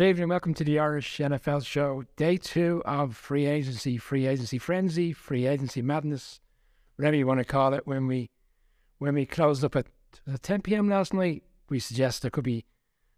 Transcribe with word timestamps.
Good 0.00 0.08
evening. 0.08 0.28
Welcome 0.30 0.54
to 0.54 0.64
the 0.64 0.78
Irish 0.78 1.18
NFL 1.18 1.66
show. 1.66 2.04
Day 2.16 2.38
two 2.38 2.82
of 2.86 3.14
free 3.14 3.44
agency, 3.44 3.98
free 3.98 4.26
agency 4.26 4.56
frenzy, 4.56 5.12
free 5.12 5.46
agency 5.46 5.82
madness, 5.82 6.40
whatever 6.96 7.16
you 7.16 7.26
want 7.26 7.40
to 7.40 7.44
call 7.44 7.74
it. 7.74 7.86
When 7.86 8.06
we 8.06 8.30
when 8.96 9.14
we 9.14 9.26
closed 9.26 9.62
up 9.62 9.76
at 9.76 9.88
10 10.40 10.62
p.m. 10.62 10.88
last 10.88 11.12
night, 11.12 11.42
we 11.68 11.80
suggest 11.80 12.22
there 12.22 12.30
could 12.30 12.44
be 12.44 12.64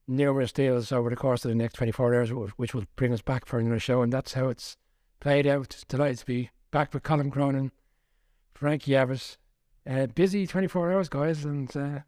numerous 0.08 0.50
deals 0.50 0.91
over 0.91 1.08
the 1.08 1.14
course 1.14 1.45
of 1.45 1.50
the 1.50 1.55
next 1.55 1.74
24 1.74 2.16
hours, 2.16 2.30
which 2.30 2.74
will 2.74 2.86
bring 2.96 3.12
us 3.12 3.22
back 3.22 3.46
for 3.46 3.60
another 3.60 3.78
show. 3.78 4.02
And 4.02 4.12
that's 4.12 4.33
how 4.33 4.48
it's 4.48 4.77
played 5.20 5.46
out. 5.46 5.84
Delighted 5.86 6.19
to 6.19 6.27
be 6.27 6.50
back 6.72 6.92
with 6.92 7.05
Colum 7.05 7.30
Cronin, 7.30 7.70
Frankie 8.55 8.96
Evers. 8.96 9.38
Uh, 9.88 10.06
busy 10.06 10.48
24 10.48 10.92
hours, 10.92 11.08
guys, 11.08 11.44
and 11.44 11.77
uh, 11.77 12.00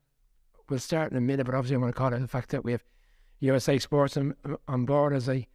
we'll 0.69 0.81
start 0.81 1.13
in 1.13 1.17
a 1.17 1.21
minute. 1.21 1.47
But 1.47 1.55
obviously, 1.55 1.77
I 1.77 1.79
want 1.79 1.95
to 1.95 1.97
call 1.97 2.13
out 2.13 2.21
the 2.21 2.27
fact 2.27 2.49
that 2.49 2.65
we 2.65 2.73
have 2.73 2.83
USA 3.41 3.79
Sports 3.79 4.17
on, 4.17 4.35
on 4.69 4.85
board 4.85 5.13
as 5.13 5.29
a 5.29 5.47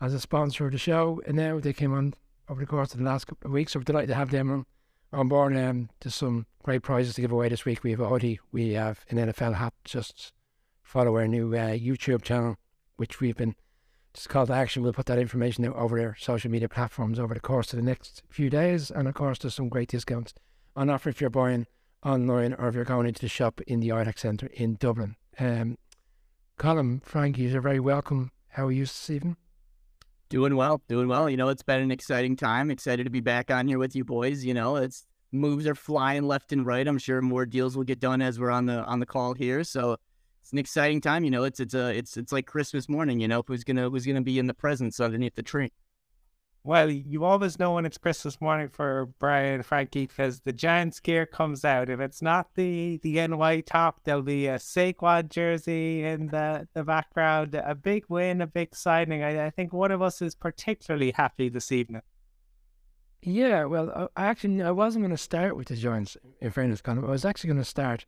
as 0.00 0.14
a 0.14 0.20
sponsor 0.20 0.66
of 0.66 0.72
the 0.72 0.78
show, 0.78 1.20
and 1.26 1.36
now 1.36 1.58
they 1.58 1.72
came 1.72 1.92
on 1.92 2.14
over 2.48 2.60
the 2.60 2.66
course 2.66 2.92
of 2.92 2.98
the 2.98 3.04
last 3.04 3.26
couple 3.26 3.48
of 3.48 3.52
weeks. 3.52 3.72
So 3.72 3.80
we're 3.80 3.84
delighted 3.84 4.08
to 4.08 4.14
have 4.14 4.30
them 4.30 4.50
on, 4.50 4.66
on 5.12 5.28
board. 5.28 5.56
Um, 5.56 5.90
there's 6.00 6.14
some 6.14 6.46
great 6.62 6.82
prizes 6.82 7.14
to 7.14 7.20
give 7.20 7.32
away 7.32 7.48
this 7.48 7.64
week. 7.64 7.82
We 7.82 7.90
have 7.92 8.00
a 8.00 8.38
we 8.52 8.72
have 8.72 9.04
an 9.10 9.18
NFL 9.18 9.54
hat. 9.54 9.74
Just 9.84 10.32
follow 10.82 11.16
our 11.16 11.26
new 11.26 11.54
uh, 11.54 11.70
YouTube 11.70 12.22
channel, 12.22 12.56
which 12.96 13.20
we've 13.20 13.36
been 13.36 13.54
just 14.14 14.28
called 14.28 14.48
to 14.48 14.54
action. 14.54 14.82
We'll 14.82 14.92
put 14.92 15.06
that 15.06 15.18
information 15.18 15.64
out 15.64 15.76
over 15.76 16.00
our 16.00 16.16
social 16.18 16.50
media 16.50 16.68
platforms 16.68 17.18
over 17.18 17.34
the 17.34 17.40
course 17.40 17.72
of 17.72 17.78
the 17.78 17.84
next 17.84 18.22
few 18.30 18.50
days, 18.50 18.90
and 18.90 19.08
of 19.08 19.14
course, 19.14 19.38
there's 19.38 19.54
some 19.54 19.68
great 19.68 19.88
discounts 19.88 20.34
on 20.76 20.90
offer 20.90 21.10
if 21.10 21.20
you're 21.20 21.30
buying 21.30 21.66
online 22.04 22.54
or 22.54 22.68
if 22.68 22.74
you're 22.74 22.84
going 22.84 23.06
into 23.06 23.20
the 23.20 23.28
shop 23.28 23.60
in 23.66 23.80
the 23.80 23.88
IDEX 23.88 24.20
Centre 24.20 24.48
in 24.52 24.76
Dublin. 24.76 25.16
Um, 25.38 25.76
Colum, 26.58 27.00
Frankie, 27.04 27.42
you're 27.42 27.60
very 27.60 27.78
welcome. 27.78 28.32
How 28.48 28.66
are 28.66 28.72
you 28.72 28.82
this 28.82 29.10
evening? 29.10 29.36
Doing 30.28 30.56
well, 30.56 30.82
doing 30.88 31.06
well. 31.06 31.30
You 31.30 31.36
know, 31.36 31.50
it's 31.50 31.62
been 31.62 31.80
an 31.80 31.92
exciting 31.92 32.34
time. 32.34 32.72
Excited 32.72 33.04
to 33.04 33.10
be 33.10 33.20
back 33.20 33.48
on 33.48 33.68
here 33.68 33.78
with 33.78 33.94
you 33.94 34.04
boys. 34.04 34.44
You 34.44 34.54
know, 34.54 34.74
it's 34.74 35.06
moves 35.30 35.68
are 35.68 35.76
flying 35.76 36.24
left 36.24 36.50
and 36.50 36.66
right. 36.66 36.88
I'm 36.88 36.98
sure 36.98 37.22
more 37.22 37.46
deals 37.46 37.76
will 37.76 37.84
get 37.84 38.00
done 38.00 38.20
as 38.20 38.40
we're 38.40 38.50
on 38.50 38.66
the 38.66 38.82
on 38.86 38.98
the 38.98 39.06
call 39.06 39.34
here. 39.34 39.62
So 39.62 39.98
it's 40.42 40.50
an 40.50 40.58
exciting 40.58 41.00
time. 41.00 41.22
You 41.22 41.30
know, 41.30 41.44
it's 41.44 41.60
it's 41.60 41.74
a 41.74 41.96
it's 41.96 42.16
it's 42.16 42.32
like 42.32 42.46
Christmas 42.46 42.88
morning. 42.88 43.20
You 43.20 43.28
know, 43.28 43.44
who's 43.46 43.62
gonna 43.62 43.88
who's 43.88 44.04
gonna 44.04 44.20
be 44.20 44.40
in 44.40 44.48
the 44.48 44.54
presents 44.54 44.98
underneath 44.98 45.36
the 45.36 45.44
tree. 45.44 45.70
Well, 46.68 46.90
you 46.90 47.24
always 47.24 47.58
know 47.58 47.72
when 47.72 47.86
it's 47.86 47.96
Christmas 47.96 48.42
morning 48.42 48.68
for 48.68 49.06
Brian 49.18 49.54
and 49.54 49.64
Frankie 49.64 50.06
because 50.06 50.40
the 50.40 50.52
Giants 50.52 51.00
gear 51.00 51.24
comes 51.24 51.64
out. 51.64 51.88
If 51.88 51.98
it's 51.98 52.20
not 52.20 52.48
the 52.56 52.98
the 53.02 53.26
NY 53.26 53.62
top, 53.62 54.00
there'll 54.04 54.20
be 54.20 54.48
a 54.48 54.56
Saquon 54.56 55.30
jersey 55.30 56.04
in 56.04 56.26
the, 56.26 56.68
the 56.74 56.84
background. 56.84 57.54
A 57.54 57.74
big 57.74 58.04
win, 58.10 58.42
a 58.42 58.46
big 58.46 58.74
signing. 58.74 59.22
I, 59.22 59.46
I 59.46 59.48
think 59.48 59.72
one 59.72 59.90
of 59.90 60.02
us 60.02 60.20
is 60.20 60.34
particularly 60.34 61.12
happy 61.12 61.48
this 61.48 61.72
evening. 61.72 62.02
Yeah, 63.22 63.64
well, 63.64 63.90
uh, 63.94 64.08
I 64.14 64.26
actually 64.26 64.60
I 64.60 64.70
wasn't 64.72 65.04
going 65.04 65.16
to 65.16 65.22
start 65.22 65.56
with 65.56 65.68
the 65.68 65.76
Giants. 65.76 66.18
In 66.42 66.50
fairness, 66.50 66.82
Conor, 66.82 67.06
I 67.06 67.12
was 67.12 67.24
actually 67.24 67.48
going 67.48 67.62
to 67.62 67.64
start 67.64 68.04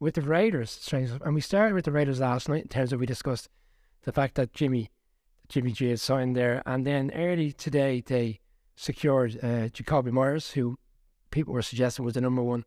with 0.00 0.14
the 0.14 0.22
Raiders. 0.22 0.70
Strange, 0.70 1.10
and 1.22 1.34
we 1.34 1.42
started 1.42 1.74
with 1.74 1.84
the 1.84 1.92
Raiders 1.92 2.20
last 2.20 2.48
night 2.48 2.62
in 2.62 2.68
terms 2.68 2.94
of 2.94 3.00
we 3.00 3.04
discussed 3.04 3.50
the 4.04 4.12
fact 4.12 4.36
that 4.36 4.54
Jimmy 4.54 4.90
Jimmy 5.48 5.72
G 5.72 5.90
has 5.90 6.02
signed 6.02 6.36
there. 6.36 6.62
And 6.66 6.86
then 6.86 7.10
early 7.14 7.52
today, 7.52 8.02
they 8.04 8.40
secured 8.76 9.38
uh, 9.42 9.68
Jakobi 9.68 10.12
Meyers, 10.12 10.52
who 10.52 10.78
people 11.30 11.54
were 11.54 11.62
suggesting 11.62 12.04
was 12.04 12.14
the 12.14 12.20
number 12.20 12.42
one 12.42 12.64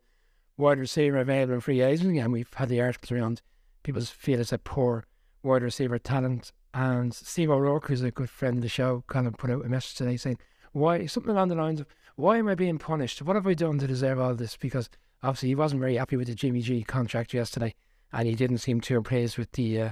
wide 0.58 0.80
receiver 0.80 1.18
available 1.18 1.56
in 1.56 1.62
free 1.62 1.82
agency. 1.82 2.20
And 2.20 2.34
we've 2.34 2.54
had 2.54 2.70
the 2.70 2.82
articles 2.82 3.12
around 3.12 3.42
people 3.84 4.02
feel 4.02 4.40
it's 4.40 4.52
a 4.52 4.58
poor 4.58 5.06
wide 5.44 5.64
receiver 5.64 6.00
talent. 6.00 6.52
And 6.74 7.14
Steve 7.14 7.50
O'Rourke, 7.50 7.88
who's 7.88 8.04
a 8.04 8.12
good 8.12 8.30
friend 8.30 8.58
of 8.58 8.62
the 8.62 8.70
show, 8.70 9.04
kind 9.08 9.28
of 9.28 9.38
put 9.38 9.50
out 9.50 9.66
a 9.66 9.70
message 9.70 9.96
today 9.96 10.18
saying, 10.18 10.38
why, 10.74 11.06
something 11.06 11.32
along 11.32 11.48
the 11.48 11.56
lines 11.56 11.80
of, 11.80 11.88
why 12.16 12.38
am 12.38 12.48
I 12.48 12.56
being 12.56 12.78
punished? 12.78 13.22
What 13.22 13.36
have 13.36 13.48
I 13.48 13.54
done 13.54 13.80
to 13.80 13.88
deserve 13.88 14.20
all 14.20 14.36
this? 14.36 14.58
Because 14.58 14.90
obviously 15.24 15.50
he 15.50 15.56
wasn't 15.56 15.82
very 15.82 15.96
happy 15.96 16.18
with 16.18 16.28
the 16.28 16.36
Jimmy 16.36 16.62
G 16.62 16.84
contract 16.84 17.34
yesterday. 17.34 17.74
And 18.12 18.28
he 18.28 18.36
didn't 18.36 18.60
seem 18.60 18.82
too 18.82 18.98
impressed 18.98 19.38
with 19.38 19.52
the 19.54 19.82
uh, 19.82 19.90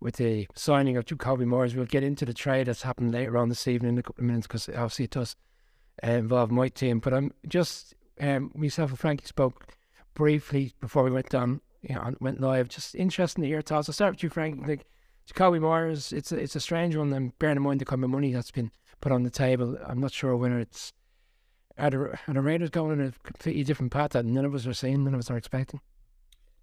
with 0.00 0.16
the 0.16 0.48
signing 0.54 0.96
of 0.96 1.04
Jakobi 1.04 1.46
Meyers. 1.46 1.74
We'll 1.74 1.86
get 1.86 2.02
into 2.02 2.24
the 2.24 2.34
trade 2.34 2.66
that's 2.66 2.82
happened 2.82 3.12
later 3.12 3.36
on 3.36 3.48
this 3.48 3.68
evening 3.68 3.94
in 3.94 3.98
a 3.98 4.02
couple 4.02 4.22
of 4.22 4.26
minutes 4.26 4.46
because 4.46 4.68
obviously 4.68 5.04
it 5.04 5.10
does 5.10 5.36
uh, 6.02 6.10
involve 6.10 6.50
my 6.50 6.68
team. 6.68 7.00
But 7.00 7.14
I'm 7.14 7.32
just 7.46 7.94
um, 8.20 8.50
myself 8.54 8.90
and 8.90 8.98
Frankie 8.98 9.26
spoke 9.26 9.74
briefly 10.14 10.74
before 10.80 11.02
we 11.02 11.10
went 11.10 11.34
on, 11.34 11.60
you 11.82 11.94
know, 11.94 12.14
went 12.20 12.40
live. 12.40 12.68
Just 12.68 12.94
interesting 12.94 13.42
to 13.42 13.48
hear 13.48 13.60
thoughts. 13.60 13.88
I'll 13.88 13.94
start 13.94 14.14
with 14.14 14.22
you, 14.22 14.30
Frank. 14.30 14.66
Like 14.66 14.86
Meyers, 15.40 16.12
it's 16.12 16.32
a, 16.32 16.36
it's 16.36 16.56
a 16.56 16.60
strange 16.60 16.96
one. 16.96 17.12
And 17.12 17.38
bearing 17.38 17.56
in 17.56 17.62
mind 17.62 17.80
the 17.80 17.84
kind 17.84 18.02
of 18.02 18.10
money 18.10 18.32
that's 18.32 18.50
been 18.50 18.70
put 19.00 19.12
on 19.12 19.22
the 19.22 19.30
table, 19.30 19.78
I'm 19.86 20.00
not 20.00 20.12
sure 20.12 20.36
whether 20.36 20.58
it's 20.58 20.92
are 21.78 21.90
the, 21.90 22.18
are 22.28 22.34
the 22.34 22.40
Raiders 22.42 22.70
going 22.70 23.00
in 23.00 23.06
a 23.06 23.12
completely 23.22 23.64
different 23.64 23.92
path 23.92 24.10
that 24.10 24.26
none 24.26 24.44
of 24.44 24.54
us 24.54 24.66
are 24.66 24.74
seeing, 24.74 25.04
none 25.04 25.14
of 25.14 25.20
us 25.20 25.30
are 25.30 25.36
expecting. 25.36 25.80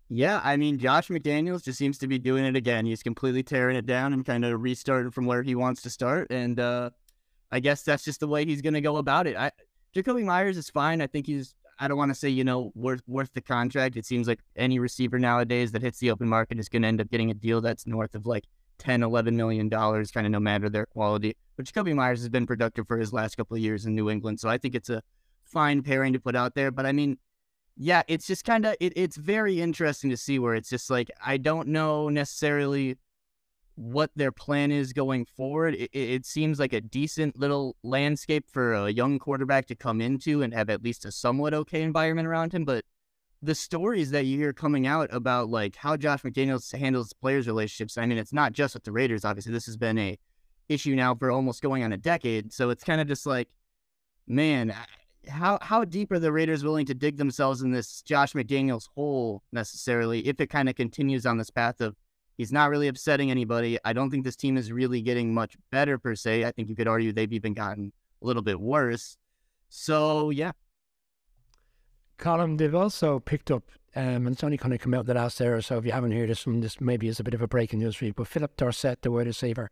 Yeah, 0.09 0.40
I 0.44 0.56
mean, 0.56 0.78
Josh 0.78 1.09
McDaniels 1.09 1.63
just 1.63 1.78
seems 1.78 1.97
to 1.97 2.07
be 2.07 2.18
doing 2.18 2.45
it 2.45 2.56
again. 2.56 2.85
He's 2.85 3.03
completely 3.03 3.44
tearing 3.44 3.75
it 3.75 3.85
down 3.85 4.13
and 4.13 4.25
kind 4.25 4.45
of 4.45 4.62
restarting 4.62 5.12
from 5.12 5.25
where 5.25 5.44
he 5.44 5.53
wants 5.53 5.81
to 5.81 5.90
start. 5.90 6.31
And 6.31 6.59
uh, 6.59 6.91
I 7.51 7.59
guess 7.59 7.84
that's 7.84 8.06
just 8.06 8.22
the 8.22 8.28
way 8.28 8.46
he's 8.46 8.62
going 8.62 8.73
to 8.73 8.81
go 8.81 8.97
about 8.97 9.28
it. 9.28 9.35
I, 9.35 9.51
Jakobi 9.94 10.23
Meyers 10.23 10.57
is 10.57 10.69
fine. 10.69 11.01
I 11.01 11.07
think 11.07 11.25
he's, 11.25 11.56
I 11.79 11.90
don't 11.90 11.97
want 11.97 12.12
to 12.12 12.16
say, 12.16 12.29
you 12.29 12.46
know, 12.46 12.72
worth 12.73 13.01
worth 13.06 13.34
the 13.34 13.41
contract. 13.41 13.97
It 13.97 14.06
seems 14.06 14.28
like 14.28 14.40
any 14.56 14.79
receiver 14.79 15.19
nowadays 15.19 15.73
that 15.73 15.81
hits 15.81 16.00
the 16.00 16.09
open 16.09 16.28
market 16.28 16.57
is 16.57 16.69
going 16.69 16.84
to 16.84 16.88
end 16.88 17.01
up 17.01 17.09
getting 17.09 17.29
a 17.29 17.34
deal 17.34 17.59
that's 17.59 17.85
north 17.85 18.16
of 18.16 18.25
like 18.25 18.46
10, 18.79 19.03
11 19.03 19.35
million 19.35 19.67
dollars, 19.67 20.09
kind 20.12 20.25
of 20.25 20.31
no 20.31 20.40
matter 20.40 20.69
their 20.69 20.85
quality. 20.85 21.35
But 21.57 21.66
Jakobi 21.66 21.94
Meyers 21.94 22.19
has 22.19 22.29
been 22.29 22.47
productive 22.47 22.88
for 22.88 22.97
his 22.97 23.12
last 23.12 23.35
couple 23.35 23.57
of 23.57 23.62
years 23.62 23.85
in 23.85 23.94
New 23.94 24.09
England. 24.09 24.40
So 24.40 24.47
I 24.47 24.57
think 24.57 24.73
it's 24.73 24.90
a 24.90 25.03
fine 25.44 25.84
pairing 25.84 26.13
to 26.13 26.19
put 26.19 26.35
out 26.35 26.56
there. 26.56 26.72
But 26.72 26.85
I 26.85 26.94
mean, 26.94 27.17
yeah, 27.78 28.02
it's 28.08 28.26
just 28.26 28.44
kind 28.44 28.66
of 28.66 28.76
it, 28.80 28.94
it's 28.96 29.18
very 29.18 29.62
interesting 29.62 30.10
to 30.10 30.18
see 30.18 30.40
where 30.40 30.56
it's 30.56 30.70
just 30.70 30.90
like 30.90 31.12
I 31.24 31.38
don't 31.38 31.68
know 31.68 32.10
necessarily 32.10 32.98
what 33.76 34.10
their 34.16 34.32
plan 34.32 34.72
is 34.72 34.92
going 34.92 35.26
forward. 35.26 35.76
It, 35.76 35.92
it, 35.94 36.26
seems 36.26 36.60
like 36.60 36.74
a 36.74 36.82
decent 36.82 37.38
little 37.40 37.76
landscape 37.84 38.46
for 38.52 38.74
a 38.74 38.90
young 38.90 39.20
quarterback 39.20 39.68
to 39.68 39.76
come 39.76 40.02
into 40.02 40.42
and 40.42 40.52
have 40.52 40.72
at 40.72 40.84
least 40.84 41.06
a 41.06 41.12
somewhat 41.12 41.54
okay 41.54 41.84
environment 41.84 42.28
around 42.28 42.54
him. 42.54 42.66
But 42.66 42.86
the 43.44 43.54
stories 43.54 44.09
that 44.09 44.26
you 44.26 44.40
hear 44.40 44.52
coming 44.52 44.88
out 44.88 45.09
about 45.14 45.50
like 45.50 45.76
how 45.76 45.96
Josh 45.96 46.24
McDaniels 46.24 46.76
handles 46.76 47.14
players' 47.14 47.46
relationships, 47.46 48.00
I 48.00 48.08
mean, 48.08 48.18
it's 48.18 48.34
not 48.34 48.54
just 48.54 48.74
with 48.74 48.84
the 48.84 48.92
Raiders. 48.92 49.24
Obviously, 49.24 49.54
this 49.54 49.68
has 49.68 49.78
been 49.78 50.00
a 50.00 50.18
issue 50.68 50.96
now 50.96 51.14
for 51.14 51.30
almost 51.30 51.62
going 51.62 51.84
on 51.84 51.94
a 51.94 51.98
decade. 51.98 52.52
So 52.52 52.72
it's 52.72 52.84
kind 52.84 53.00
of 53.00 53.08
just 53.08 53.28
like, 53.28 53.48
man, 54.26 54.74
how 55.30 55.60
how 55.62 55.86
deep 55.86 56.12
are 56.12 56.20
the 56.20 56.32
Raiders 56.32 56.64
willing 56.64 56.86
to 56.86 56.94
dig 56.94 57.18
themselves 57.18 57.62
in 57.62 57.72
this 57.72 58.02
Josh 58.02 58.34
McDaniels 58.34 58.90
hole 58.96 59.44
necessarily 59.52 60.28
if 60.28 60.40
it 60.40 60.48
kind 60.48 60.70
of 60.70 60.76
continues 60.76 61.26
on 61.26 61.38
this 61.38 61.50
path 61.50 61.82
of 61.82 61.96
he's 62.38 62.52
not 62.52 62.70
really 62.70 62.88
upsetting 62.88 63.32
anybody. 63.32 63.78
I 63.84 63.94
don't 63.94 64.10
think 64.10 64.24
this 64.24 64.36
team 64.36 64.58
is 64.58 64.72
really 64.72 65.02
getting 65.02 65.34
much 65.34 65.58
better 65.72 65.97
per 65.97 66.16
se. 66.16 66.46
I 66.46 66.52
think 66.52 66.70
you 66.70 66.76
could 66.76 66.88
argue 66.88 67.12
they've 67.12 67.32
even 67.32 67.53
gotten 67.53 67.91
a 68.22 68.26
little 68.26 68.41
bit 68.41 68.59
worse. 68.59 69.18
So 69.70 70.29
yeah. 70.29 70.52
Colum, 72.18 72.58
they've 72.58 72.73
also 72.73 73.20
picked 73.20 73.52
up, 73.52 73.72
um, 73.96 74.26
and 74.26 74.30
it's 74.30 74.44
only 74.44 74.58
kind 74.58 74.73
of 74.73 74.80
come 74.80 74.96
out 74.96 75.06
the 75.06 75.14
last 75.14 75.40
hour 75.40 75.62
so. 75.62 75.78
If 75.78 75.85
you 75.85 75.91
haven't 75.91 76.14
heard 76.14 76.30
this 76.30 76.40
from 76.40 76.62
this 76.62 76.82
maybe 76.82 77.08
is 77.08 77.20
a 77.20 77.23
bit 77.23 77.35
of 77.35 77.44
a 77.44 77.47
breaking 77.47 77.80
news 77.80 77.96
for 77.96 78.06
you. 78.06 78.14
But 78.14 78.28
Phillip 78.28 78.58
Dorsett, 78.58 79.03
the 79.03 79.12
wide 79.12 79.28
receiver, 79.28 79.70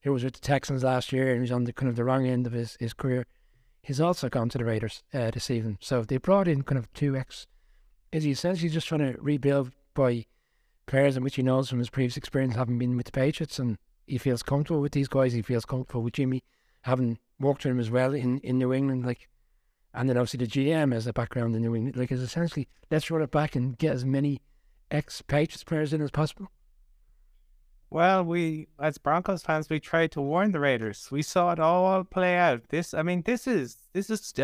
he 0.00 0.08
was 0.08 0.22
with 0.22 0.34
the 0.34 0.40
Texans 0.40 0.84
last 0.84 1.12
year 1.12 1.32
and 1.32 1.40
he's 1.40 1.50
on 1.50 1.64
the 1.64 1.72
kind 1.72 1.88
of 1.88 1.96
the 1.96 2.04
wrong 2.04 2.26
end 2.26 2.46
of 2.46 2.52
his, 2.52 2.76
his 2.78 2.92
career 2.92 3.26
he's 3.88 4.00
also 4.02 4.28
gone 4.28 4.50
to 4.50 4.58
the 4.58 4.66
Raiders 4.66 5.02
uh, 5.14 5.30
this 5.30 5.50
evening. 5.50 5.78
So 5.80 6.02
they 6.02 6.18
brought 6.18 6.46
in 6.46 6.62
kind 6.62 6.78
of 6.78 6.92
two 6.92 7.16
ex. 7.16 7.46
Is 8.12 8.24
he 8.24 8.30
essentially 8.30 8.68
just 8.68 8.86
trying 8.86 9.14
to 9.14 9.18
rebuild 9.18 9.72
by 9.94 10.26
players 10.86 11.16
in 11.16 11.24
which 11.24 11.36
he 11.36 11.42
knows 11.42 11.70
from 11.70 11.78
his 11.78 11.88
previous 11.88 12.18
experience 12.18 12.54
having 12.54 12.78
been 12.78 12.98
with 12.98 13.06
the 13.06 13.12
Patriots 13.12 13.58
and 13.58 13.78
he 14.06 14.18
feels 14.18 14.42
comfortable 14.42 14.82
with 14.82 14.92
these 14.92 15.08
guys. 15.08 15.32
He 15.32 15.40
feels 15.40 15.64
comfortable 15.64 16.02
with 16.02 16.12
Jimmy 16.12 16.44
having 16.82 17.18
worked 17.40 17.64
with 17.64 17.72
him 17.72 17.80
as 17.80 17.90
well 17.90 18.12
in, 18.12 18.40
in 18.40 18.58
New 18.58 18.74
England. 18.74 19.06
Like, 19.06 19.26
and 19.94 20.06
then 20.06 20.18
obviously 20.18 20.44
the 20.44 20.70
GM 20.70 20.92
has 20.92 21.06
a 21.06 21.14
background 21.14 21.56
in 21.56 21.62
New 21.62 21.74
England. 21.74 21.96
Like, 21.96 22.12
it's 22.12 22.20
essentially 22.20 22.68
let's 22.90 23.10
run 23.10 23.22
it 23.22 23.30
back 23.30 23.56
and 23.56 23.78
get 23.78 23.94
as 23.94 24.04
many 24.04 24.42
ex 24.90 25.22
Patriots 25.22 25.64
players 25.64 25.94
in 25.94 26.02
as 26.02 26.10
possible. 26.10 26.50
Well, 27.90 28.22
we 28.22 28.68
as 28.78 28.98
Broncos 28.98 29.42
fans, 29.42 29.70
we 29.70 29.80
tried 29.80 30.12
to 30.12 30.20
warn 30.20 30.52
the 30.52 30.60
Raiders. 30.60 31.08
We 31.10 31.22
saw 31.22 31.52
it 31.52 31.58
all 31.58 32.04
play 32.04 32.36
out. 32.36 32.68
This, 32.68 32.92
I 32.92 33.02
mean, 33.02 33.22
this 33.22 33.46
is 33.46 33.88
this 33.94 34.10
is 34.10 34.34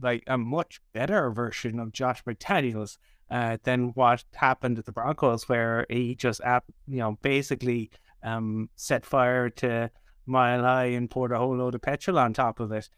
like 0.00 0.22
a 0.26 0.38
much 0.38 0.80
better 0.92 1.30
version 1.30 1.80
of 1.80 1.92
Josh 1.92 2.22
McDaniels 2.24 2.98
uh, 3.30 3.58
than 3.64 3.88
what 3.94 4.24
happened 4.34 4.78
at 4.78 4.86
the 4.86 4.92
Broncos, 4.92 5.48
where 5.48 5.86
he 5.90 6.14
just, 6.14 6.40
you 6.86 6.98
know, 6.98 7.18
basically 7.20 7.90
um, 8.22 8.70
set 8.76 9.04
fire 9.04 9.50
to 9.50 9.90
Mile 10.26 10.62
High 10.62 10.86
and 10.86 11.10
poured 11.10 11.32
a 11.32 11.38
whole 11.38 11.56
load 11.56 11.74
of 11.74 11.82
petrol 11.82 12.18
on 12.18 12.32
top 12.32 12.60
of 12.60 12.70
it. 12.70 12.88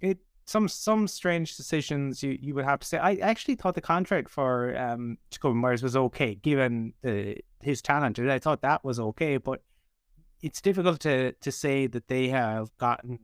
It 0.00 0.18
some 0.46 0.68
some 0.68 1.08
strange 1.08 1.56
decisions 1.56 2.22
you, 2.22 2.38
you 2.40 2.54
would 2.54 2.64
have 2.64 2.80
to 2.80 2.86
say. 2.86 2.98
I 2.98 3.16
actually 3.16 3.56
thought 3.56 3.74
the 3.74 3.80
contract 3.80 4.30
for 4.30 4.76
um, 4.78 5.18
Jakobi 5.30 5.56
Meyers 5.56 5.82
was 5.82 5.96
okay, 5.96 6.36
given 6.36 6.94
the, 7.02 7.36
his 7.60 7.82
talent. 7.82 8.18
I 8.18 8.38
thought 8.38 8.62
that 8.62 8.84
was 8.84 9.00
okay, 9.00 9.36
but 9.38 9.62
it's 10.42 10.60
difficult 10.60 11.00
to 11.00 11.32
to 11.32 11.52
say 11.52 11.88
that 11.88 12.06
they 12.08 12.28
have 12.28 12.76
gotten 12.78 13.18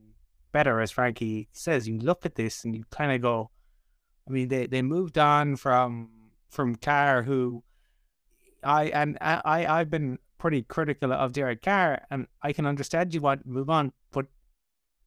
better, 0.51 0.81
as 0.81 0.91
Frankie 0.91 1.47
says. 1.53 1.87
You 1.87 1.97
look 1.97 2.25
at 2.25 2.35
this 2.35 2.65
and 2.65 2.75
you 2.75 2.83
kind 2.91 3.13
of 3.13 3.21
go, 3.21 3.51
I 4.27 4.31
mean, 4.31 4.49
they, 4.49 4.67
they 4.67 4.81
moved 4.81 5.17
on 5.17 5.55
from 5.55 6.09
from 6.49 6.75
Carr, 6.75 7.23
who 7.23 7.63
I 8.63 8.85
and 8.85 9.17
I 9.21 9.65
I've 9.65 9.89
been 9.89 10.19
pretty 10.37 10.61
critical 10.61 11.13
of 11.13 11.31
Derek 11.31 11.61
Carr, 11.61 12.01
and 12.11 12.27
I 12.41 12.51
can 12.51 12.65
understand 12.65 13.13
you 13.13 13.21
want 13.21 13.43
to 13.43 13.49
move 13.49 13.69
on, 13.69 13.93
but 14.11 14.25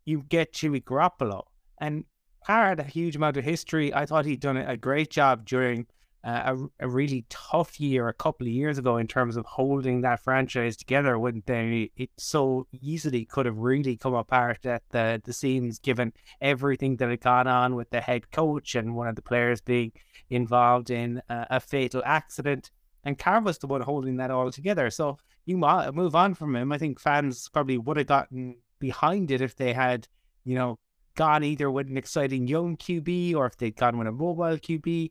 you 0.06 0.22
get 0.26 0.54
Jimmy 0.54 0.80
Garoppolo, 0.80 1.42
and 1.78 2.04
Carr 2.46 2.68
had 2.68 2.80
a 2.80 2.84
huge 2.84 3.16
amount 3.16 3.36
of 3.36 3.44
history. 3.44 3.92
I 3.92 4.06
thought 4.06 4.24
he'd 4.24 4.40
done 4.40 4.56
a 4.56 4.76
great 4.76 5.10
job 5.10 5.44
during 5.44 5.86
uh, 6.26 6.56
a, 6.80 6.86
a 6.86 6.88
really 6.88 7.24
tough 7.28 7.78
year 7.78 8.08
a 8.08 8.12
couple 8.12 8.46
of 8.46 8.52
years 8.52 8.78
ago 8.78 8.96
in 8.96 9.06
terms 9.06 9.36
of 9.36 9.46
holding 9.46 10.00
that 10.00 10.22
franchise 10.22 10.76
together 10.76 11.18
when 11.18 11.42
they 11.46 11.90
it 11.96 12.10
so 12.16 12.66
easily 12.72 13.24
could 13.24 13.46
have 13.46 13.58
really 13.58 13.96
come 13.96 14.14
apart 14.14 14.66
at 14.66 14.82
the, 14.90 15.22
the 15.24 15.32
seams 15.32 15.78
given 15.78 16.12
everything 16.40 16.96
that 16.96 17.10
had 17.10 17.20
gone 17.20 17.46
on 17.46 17.76
with 17.76 17.90
the 17.90 18.00
head 18.00 18.30
coach 18.32 18.74
and 18.74 18.96
one 18.96 19.06
of 19.06 19.14
the 19.14 19.22
players 19.22 19.60
being 19.60 19.92
involved 20.28 20.90
in 20.90 21.22
a, 21.28 21.46
a 21.50 21.60
fatal 21.60 22.02
accident. 22.04 22.72
And 23.04 23.16
Carr 23.16 23.40
was 23.40 23.58
the 23.58 23.68
one 23.68 23.82
holding 23.82 24.16
that 24.16 24.32
all 24.32 24.50
together. 24.50 24.90
So 24.90 25.18
you 25.44 25.56
move 25.56 26.16
on 26.16 26.34
from 26.34 26.56
him. 26.56 26.72
I 26.72 26.78
think 26.78 26.98
fans 26.98 27.48
probably 27.48 27.78
would 27.78 27.98
have 27.98 28.08
gotten 28.08 28.56
behind 28.80 29.30
it 29.30 29.40
if 29.40 29.54
they 29.54 29.72
had, 29.72 30.08
you 30.44 30.56
know, 30.56 30.80
gone 31.16 31.42
either 31.42 31.70
with 31.70 31.88
an 31.88 31.96
exciting 31.96 32.46
young 32.46 32.76
QB 32.76 33.34
or 33.34 33.46
if 33.46 33.56
they'd 33.56 33.76
gone 33.76 33.98
with 33.98 34.06
a 34.06 34.12
mobile 34.12 34.56
QB 34.56 35.10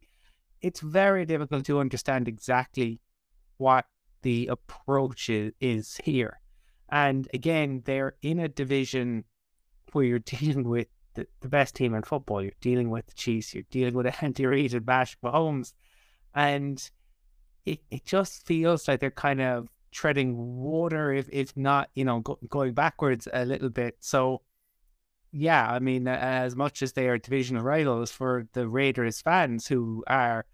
it's 0.66 0.80
very 0.80 1.26
difficult 1.28 1.64
to 1.64 1.80
understand 1.80 2.28
exactly 2.28 3.00
what 3.58 3.86
the 4.24 4.48
approach 4.48 5.30
is, 5.30 5.98
here. 6.04 6.40
And 6.90 7.28
again, 7.36 7.84
they're 7.86 8.16
in 8.24 8.40
a 8.40 8.48
division 8.48 9.26
where 9.92 10.06
you're 10.06 10.20
dealing 10.40 10.68
with 10.68 10.88
the, 11.14 11.28
the 11.42 11.50
best 11.50 11.76
team 11.76 11.94
in 11.94 12.02
football. 12.02 12.42
You're 12.42 12.52
dealing 12.62 12.90
with 12.90 13.06
the 13.06 13.14
Chiefs. 13.14 13.54
You're 13.54 13.64
dealing 13.70 13.94
with 13.94 14.08
Reid 14.40 14.74
and 14.74 14.86
Bash 14.86 15.16
Mahomes. 15.24 15.74
And 16.34 16.82
it, 17.66 17.82
it 17.92 18.04
just 18.04 18.48
feels 18.48 18.88
like 18.88 19.00
they're 19.00 19.12
kind 19.12 19.42
of 19.42 19.70
treading 19.92 20.36
water, 20.36 21.14
if, 21.14 21.30
if 21.32 21.56
not, 21.56 21.90
you 21.94 22.06
know, 22.06 22.22
go, 22.22 22.40
going 22.50 22.74
backwards 22.74 23.28
a 23.32 23.46
little 23.46 23.70
bit. 23.70 23.98
So 24.00 24.42
yeah, 25.32 25.70
I 25.70 25.80
mean, 25.80 26.08
as 26.08 26.56
much 26.56 26.82
as 26.82 26.94
they 26.94 27.08
are 27.08 27.18
divisional 27.18 27.64
rivals 27.64 28.12
for 28.12 28.48
the 28.54 28.68
Raiders 28.68 29.22
fans 29.22 29.68
who 29.68 30.04
are, 30.08 30.46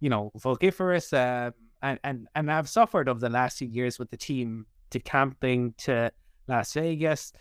you 0.00 0.10
know, 0.10 0.30
vociferous 0.36 1.12
uh, 1.12 1.50
and, 1.82 1.98
and, 2.04 2.28
and 2.34 2.50
have 2.50 2.68
suffered 2.68 3.08
over 3.08 3.20
the 3.20 3.30
last 3.30 3.58
few 3.58 3.68
years 3.68 3.98
with 3.98 4.10
the 4.10 4.16
team 4.16 4.66
decamping 4.90 5.74
to 5.78 6.10
Las 6.48 6.74
Vegas, 6.74 7.32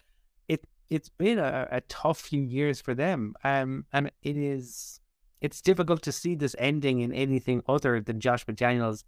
it, 0.47 0.65
it's 0.89 1.09
been 1.09 1.39
a, 1.39 1.67
a 1.71 1.81
tough 1.81 2.19
few 2.19 2.41
years 2.41 2.81
for 2.81 2.93
them. 2.93 3.35
Um, 3.43 3.85
and 3.91 4.11
it 4.23 4.37
is, 4.37 4.99
it's 5.41 5.61
difficult 5.61 6.01
to 6.03 6.11
see 6.11 6.35
this 6.35 6.55
ending 6.59 7.01
in 7.01 7.13
anything 7.13 7.61
other 7.67 8.01
than 8.01 8.19
Josh 8.19 8.45
McDaniels 8.45 9.03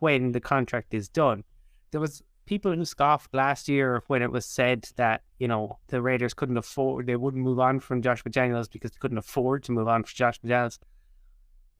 when 0.00 0.32
the 0.32 0.40
contract 0.40 0.94
is 0.94 1.08
done. 1.08 1.44
There 1.90 2.00
was 2.00 2.22
people 2.48 2.74
who 2.74 2.84
scoffed 2.84 3.34
last 3.34 3.68
year 3.68 4.02
when 4.06 4.22
it 4.22 4.32
was 4.32 4.46
said 4.46 4.88
that 4.96 5.22
you 5.38 5.46
know 5.46 5.78
the 5.88 6.00
Raiders 6.00 6.32
couldn't 6.32 6.56
afford, 6.56 7.06
they 7.06 7.14
wouldn't 7.14 7.44
move 7.44 7.60
on 7.60 7.78
from 7.78 8.00
Josh 8.00 8.24
McDaniels 8.24 8.70
because 8.72 8.90
they 8.90 8.98
couldn't 8.98 9.18
afford 9.18 9.62
to 9.64 9.72
move 9.72 9.86
on 9.86 10.02
from 10.02 10.14
Josh 10.14 10.40
McDaniels. 10.40 10.78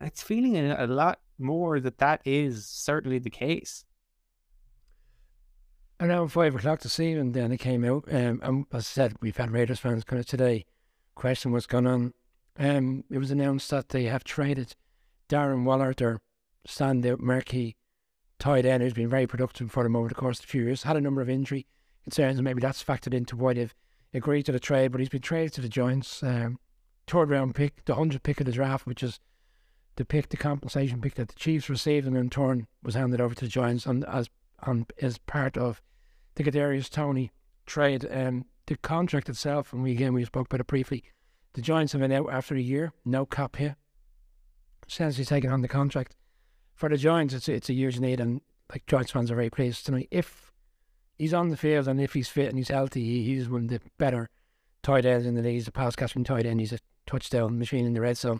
It's 0.00 0.22
feeling 0.22 0.56
a, 0.56 0.86
lot 0.86 1.20
more 1.38 1.80
that 1.80 1.98
that 1.98 2.20
is 2.24 2.66
certainly 2.66 3.18
the 3.18 3.30
case. 3.30 3.84
Around 5.98 6.28
five 6.28 6.54
o'clock 6.54 6.80
this 6.80 7.00
evening, 7.00 7.32
then 7.32 7.50
it 7.50 7.58
came 7.58 7.84
out. 7.84 8.04
Um, 8.08 8.40
and 8.44 8.66
as 8.72 8.82
I 8.82 8.84
said, 8.84 9.16
we've 9.20 9.36
had 9.36 9.50
Raiders 9.50 9.80
fans 9.80 10.04
kind 10.04 10.20
of 10.20 10.26
today 10.26 10.66
question 11.16 11.50
what's 11.50 11.66
going 11.66 11.86
on. 11.86 12.14
Um, 12.58 13.04
it 13.10 13.18
was 13.18 13.32
announced 13.32 13.70
that 13.70 13.88
they 13.88 14.04
have 14.04 14.22
traded 14.22 14.76
Darren 15.28 15.64
Waller, 15.64 15.94
their 15.94 16.20
standout 16.68 17.18
marquee 17.18 17.77
tight 18.38 18.64
end 18.64 18.82
who's 18.82 18.92
been 18.92 19.08
very 19.08 19.26
productive 19.26 19.70
for 19.70 19.82
them 19.82 19.96
over 19.96 20.08
the 20.08 20.14
course 20.14 20.38
of 20.38 20.44
a 20.44 20.48
few 20.48 20.64
years. 20.64 20.82
Had 20.82 20.96
a 20.96 21.00
number 21.00 21.20
of 21.20 21.28
injury 21.28 21.66
concerns, 22.04 22.38
and 22.38 22.44
maybe 22.44 22.60
that's 22.60 22.82
factored 22.82 23.14
into 23.14 23.36
why 23.36 23.54
they've 23.54 23.74
agreed 24.14 24.44
to 24.44 24.52
the 24.52 24.60
trade. 24.60 24.92
But 24.92 25.00
he's 25.00 25.08
been 25.08 25.22
traded 25.22 25.52
to 25.54 25.60
the 25.60 25.68
Giants. 25.68 26.22
Um, 26.22 26.58
third 27.06 27.30
round 27.30 27.54
pick, 27.54 27.84
the 27.84 27.92
100 27.92 28.22
pick 28.22 28.40
of 28.40 28.46
the 28.46 28.52
draft, 28.52 28.86
which 28.86 29.02
is 29.02 29.20
the 29.96 30.04
pick, 30.04 30.28
the 30.28 30.36
compensation 30.36 31.00
pick 31.00 31.14
that 31.14 31.28
the 31.28 31.34
Chiefs 31.34 31.68
received, 31.68 32.06
and 32.06 32.16
in 32.16 32.30
turn 32.30 32.66
was 32.82 32.94
handed 32.94 33.20
over 33.20 33.34
to 33.34 33.44
the 33.44 33.50
Giants 33.50 33.86
on, 33.86 34.04
as 34.04 34.28
on, 34.64 34.86
as 35.00 35.18
part 35.18 35.56
of 35.56 35.82
the 36.36 36.44
Kadarius 36.44 36.90
Toney 36.90 37.32
trade. 37.66 38.06
Um, 38.10 38.46
the 38.66 38.76
contract 38.76 39.28
itself, 39.28 39.72
and 39.72 39.82
we 39.82 39.92
again 39.92 40.12
we 40.12 40.24
spoke 40.24 40.46
about 40.46 40.60
it 40.60 40.66
briefly. 40.66 41.04
The 41.54 41.62
Giants 41.62 41.92
have 41.92 42.00
been 42.02 42.12
out 42.12 42.30
after 42.30 42.54
a 42.54 42.60
year, 42.60 42.92
no 43.04 43.26
cap 43.26 43.56
here. 43.56 43.76
Since 44.86 45.16
he's 45.16 45.28
taken 45.28 45.50
on 45.50 45.62
the 45.62 45.68
contract, 45.68 46.14
for 46.78 46.88
the 46.88 46.96
Giants, 46.96 47.34
it's 47.34 47.48
it's 47.48 47.68
a 47.68 47.74
huge 47.74 47.98
need, 47.98 48.20
and 48.20 48.40
like 48.70 48.86
Giants 48.86 49.10
fans 49.10 49.32
are 49.32 49.34
very 49.34 49.50
pleased 49.50 49.84
tonight. 49.84 50.06
If 50.12 50.52
he's 51.18 51.34
on 51.34 51.48
the 51.48 51.56
field 51.56 51.88
and 51.88 52.00
if 52.00 52.14
he's 52.14 52.28
fit 52.28 52.48
and 52.48 52.56
he's 52.56 52.68
healthy, 52.68 53.04
he, 53.04 53.24
he's 53.24 53.48
one 53.48 53.64
of 53.64 53.68
the 53.68 53.80
better 53.98 54.30
tight 54.84 55.04
ends 55.04 55.26
in 55.26 55.34
the 55.34 55.42
league. 55.42 55.54
He's 55.54 55.66
a 55.66 55.72
pass 55.72 55.96
catching 55.96 56.22
tight 56.22 56.46
end. 56.46 56.60
He's 56.60 56.72
a 56.72 56.78
touchdown 57.04 57.58
machine 57.58 57.84
in 57.84 57.94
the 57.94 58.00
red 58.00 58.16
zone. 58.16 58.38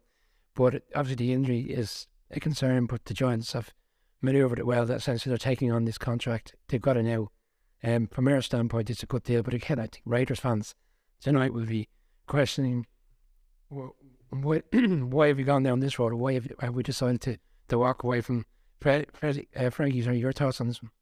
But 0.55 0.85
obviously, 0.95 1.27
the 1.27 1.33
injury 1.33 1.63
is 1.63 2.07
a 2.31 2.39
concern. 2.39 2.87
But 2.87 3.07
the 3.07 3.13
Giants 3.15 3.55
have 3.55 3.75
manoeuvred 4.23 4.61
it 4.61 4.67
well. 4.67 4.87
That 4.87 5.03
sense 5.03 5.25
they're 5.25 5.37
taking 5.37 5.73
on 5.73 5.85
this 5.85 5.99
contract. 5.99 6.55
They've 6.69 6.81
got 6.81 6.97
it 6.97 7.03
now. 7.03 7.33
Um, 7.83 8.07
from 8.07 8.29
our 8.29 8.41
standpoint, 8.41 8.89
it's 8.89 9.03
a 9.03 9.07
good 9.07 9.25
deal. 9.25 9.43
But 9.43 9.55
again, 9.55 9.81
I 9.81 9.89
think 9.89 10.03
Raiders 10.05 10.41
fans 10.41 10.77
tonight 11.21 11.53
will 11.53 11.67
be 11.67 11.89
questioning 12.29 12.87
why, 13.69 14.63
why 14.71 15.29
have 15.29 15.39
we 15.39 15.45
gone 15.45 15.65
down 15.65 15.81
this 15.81 15.99
road? 15.99 16.13
Why 16.13 16.35
have, 16.35 16.53
have 16.61 16.75
we 16.75 16.85
decided 16.85 17.21
to 17.23 17.39
to 17.69 17.79
walk 17.79 18.03
away 18.03 18.21
from. 18.21 18.45
Fred, 18.81 19.09
Fred, 19.13 19.45
uh, 19.57 19.71
Frankie, 19.71 20.07
are 20.09 20.13
your 20.13 20.33
thoughts 20.33 20.61
on 20.61 20.69
this 20.69 20.81
one? 20.81 20.93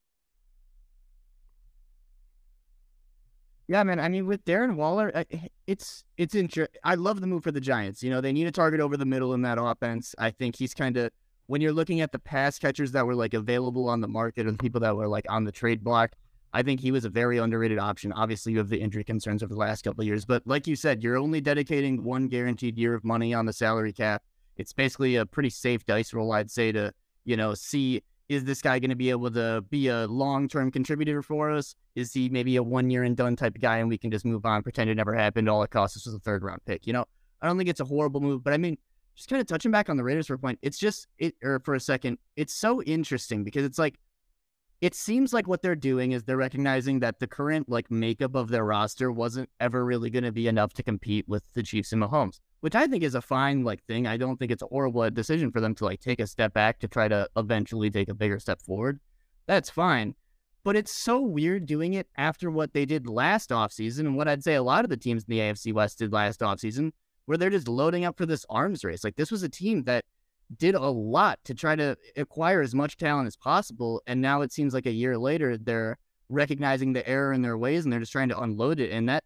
Yeah, 3.68 3.82
man. 3.82 3.98
I 3.98 4.08
mean, 4.08 4.26
with 4.26 4.44
Darren 4.44 4.76
Waller, 4.76 5.12
it's 5.66 6.04
it's 6.16 6.34
interesting. 6.34 6.80
I 6.84 6.94
love 6.94 7.20
the 7.20 7.26
move 7.26 7.42
for 7.42 7.50
the 7.50 7.60
Giants. 7.60 8.02
You 8.02 8.10
know, 8.10 8.20
they 8.20 8.32
need 8.32 8.46
a 8.46 8.52
target 8.52 8.80
over 8.80 8.96
the 8.96 9.04
middle 9.04 9.34
in 9.34 9.42
that 9.42 9.58
offense. 9.60 10.14
I 10.18 10.30
think 10.30 10.56
he's 10.56 10.72
kind 10.72 10.96
of 10.96 11.10
when 11.46 11.60
you're 11.60 11.72
looking 11.72 12.00
at 12.00 12.12
the 12.12 12.18
pass 12.18 12.58
catchers 12.58 12.92
that 12.92 13.06
were 13.06 13.16
like 13.16 13.34
available 13.34 13.88
on 13.88 14.00
the 14.00 14.08
market 14.08 14.46
and 14.46 14.58
people 14.58 14.80
that 14.82 14.96
were 14.96 15.08
like 15.08 15.26
on 15.28 15.44
the 15.44 15.52
trade 15.52 15.82
block. 15.82 16.12
I 16.52 16.62
think 16.62 16.80
he 16.80 16.92
was 16.92 17.04
a 17.04 17.10
very 17.10 17.38
underrated 17.38 17.78
option. 17.78 18.12
Obviously, 18.12 18.52
you 18.52 18.58
have 18.58 18.68
the 18.68 18.80
injury 18.80 19.04
concerns 19.04 19.42
over 19.42 19.52
the 19.52 19.60
last 19.60 19.82
couple 19.82 20.00
of 20.00 20.06
years, 20.06 20.24
but 20.24 20.46
like 20.46 20.66
you 20.66 20.76
said, 20.76 21.02
you're 21.02 21.18
only 21.18 21.40
dedicating 21.40 22.04
one 22.04 22.28
guaranteed 22.28 22.78
year 22.78 22.94
of 22.94 23.04
money 23.04 23.34
on 23.34 23.46
the 23.46 23.52
salary 23.52 23.92
cap 23.92 24.22
it's 24.56 24.72
basically 24.72 25.16
a 25.16 25.26
pretty 25.26 25.50
safe 25.50 25.84
dice 25.84 26.12
roll, 26.12 26.32
I'd 26.32 26.50
say, 26.50 26.72
to 26.72 26.92
you 27.24 27.36
know 27.36 27.54
see 27.54 28.02
is 28.28 28.44
this 28.44 28.60
guy 28.60 28.78
going 28.78 28.90
to 28.90 28.96
be 28.96 29.10
able 29.10 29.30
to 29.30 29.64
be 29.70 29.88
a 29.88 30.06
long 30.06 30.48
term 30.48 30.70
contributor 30.70 31.22
for 31.22 31.50
us? 31.50 31.74
Is 31.94 32.12
he 32.12 32.28
maybe 32.28 32.56
a 32.56 32.62
one 32.62 32.90
year 32.90 33.04
and 33.04 33.16
done 33.16 33.36
type 33.36 33.54
of 33.54 33.60
guy, 33.60 33.78
and 33.78 33.88
we 33.88 33.98
can 33.98 34.10
just 34.10 34.24
move 34.24 34.44
on, 34.44 34.62
pretend 34.62 34.90
it 34.90 34.96
never 34.96 35.14
happened? 35.14 35.48
All 35.48 35.62
it 35.62 35.70
costs 35.70 35.96
us 35.96 36.06
was 36.06 36.14
a 36.14 36.18
third 36.18 36.42
round 36.42 36.64
pick. 36.66 36.86
You 36.86 36.92
know, 36.92 37.04
I 37.40 37.46
don't 37.46 37.56
think 37.56 37.68
it's 37.68 37.80
a 37.80 37.84
horrible 37.84 38.20
move, 38.20 38.42
but 38.42 38.52
I 38.52 38.56
mean, 38.56 38.78
just 39.14 39.28
kind 39.28 39.40
of 39.40 39.46
touching 39.46 39.70
back 39.70 39.88
on 39.88 39.96
the 39.96 40.04
Raiders 40.04 40.26
for 40.26 40.34
a 40.34 40.38
point, 40.38 40.58
it's 40.62 40.78
just 40.78 41.06
it 41.18 41.34
or 41.42 41.60
for 41.60 41.74
a 41.74 41.80
second, 41.80 42.18
it's 42.36 42.54
so 42.54 42.82
interesting 42.82 43.44
because 43.44 43.64
it's 43.64 43.78
like 43.78 43.98
it 44.80 44.94
seems 44.94 45.32
like 45.32 45.48
what 45.48 45.62
they're 45.62 45.74
doing 45.74 46.12
is 46.12 46.24
they're 46.24 46.36
recognizing 46.36 47.00
that 47.00 47.18
the 47.18 47.26
current 47.26 47.68
like 47.68 47.90
makeup 47.90 48.34
of 48.34 48.48
their 48.48 48.64
roster 48.64 49.10
wasn't 49.10 49.48
ever 49.58 49.84
really 49.84 50.10
going 50.10 50.24
to 50.24 50.32
be 50.32 50.48
enough 50.48 50.74
to 50.74 50.82
compete 50.82 51.26
with 51.28 51.42
the 51.54 51.62
Chiefs 51.62 51.92
and 51.92 52.02
Mahomes, 52.02 52.40
which 52.60 52.74
I 52.74 52.86
think 52.86 53.02
is 53.02 53.14
a 53.14 53.22
fine 53.22 53.64
like 53.64 53.82
thing. 53.84 54.06
I 54.06 54.16
don't 54.16 54.36
think 54.36 54.52
it's 54.52 54.62
a 54.62 54.66
horrible 54.66 55.08
decision 55.10 55.50
for 55.50 55.60
them 55.60 55.74
to 55.76 55.84
like 55.84 56.00
take 56.00 56.20
a 56.20 56.26
step 56.26 56.52
back 56.52 56.78
to 56.80 56.88
try 56.88 57.08
to 57.08 57.28
eventually 57.36 57.90
take 57.90 58.08
a 58.08 58.14
bigger 58.14 58.38
step 58.38 58.60
forward. 58.60 59.00
That's 59.46 59.70
fine. 59.70 60.14
But 60.62 60.76
it's 60.76 60.92
so 60.92 61.20
weird 61.20 61.64
doing 61.64 61.94
it 61.94 62.08
after 62.16 62.50
what 62.50 62.74
they 62.74 62.84
did 62.84 63.08
last 63.08 63.50
offseason 63.50 64.00
and 64.00 64.16
what 64.16 64.28
I'd 64.28 64.42
say 64.42 64.56
a 64.56 64.62
lot 64.62 64.84
of 64.84 64.90
the 64.90 64.96
teams 64.96 65.22
in 65.22 65.30
the 65.30 65.38
AFC 65.38 65.72
West 65.72 66.00
did 66.00 66.12
last 66.12 66.40
offseason, 66.40 66.90
where 67.26 67.38
they're 67.38 67.50
just 67.50 67.68
loading 67.68 68.04
up 68.04 68.18
for 68.18 68.26
this 68.26 68.44
arms 68.50 68.84
race. 68.84 69.04
Like 69.04 69.16
this 69.16 69.30
was 69.30 69.42
a 69.42 69.48
team 69.48 69.84
that 69.84 70.04
did 70.56 70.74
a 70.74 70.80
lot 70.88 71.38
to 71.44 71.54
try 71.54 71.74
to 71.74 71.96
acquire 72.16 72.60
as 72.60 72.74
much 72.74 72.96
talent 72.96 73.26
as 73.26 73.36
possible. 73.36 74.02
And 74.06 74.20
now 74.20 74.42
it 74.42 74.52
seems 74.52 74.74
like 74.74 74.86
a 74.86 74.92
year 74.92 75.18
later, 75.18 75.56
they're 75.56 75.98
recognizing 76.28 76.92
the 76.92 77.08
error 77.08 77.32
in 77.32 77.42
their 77.42 77.58
ways 77.58 77.84
and 77.84 77.92
they're 77.92 78.00
just 78.00 78.12
trying 78.12 78.28
to 78.28 78.40
unload 78.40 78.80
it. 78.80 78.90
And 78.90 79.08
that 79.08 79.24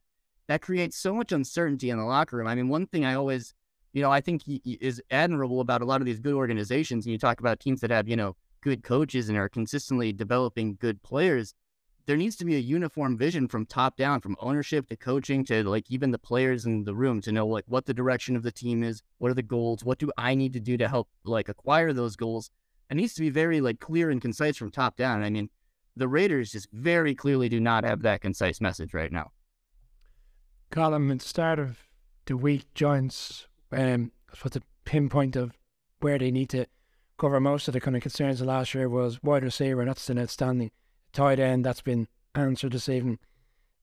that 0.49 0.63
creates 0.63 0.97
so 0.97 1.15
much 1.15 1.31
uncertainty 1.31 1.91
in 1.91 1.99
the 1.99 2.05
locker 2.05 2.37
room. 2.37 2.49
I 2.49 2.57
mean, 2.57 2.69
one 2.69 2.87
thing 2.87 3.05
I 3.05 3.15
always, 3.15 3.55
you 3.93 4.03
know, 4.03 4.11
I 4.11 4.21
think 4.21 4.43
is 4.65 5.01
admirable 5.11 5.61
about 5.61 5.81
a 5.81 5.85
lot 5.85 6.01
of 6.01 6.07
these 6.07 6.19
good 6.19 6.35
organizations, 6.35 7.07
and 7.07 7.13
you 7.13 7.19
talk 7.19 7.39
about 7.39 7.61
teams 7.61 7.81
that 7.83 7.91
have, 7.91 8.09
you 8.09 8.17
know, 8.17 8.35
good 8.61 8.83
coaches 8.83 9.29
and 9.29 9.39
are 9.39 9.49
consistently 9.49 10.13
developing 10.13 10.77
good 10.81 11.03
players 11.03 11.55
there 12.11 12.17
needs 12.17 12.35
to 12.35 12.45
be 12.45 12.57
a 12.57 12.59
uniform 12.59 13.17
vision 13.17 13.47
from 13.47 13.65
top 13.65 13.97
down, 13.97 14.21
from 14.21 14.35
ownership 14.41 14.89
to 14.89 14.97
coaching 14.97 15.45
to 15.45 15.63
like 15.63 15.89
even 15.89 16.11
the 16.11 16.19
players 16.19 16.67
in 16.67 16.83
the 16.83 16.93
room 16.93 17.21
to 17.21 17.31
know 17.31 17.47
like 17.47 17.63
what 17.69 17.87
the 17.87 17.95
direction 17.95 18.35
of 18.35 18.43
the 18.43 18.51
team 18.51 18.83
is, 18.83 19.01
what 19.19 19.31
are 19.31 19.35
the 19.35 19.45
goals, 19.45 19.85
what 19.85 20.01
do 20.01 20.11
I 20.19 20.35
need 20.35 20.53
to 20.55 20.59
do 20.59 20.77
to 20.77 20.89
help 20.89 21.09
like 21.23 21.49
acquire 21.49 21.93
those 21.93 22.17
goals. 22.17 22.51
It 22.91 22.97
needs 22.97 23.15
to 23.15 23.21
be 23.21 23.31
very 23.31 23.61
like 23.61 23.79
clear 23.79 24.11
and 24.11 24.21
concise 24.21 24.57
from 24.57 24.73
top 24.73 24.97
down. 24.97 25.23
I 25.23 25.31
mean, 25.31 25.51
the 25.95 26.09
Raiders 26.09 26.51
just 26.51 26.69
very 26.73 27.15
clearly 27.15 27.49
do 27.49 27.61
not 27.61 27.85
have 27.85 28.03
that 28.03 28.23
concise 28.23 28.61
message 28.61 28.93
right 28.93 29.13
now. 29.13 29.31
Colum 30.73 31.13
at 31.13 31.21
the 31.21 31.29
start 31.29 31.61
of 31.61 31.79
the 32.25 32.37
week, 32.37 32.65
Giants, 32.75 33.47
um, 33.71 34.11
what 34.43 34.55
the 34.55 34.63
pinpoint 34.85 35.37
of 35.37 35.53
where 36.01 36.19
they 36.19 36.33
need 36.33 36.49
to 36.49 36.67
cover 37.19 37.39
most 37.39 37.69
of 37.69 37.75
the 37.75 37.81
kind 37.81 37.95
of 37.95 38.03
concerns 38.03 38.41
of 38.41 38.49
last 38.49 38.75
year 38.75 38.89
was 38.89 39.23
wide 39.23 39.45
receiver, 39.45 39.85
that's 39.85 40.11
an 40.11 40.19
outstanding. 40.19 40.73
Tight 41.13 41.39
end, 41.39 41.65
that's 41.65 41.83
been 41.83 42.09
answered 42.35 42.73
this 42.73 42.89
evening. 42.89 43.19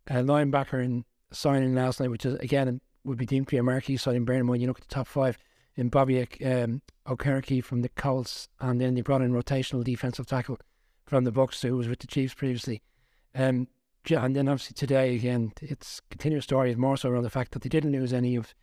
Linebacker 0.10 0.84
in 0.84 1.06
signing 1.32 1.76
last 1.76 2.00
night, 2.00 2.10
which 2.10 2.26
is 2.26 2.36
again 2.36 2.80
would 3.04 3.18
be 3.18 3.26
deemed 3.26 3.48
to 3.48 3.52
be 3.52 3.58
a 3.58 3.64
marquee 3.64 3.98
signing. 3.98 4.26
Bearing 4.26 4.42
in 4.42 4.46
mind, 4.46 4.62
you 4.62 4.68
look 4.68 4.80
at 4.80 4.88
the 4.88 4.94
top 4.94 5.08
five 5.08 5.38
in 5.76 5.90
Bobby 5.90 6.22
um, 6.22 6.82
Okereke 7.08 7.64
from 7.64 7.82
the 7.82 7.90
Colts, 7.90 8.50
and 8.60 8.80
then 8.80 8.96
they 8.96 9.02
brought 9.02 9.22
in 9.22 9.32
rotational 9.32 9.84
defensive 9.84 10.26
tackle 10.26 10.60
from 11.06 11.24
the 11.24 11.32
Bucks, 11.32 11.62
who 11.62 11.76
was 11.76 11.88
with 11.88 12.00
the 12.00 12.08
Chiefs 12.08 12.34
previously. 12.34 12.82
Um, 13.36 13.68
and 14.10 14.36
then 14.36 14.48
obviously 14.48 14.74
today 14.74 15.16
again, 15.16 15.52
it's 15.62 16.02
continuous 16.10 16.46
story 16.46 16.72
is 16.72 16.78
more 16.78 16.96
so 16.96 17.10
around 17.10 17.24
the 17.24 17.30
fact 17.30 17.52
that 17.52 17.62
they 17.62 17.70
didn't 17.70 17.92
lose 17.92 18.14
any 18.14 18.36
of 18.38 18.56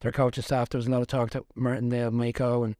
their 0.00 0.12
coaching 0.12 0.42
staff. 0.42 0.68
There 0.68 0.78
was 0.78 0.86
a 0.86 0.90
lot 0.90 1.00
of 1.00 1.06
talk 1.06 1.30
that 1.30 1.44
Martindale, 1.54 2.10
Mako, 2.10 2.64
and 2.64 2.76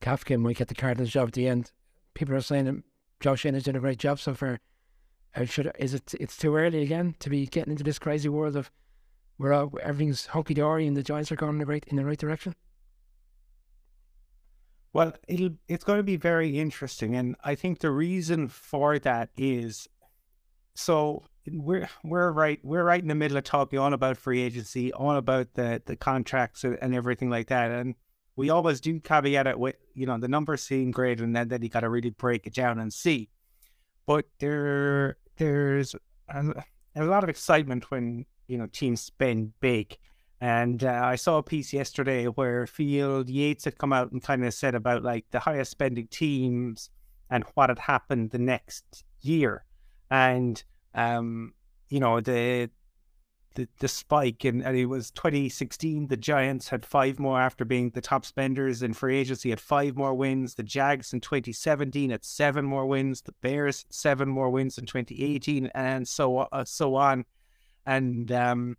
Kafka 0.00 0.38
might 0.38 0.56
get 0.56 0.68
the 0.68 0.74
Cardinals 0.74 1.10
job 1.10 1.28
at 1.28 1.34
the 1.34 1.46
end. 1.46 1.70
People 2.14 2.34
are 2.34 2.40
saying 2.40 2.64
that 2.64 2.82
Josh 3.20 3.40
Schoen 3.40 3.54
has 3.54 3.64
done 3.64 3.76
a 3.76 3.80
great 3.80 3.98
job 3.98 4.18
so 4.18 4.34
far. 4.34 4.60
Uh, 5.34 5.44
should 5.44 5.70
is 5.78 5.94
it? 5.94 6.14
It's 6.18 6.36
too 6.36 6.56
early 6.56 6.82
again 6.82 7.14
to 7.20 7.30
be 7.30 7.46
getting 7.46 7.72
into 7.72 7.84
this 7.84 7.98
crazy 7.98 8.28
world 8.28 8.56
of 8.56 8.70
where 9.36 9.52
everything's 9.82 10.26
hunky 10.26 10.54
dory 10.54 10.86
and 10.86 10.96
the 10.96 11.02
Giants 11.02 11.32
are 11.32 11.36
going 11.36 11.52
in 11.52 11.58
the 11.58 11.66
right 11.66 11.84
in 11.86 11.96
the 11.96 12.04
right 12.04 12.18
direction. 12.18 12.54
Well, 14.92 15.14
it'll 15.28 15.50
it's 15.68 15.84
going 15.84 15.98
to 15.98 16.04
be 16.04 16.16
very 16.16 16.58
interesting, 16.58 17.14
and 17.14 17.36
I 17.44 17.54
think 17.54 17.78
the 17.78 17.92
reason 17.92 18.48
for 18.48 18.98
that 18.98 19.30
is 19.36 19.88
so 20.74 21.24
we're 21.46 21.88
we're 22.02 22.32
right 22.32 22.58
we're 22.64 22.84
right 22.84 23.00
in 23.00 23.08
the 23.08 23.14
middle 23.14 23.36
of 23.36 23.44
talking 23.44 23.78
all 23.78 23.92
about 23.92 24.16
free 24.16 24.40
agency, 24.40 24.92
all 24.92 25.16
about 25.16 25.54
the 25.54 25.80
the 25.86 25.96
contracts 25.96 26.64
and 26.64 26.94
everything 26.94 27.30
like 27.30 27.48
that, 27.48 27.70
and 27.70 27.94
we 28.34 28.50
always 28.50 28.80
do 28.80 28.98
caveat 28.98 29.46
it 29.46 29.58
with 29.58 29.76
you 29.94 30.06
know 30.06 30.18
the 30.18 30.28
numbers 30.28 30.62
seem 30.62 30.90
great, 30.90 31.20
and 31.20 31.36
then 31.36 31.48
then 31.48 31.62
you 31.62 31.68
got 31.68 31.80
to 31.80 31.88
really 31.88 32.10
break 32.10 32.46
it 32.46 32.54
down 32.54 32.80
and 32.80 32.92
see. 32.92 33.30
But 34.10 34.26
there 34.40 35.18
there's 35.36 35.94
a, 36.28 36.64
a 36.96 37.04
lot 37.04 37.22
of 37.22 37.30
excitement 37.30 37.92
when 37.92 38.26
you 38.48 38.58
know 38.58 38.66
teams 38.66 39.00
spend 39.00 39.52
big. 39.60 39.96
And 40.40 40.82
uh, 40.82 41.02
I 41.04 41.14
saw 41.14 41.38
a 41.38 41.44
piece 41.44 41.72
yesterday 41.72 42.24
where 42.24 42.66
Field 42.66 43.30
Yates 43.30 43.66
had 43.66 43.78
come 43.78 43.92
out 43.92 44.10
and 44.10 44.20
kind 44.20 44.44
of 44.44 44.52
said 44.52 44.74
about 44.74 45.04
like 45.04 45.26
the 45.30 45.38
highest 45.38 45.70
spending 45.70 46.08
teams 46.08 46.90
and 47.30 47.44
what 47.54 47.68
had 47.70 47.78
happened 47.78 48.32
the 48.32 48.40
next 48.40 49.04
year. 49.20 49.64
And 50.10 50.60
um, 50.92 51.54
you 51.88 52.00
know, 52.00 52.20
the 52.20 52.68
the, 53.54 53.68
the 53.78 53.88
spike 53.88 54.44
and, 54.44 54.62
it 54.62 54.86
was 54.86 55.10
2016 55.10 56.06
the 56.06 56.16
giants 56.16 56.68
had 56.68 56.86
five 56.86 57.18
more 57.18 57.40
after 57.40 57.64
being 57.64 57.90
the 57.90 58.00
top 58.00 58.24
spenders 58.24 58.82
in 58.82 58.92
free 58.92 59.18
agency 59.18 59.50
had 59.50 59.60
five 59.60 59.96
more 59.96 60.14
wins. 60.14 60.54
The 60.54 60.62
jags 60.62 61.12
in 61.12 61.20
2017 61.20 62.10
had 62.10 62.24
seven 62.24 62.64
more 62.64 62.86
wins. 62.86 63.22
The 63.22 63.34
bears 63.40 63.84
seven 63.90 64.28
more 64.28 64.50
wins 64.50 64.78
in 64.78 64.86
2018 64.86 65.70
and 65.74 66.06
so 66.06 66.38
uh, 66.38 66.64
so 66.64 66.94
on. 66.94 67.24
And 67.86 68.30
um, 68.30 68.76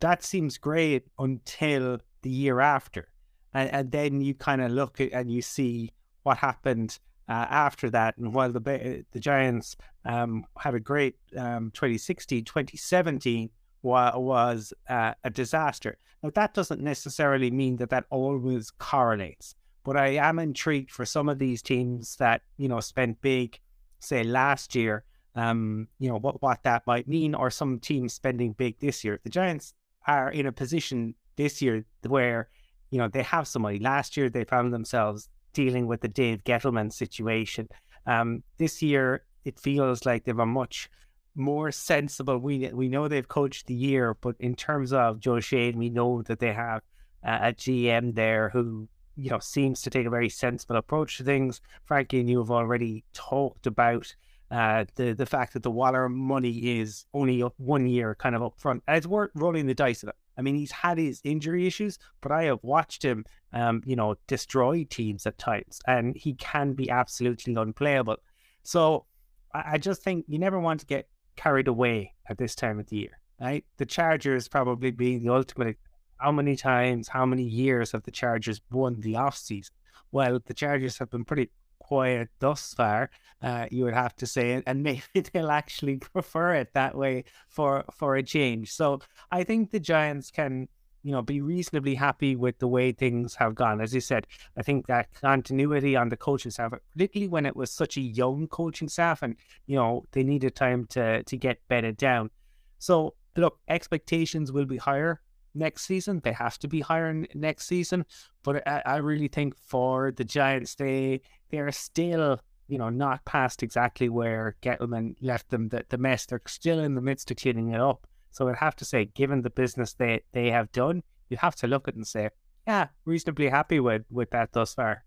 that 0.00 0.22
seems 0.22 0.56
great 0.56 1.06
until 1.18 1.98
the 2.22 2.30
year 2.30 2.60
after. 2.60 3.08
And, 3.52 3.70
and 3.70 3.92
then 3.92 4.20
you 4.20 4.34
kind 4.34 4.62
of 4.62 4.72
look 4.72 5.00
at 5.00 5.12
and 5.12 5.30
you 5.30 5.42
see 5.42 5.92
what 6.22 6.38
happened 6.38 6.98
uh, 7.28 7.46
after 7.50 7.90
that. 7.90 8.16
And 8.16 8.32
while 8.34 8.52
the 8.52 9.04
the 9.12 9.20
Giants 9.20 9.76
um, 10.04 10.44
had 10.58 10.74
a 10.74 10.80
great 10.80 11.16
um, 11.36 11.70
2016, 11.74 12.44
2017 12.44 13.50
wa- 13.84 14.18
was 14.18 14.72
a 14.88 15.30
disaster. 15.32 15.96
Now, 16.22 16.30
that 16.34 16.54
doesn't 16.54 16.80
necessarily 16.80 17.50
mean 17.50 17.76
that 17.76 17.90
that 17.90 18.06
always 18.10 18.70
correlates, 18.70 19.54
but 19.84 19.96
I 19.96 20.08
am 20.16 20.38
intrigued 20.38 20.90
for 20.90 21.04
some 21.04 21.28
of 21.28 21.38
these 21.38 21.62
teams 21.62 22.16
that, 22.16 22.42
you 22.56 22.66
know, 22.66 22.80
spent 22.80 23.20
big, 23.20 23.60
say 24.00 24.24
last 24.24 24.74
year, 24.74 25.04
um, 25.36 25.88
you 25.98 26.08
know, 26.08 26.18
what, 26.18 26.40
what 26.40 26.62
that 26.62 26.86
might 26.86 27.06
mean, 27.06 27.34
or 27.34 27.50
some 27.50 27.78
teams 27.78 28.14
spending 28.14 28.52
big 28.52 28.80
this 28.80 29.04
year. 29.04 29.20
The 29.22 29.30
Giants 29.30 29.74
are 30.06 30.30
in 30.30 30.46
a 30.46 30.52
position 30.52 31.14
this 31.36 31.60
year 31.60 31.84
where, 32.06 32.48
you 32.90 32.98
know, 32.98 33.08
they 33.08 33.22
have 33.22 33.46
some 33.46 33.62
money. 33.62 33.78
Last 33.78 34.16
year, 34.16 34.30
they 34.30 34.44
found 34.44 34.72
themselves 34.72 35.28
dealing 35.52 35.86
with 35.86 36.00
the 36.00 36.08
Dave 36.08 36.42
Gettleman 36.44 36.92
situation. 36.92 37.68
Um, 38.06 38.42
this 38.58 38.82
year, 38.82 39.24
it 39.44 39.58
feels 39.58 40.06
like 40.06 40.24
they 40.24 40.30
have 40.30 40.38
a 40.38 40.46
much 40.46 40.88
more 41.34 41.70
sensible. 41.72 42.38
We 42.38 42.70
we 42.72 42.88
know 42.88 43.08
they've 43.08 43.26
coached 43.26 43.66
the 43.66 43.74
year, 43.74 44.14
but 44.20 44.36
in 44.38 44.54
terms 44.54 44.92
of 44.92 45.20
Joe 45.20 45.40
Schoen, 45.40 45.78
we 45.78 45.90
know 45.90 46.22
that 46.22 46.38
they 46.38 46.52
have 46.52 46.82
uh, 47.24 47.38
a 47.42 47.52
GM 47.52 48.14
there 48.14 48.50
who 48.50 48.88
you 49.16 49.30
know 49.30 49.38
seems 49.38 49.82
to 49.82 49.90
take 49.90 50.06
a 50.06 50.10
very 50.10 50.28
sensible 50.28 50.76
approach 50.76 51.18
to 51.18 51.24
things. 51.24 51.60
Frankie 51.84 52.20
and 52.20 52.30
you 52.30 52.38
have 52.38 52.50
already 52.50 53.04
talked 53.12 53.66
about 53.66 54.14
uh, 54.50 54.84
the 54.94 55.12
the 55.12 55.26
fact 55.26 55.52
that 55.54 55.62
the 55.62 55.70
Waller 55.70 56.08
money 56.08 56.78
is 56.78 57.06
only 57.14 57.40
one 57.56 57.86
year 57.86 58.14
kind 58.14 58.34
of 58.34 58.42
upfront. 58.42 58.80
And 58.86 58.96
it's 58.96 59.06
worth 59.06 59.30
rolling 59.34 59.66
the 59.66 59.74
dice. 59.74 60.04
I 60.36 60.42
mean, 60.42 60.56
he's 60.56 60.72
had 60.72 60.98
his 60.98 61.20
injury 61.24 61.66
issues, 61.66 61.98
but 62.20 62.32
I 62.32 62.44
have 62.44 62.58
watched 62.62 63.04
him, 63.04 63.24
um, 63.52 63.82
you 63.86 63.94
know, 63.94 64.16
destroy 64.26 64.84
teams 64.84 65.26
at 65.26 65.38
times, 65.38 65.80
and 65.86 66.16
he 66.16 66.34
can 66.34 66.72
be 66.72 66.90
absolutely 66.90 67.54
unplayable. 67.54 68.16
So 68.64 69.06
I 69.54 69.78
just 69.78 70.02
think 70.02 70.24
you 70.26 70.38
never 70.38 70.58
want 70.58 70.80
to 70.80 70.86
get 70.86 71.08
carried 71.36 71.68
away 71.68 72.14
at 72.28 72.38
this 72.38 72.54
time 72.54 72.78
of 72.78 72.86
the 72.86 72.96
year, 72.96 73.18
right? 73.40 73.64
The 73.76 73.86
Chargers 73.86 74.48
probably 74.48 74.90
being 74.90 75.22
the 75.22 75.32
ultimate. 75.32 75.76
How 76.18 76.32
many 76.32 76.56
times, 76.56 77.08
how 77.08 77.26
many 77.26 77.42
years 77.42 77.92
have 77.92 78.04
the 78.04 78.10
Chargers 78.10 78.60
won 78.70 79.00
the 79.00 79.16
off 79.16 79.36
season? 79.36 79.74
Well, 80.12 80.40
the 80.46 80.54
Chargers 80.54 80.98
have 80.98 81.10
been 81.10 81.24
pretty 81.24 81.50
quiet 81.84 82.30
thus 82.38 82.72
far, 82.72 83.10
uh, 83.42 83.66
you 83.70 83.84
would 83.84 83.94
have 83.94 84.16
to 84.16 84.26
say, 84.26 84.62
and 84.66 84.82
maybe 84.88 85.02
they'll 85.32 85.50
actually 85.50 85.96
prefer 85.96 86.54
it 86.54 86.72
that 86.74 86.96
way 86.96 87.24
for 87.48 87.84
for 87.92 88.16
a 88.16 88.22
change. 88.22 88.72
So 88.72 89.00
I 89.30 89.44
think 89.44 89.70
the 89.70 89.80
Giants 89.80 90.30
can, 90.30 90.68
you 91.04 91.12
know, 91.12 91.22
be 91.22 91.42
reasonably 91.42 91.94
happy 91.94 92.34
with 92.34 92.58
the 92.58 92.66
way 92.66 92.90
things 92.90 93.34
have 93.34 93.54
gone. 93.54 93.80
As 93.80 93.94
you 93.94 94.00
said, 94.00 94.26
I 94.56 94.62
think 94.62 94.86
that 94.86 95.12
continuity 95.20 95.94
on 95.94 96.08
the 96.08 96.16
coaching 96.16 96.50
staff, 96.50 96.72
particularly 96.92 97.28
when 97.28 97.44
it 97.44 97.54
was 97.54 97.70
such 97.70 97.98
a 97.98 98.00
young 98.00 98.48
coaching 98.48 98.88
staff, 98.88 99.22
and 99.22 99.36
you 99.66 99.76
know 99.76 100.06
they 100.12 100.22
needed 100.22 100.56
time 100.56 100.86
to 100.86 101.22
to 101.22 101.36
get 101.36 101.60
bedded 101.68 101.98
down. 101.98 102.30
So 102.78 103.14
look, 103.36 103.58
expectations 103.68 104.50
will 104.50 104.64
be 104.64 104.78
higher 104.78 105.20
next 105.54 105.84
season. 105.84 106.22
They 106.24 106.32
have 106.32 106.58
to 106.60 106.68
be 106.68 106.80
higher 106.80 107.26
next 107.34 107.66
season. 107.66 108.06
But 108.42 108.66
I, 108.66 108.82
I 108.86 108.96
really 108.96 109.28
think 109.28 109.56
for 109.56 110.10
the 110.10 110.24
Giants, 110.24 110.74
they 110.74 111.20
they 111.50 111.58
are 111.58 111.70
still 111.70 112.40
you 112.66 112.78
know 112.78 112.88
not 112.88 113.26
past 113.26 113.62
exactly 113.62 114.08
where 114.08 114.56
Gettleman 114.62 115.16
left 115.20 115.50
them 115.50 115.68
the, 115.68 115.84
the 115.90 115.98
mess. 115.98 116.24
They're 116.24 116.40
still 116.46 116.78
in 116.78 116.94
the 116.94 117.02
midst 117.02 117.30
of 117.30 117.36
cleaning 117.36 117.72
it 117.74 117.80
up. 117.80 118.06
So 118.34 118.48
I'd 118.48 118.56
have 118.56 118.74
to 118.76 118.84
say, 118.84 119.04
given 119.04 119.42
the 119.42 119.50
business 119.50 119.92
they 119.94 120.22
they 120.32 120.50
have 120.50 120.72
done, 120.72 121.04
you 121.28 121.36
have 121.36 121.54
to 121.56 121.68
look 121.68 121.86
at 121.86 121.94
it 121.94 121.98
and 121.98 122.06
say, 122.06 122.30
yeah, 122.66 122.88
reasonably 123.04 123.48
happy 123.48 123.78
with 123.78 124.02
with 124.10 124.30
that 124.30 124.52
thus 124.52 124.74
far. 124.74 125.04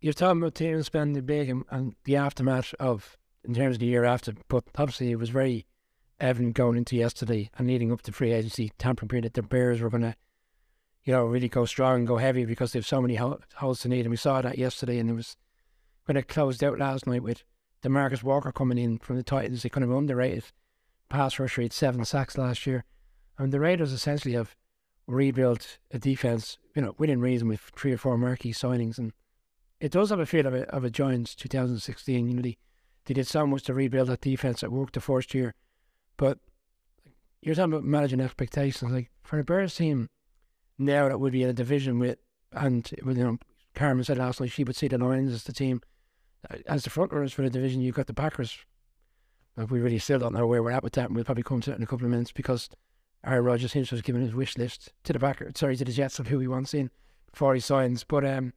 You're 0.00 0.12
talking 0.12 0.40
about 0.40 0.54
teams 0.54 0.86
spending 0.86 1.24
big 1.26 1.48
and, 1.48 1.64
and 1.70 1.96
the 2.04 2.14
aftermath 2.14 2.72
of 2.78 3.16
in 3.44 3.54
terms 3.54 3.76
of 3.76 3.80
the 3.80 3.86
year 3.86 4.04
after, 4.04 4.34
but 4.46 4.62
obviously 4.76 5.10
it 5.10 5.18
was 5.18 5.30
very 5.30 5.66
evident 6.20 6.54
going 6.54 6.76
into 6.76 6.94
yesterday 6.94 7.50
and 7.58 7.66
leading 7.66 7.90
up 7.90 8.02
to 8.02 8.12
free 8.12 8.32
agency 8.32 8.70
tampering 8.78 9.08
period 9.08 9.24
that 9.24 9.34
the 9.34 9.42
Bears 9.42 9.80
were 9.80 9.90
going 9.90 10.02
to, 10.02 10.14
you 11.02 11.12
know, 11.12 11.24
really 11.24 11.48
go 11.48 11.64
strong 11.64 11.96
and 11.96 12.06
go 12.06 12.18
heavy 12.18 12.44
because 12.44 12.70
they 12.70 12.78
have 12.78 12.86
so 12.86 13.02
many 13.02 13.16
holes 13.16 13.80
to 13.80 13.88
need. 13.88 14.02
And 14.02 14.10
we 14.10 14.16
saw 14.16 14.40
that 14.40 14.56
yesterday, 14.56 14.98
and 14.98 15.10
it 15.10 15.14
was 15.14 15.36
when 16.04 16.16
it 16.16 16.28
closed 16.28 16.62
out 16.62 16.78
last 16.78 17.08
night 17.08 17.24
with 17.24 17.42
DeMarcus 17.82 18.22
Walker 18.22 18.52
coming 18.52 18.78
in 18.78 18.98
from 18.98 19.16
the 19.16 19.24
Titans. 19.24 19.64
They 19.64 19.68
kind 19.68 19.84
of 19.84 19.90
underrated 19.90 20.44
pass 21.08 21.38
rush 21.38 21.58
rate, 21.58 21.72
seven 21.72 22.04
sacks 22.04 22.38
last 22.38 22.66
year. 22.66 22.84
And 23.38 23.52
the 23.52 23.60
Raiders 23.60 23.92
essentially 23.92 24.34
have 24.34 24.56
rebuilt 25.06 25.78
a 25.90 25.98
defense, 25.98 26.58
you 26.74 26.82
know, 26.82 26.94
within 26.98 27.20
reason 27.20 27.48
with 27.48 27.60
three 27.76 27.92
or 27.92 27.98
four 27.98 28.18
marquee 28.18 28.52
signings. 28.52 28.98
And 28.98 29.12
it 29.80 29.92
does 29.92 30.10
have 30.10 30.20
a 30.20 30.26
feel 30.26 30.46
of 30.46 30.54
a, 30.54 30.68
of 30.70 30.84
a 30.84 30.90
Giants 30.90 31.34
2016. 31.34 32.28
You 32.28 32.34
know, 32.34 32.42
they, 32.42 32.58
they 33.04 33.14
did 33.14 33.26
so 33.26 33.46
much 33.46 33.62
to 33.64 33.74
rebuild 33.74 34.08
that 34.08 34.20
defense 34.20 34.60
that 34.60 34.72
worked 34.72 34.94
the 34.94 35.00
first 35.00 35.34
year 35.34 35.54
but 36.18 36.38
you're 37.40 37.54
talking 37.54 37.72
about 37.72 37.84
managing 37.84 38.20
expectations. 38.20 38.92
Like 38.92 39.10
for 39.22 39.38
a 39.38 39.44
Bears 39.44 39.74
team 39.74 40.10
now 40.76 41.08
that 41.08 41.18
would 41.18 41.32
be 41.32 41.42
in 41.42 41.48
a 41.48 41.54
division 41.54 41.98
with, 41.98 42.18
and 42.52 42.90
you 42.92 43.14
know, 43.14 43.38
Carmen 43.74 44.04
said 44.04 44.18
last 44.18 44.40
night 44.40 44.50
she 44.50 44.64
would 44.64 44.76
see 44.76 44.88
the 44.88 44.98
Lions 44.98 45.32
as 45.32 45.44
the 45.44 45.52
team 45.52 45.80
uh, 46.50 46.56
as 46.66 46.84
the 46.84 46.90
front 46.90 47.12
runners 47.12 47.32
for 47.32 47.42
the 47.42 47.50
division. 47.50 47.80
You've 47.80 47.94
got 47.94 48.08
the 48.08 48.14
Packers. 48.14 48.58
Like 49.58 49.72
we 49.72 49.80
really 49.80 49.98
still 49.98 50.20
don't 50.20 50.34
know 50.34 50.46
where 50.46 50.62
we're 50.62 50.70
at 50.70 50.84
with 50.84 50.92
that, 50.92 51.06
and 51.06 51.16
we'll 51.16 51.24
probably 51.24 51.42
come 51.42 51.60
to 51.62 51.72
it 51.72 51.76
in 51.76 51.82
a 51.82 51.86
couple 51.86 52.04
of 52.04 52.12
minutes 52.12 52.30
because 52.30 52.68
Aaron 53.26 53.44
Rodgers 53.44 53.72
to 53.72 53.84
have 53.84 54.04
given 54.04 54.22
his 54.22 54.32
wish 54.32 54.56
list 54.56 54.92
to 55.02 55.12
the 55.12 55.18
Packers, 55.18 55.54
sorry, 55.56 55.76
to 55.76 55.84
the 55.84 55.90
Jets 55.90 56.20
of 56.20 56.28
who 56.28 56.38
he 56.38 56.46
wants 56.46 56.74
in 56.74 56.90
before 57.32 57.54
he 57.54 57.60
signs. 57.60 58.04
But 58.04 58.24
um, 58.24 58.52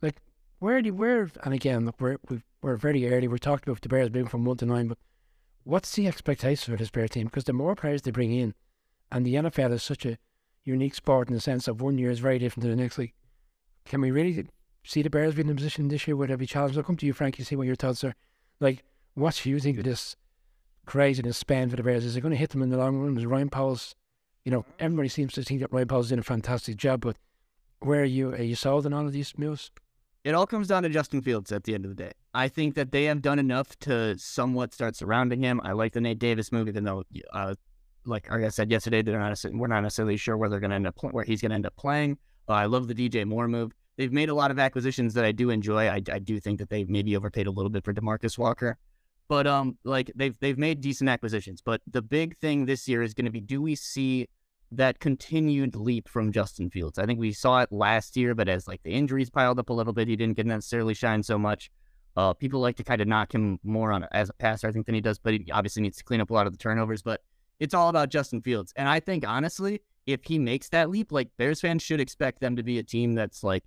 like 0.00 0.16
where 0.58 0.80
do 0.80 0.94
where 0.94 1.30
and 1.44 1.52
again 1.52 1.84
look 1.84 2.00
we're 2.00 2.16
we 2.30 2.40
we're 2.62 2.76
very 2.76 3.12
early. 3.12 3.28
We're 3.28 3.36
talking 3.36 3.70
about 3.70 3.82
the 3.82 3.90
Bears 3.90 4.08
being 4.08 4.28
from 4.28 4.46
one 4.46 4.56
to 4.56 4.66
nine, 4.66 4.88
but 4.88 4.96
what's 5.64 5.94
the 5.94 6.08
expectation 6.08 6.72
for 6.72 6.78
this 6.78 6.90
Bear 6.90 7.06
team? 7.06 7.26
Because 7.26 7.44
the 7.44 7.52
more 7.52 7.74
players 7.74 8.00
they 8.00 8.10
bring 8.10 8.32
in, 8.32 8.54
and 9.12 9.26
the 9.26 9.34
NFL 9.34 9.72
is 9.72 9.82
such 9.82 10.06
a 10.06 10.16
unique 10.64 10.94
sport 10.94 11.28
in 11.28 11.34
the 11.34 11.40
sense 11.40 11.68
of 11.68 11.82
one 11.82 11.98
year 11.98 12.10
is 12.10 12.18
very 12.18 12.38
different 12.38 12.64
to 12.64 12.70
the 12.70 12.76
next. 12.76 12.96
Like, 12.96 13.12
can 13.84 14.00
we 14.00 14.10
really 14.10 14.46
see 14.84 15.02
the 15.02 15.10
Bears 15.10 15.34
being 15.34 15.48
in 15.48 15.52
a 15.52 15.56
position 15.56 15.88
this 15.88 16.08
year 16.08 16.16
where 16.16 16.28
they'll 16.28 16.38
be 16.38 16.46
challenged? 16.46 16.78
I'll 16.78 16.84
come 16.84 16.96
to 16.96 17.06
you, 17.06 17.12
Frankie, 17.12 17.42
to 17.42 17.46
see 17.46 17.56
what 17.56 17.66
your 17.66 17.76
thoughts 17.76 18.02
are. 18.04 18.14
Like, 18.58 18.84
what 19.12 19.38
do 19.42 19.50
you 19.50 19.58
think 19.60 19.76
of 19.76 19.84
this 19.84 20.16
craziness 20.90 21.38
spend 21.38 21.70
for 21.70 21.76
the 21.76 21.84
Bears? 21.84 22.04
Is 22.04 22.16
it 22.16 22.20
going 22.20 22.32
to 22.32 22.36
hit 22.36 22.50
them 22.50 22.62
in 22.62 22.68
the 22.68 22.76
long 22.76 22.98
run? 22.98 23.16
Is 23.16 23.24
Ryan 23.24 23.48
Poles, 23.48 23.94
you 24.44 24.50
know, 24.50 24.64
everybody 24.80 25.08
seems 25.08 25.32
to 25.34 25.44
think 25.44 25.60
that 25.60 25.72
Ryan 25.72 25.86
Poles 25.86 26.08
doing 26.08 26.18
a 26.18 26.24
fantastic 26.24 26.76
job, 26.76 27.02
but 27.02 27.16
where 27.78 28.00
are 28.00 28.04
you? 28.04 28.32
Are 28.32 28.42
you 28.42 28.56
sold 28.56 28.86
on 28.86 28.92
all 28.92 29.06
of 29.06 29.12
these 29.12 29.38
moves? 29.38 29.70
It 30.24 30.34
all 30.34 30.48
comes 30.48 30.66
down 30.66 30.82
to 30.82 30.88
Justin 30.88 31.22
Fields 31.22 31.52
at 31.52 31.62
the 31.62 31.74
end 31.74 31.84
of 31.84 31.96
the 31.96 32.02
day. 32.02 32.10
I 32.34 32.48
think 32.48 32.74
that 32.74 32.90
they 32.90 33.04
have 33.04 33.22
done 33.22 33.38
enough 33.38 33.78
to 33.80 34.18
somewhat 34.18 34.74
start 34.74 34.96
surrounding 34.96 35.44
him. 35.44 35.60
I 35.62 35.72
like 35.72 35.92
the 35.92 36.00
Nate 36.00 36.18
Davis 36.18 36.50
move, 36.50 36.66
even 36.66 36.82
though, 36.82 37.04
uh, 37.32 37.54
like, 38.04 38.28
like 38.28 38.42
I 38.42 38.48
said 38.48 38.68
yesterday, 38.72 39.00
they're 39.00 39.18
not 39.20 39.38
we're 39.52 39.68
not 39.68 39.82
necessarily 39.82 40.16
sure 40.16 40.36
where 40.36 40.48
they're 40.48 40.58
going 40.58 40.70
to 40.70 40.76
end 40.76 40.88
up 40.88 40.96
where 41.12 41.24
he's 41.24 41.40
going 41.40 41.50
to 41.50 41.54
end 41.54 41.66
up 41.66 41.76
playing. 41.76 42.18
Uh, 42.48 42.54
I 42.54 42.66
love 42.66 42.88
the 42.88 42.94
DJ 42.94 43.24
Moore 43.24 43.46
move. 43.46 43.70
They've 43.96 44.12
made 44.12 44.28
a 44.28 44.34
lot 44.34 44.50
of 44.50 44.58
acquisitions 44.58 45.14
that 45.14 45.24
I 45.24 45.30
do 45.30 45.50
enjoy. 45.50 45.86
I, 45.86 46.02
I 46.12 46.18
do 46.18 46.40
think 46.40 46.58
that 46.58 46.68
they 46.68 46.84
maybe 46.84 47.16
overpaid 47.16 47.46
a 47.46 47.52
little 47.52 47.70
bit 47.70 47.84
for 47.84 47.94
DeMarcus 47.94 48.36
Walker, 48.36 48.76
but 49.30 49.46
um, 49.46 49.78
like 49.84 50.10
they've 50.16 50.36
they've 50.40 50.58
made 50.58 50.80
decent 50.80 51.08
acquisitions. 51.08 51.62
But 51.62 51.80
the 51.86 52.02
big 52.02 52.36
thing 52.38 52.66
this 52.66 52.88
year 52.88 53.00
is 53.00 53.14
going 53.14 53.26
to 53.26 53.30
be: 53.30 53.40
do 53.40 53.62
we 53.62 53.76
see 53.76 54.26
that 54.72 54.98
continued 54.98 55.74
leap 55.74 56.08
from 56.08 56.32
Justin 56.32 56.70
Fields. 56.70 56.98
I 56.98 57.06
think 57.06 57.18
we 57.18 57.32
saw 57.32 57.60
it 57.60 57.72
last 57.72 58.16
year, 58.16 58.34
but 58.34 58.48
as 58.48 58.68
like 58.68 58.82
the 58.82 58.90
injuries 58.92 59.30
piled 59.30 59.58
up 59.58 59.68
a 59.68 59.72
little 59.72 59.92
bit, 59.92 60.08
he 60.08 60.16
didn't 60.16 60.36
get 60.36 60.46
necessarily 60.46 60.94
shine 60.94 61.22
so 61.22 61.38
much. 61.38 61.70
Uh, 62.16 62.32
people 62.34 62.60
like 62.60 62.76
to 62.76 62.84
kind 62.84 63.00
of 63.00 63.08
knock 63.08 63.32
him 63.32 63.58
more 63.64 63.92
on 63.92 64.04
as 64.12 64.30
a 64.30 64.32
passer, 64.32 64.68
I 64.68 64.72
think, 64.72 64.86
than 64.86 64.94
he 64.94 65.00
does, 65.00 65.18
but 65.18 65.34
he 65.34 65.46
obviously 65.52 65.82
needs 65.82 65.96
to 65.98 66.04
clean 66.04 66.20
up 66.20 66.30
a 66.30 66.34
lot 66.34 66.46
of 66.46 66.52
the 66.52 66.58
turnovers. 66.58 67.02
But 67.02 67.20
it's 67.58 67.74
all 67.74 67.88
about 67.88 68.10
Justin 68.10 68.42
Fields, 68.42 68.72
and 68.76 68.88
I 68.88 69.00
think 69.00 69.26
honestly, 69.26 69.80
if 70.06 70.24
he 70.24 70.38
makes 70.38 70.68
that 70.70 70.90
leap, 70.90 71.12
like 71.12 71.28
Bears 71.36 71.60
fans 71.60 71.82
should 71.82 72.00
expect 72.00 72.40
them 72.40 72.56
to 72.56 72.62
be 72.62 72.78
a 72.78 72.82
team 72.82 73.14
that's 73.14 73.42
like, 73.42 73.64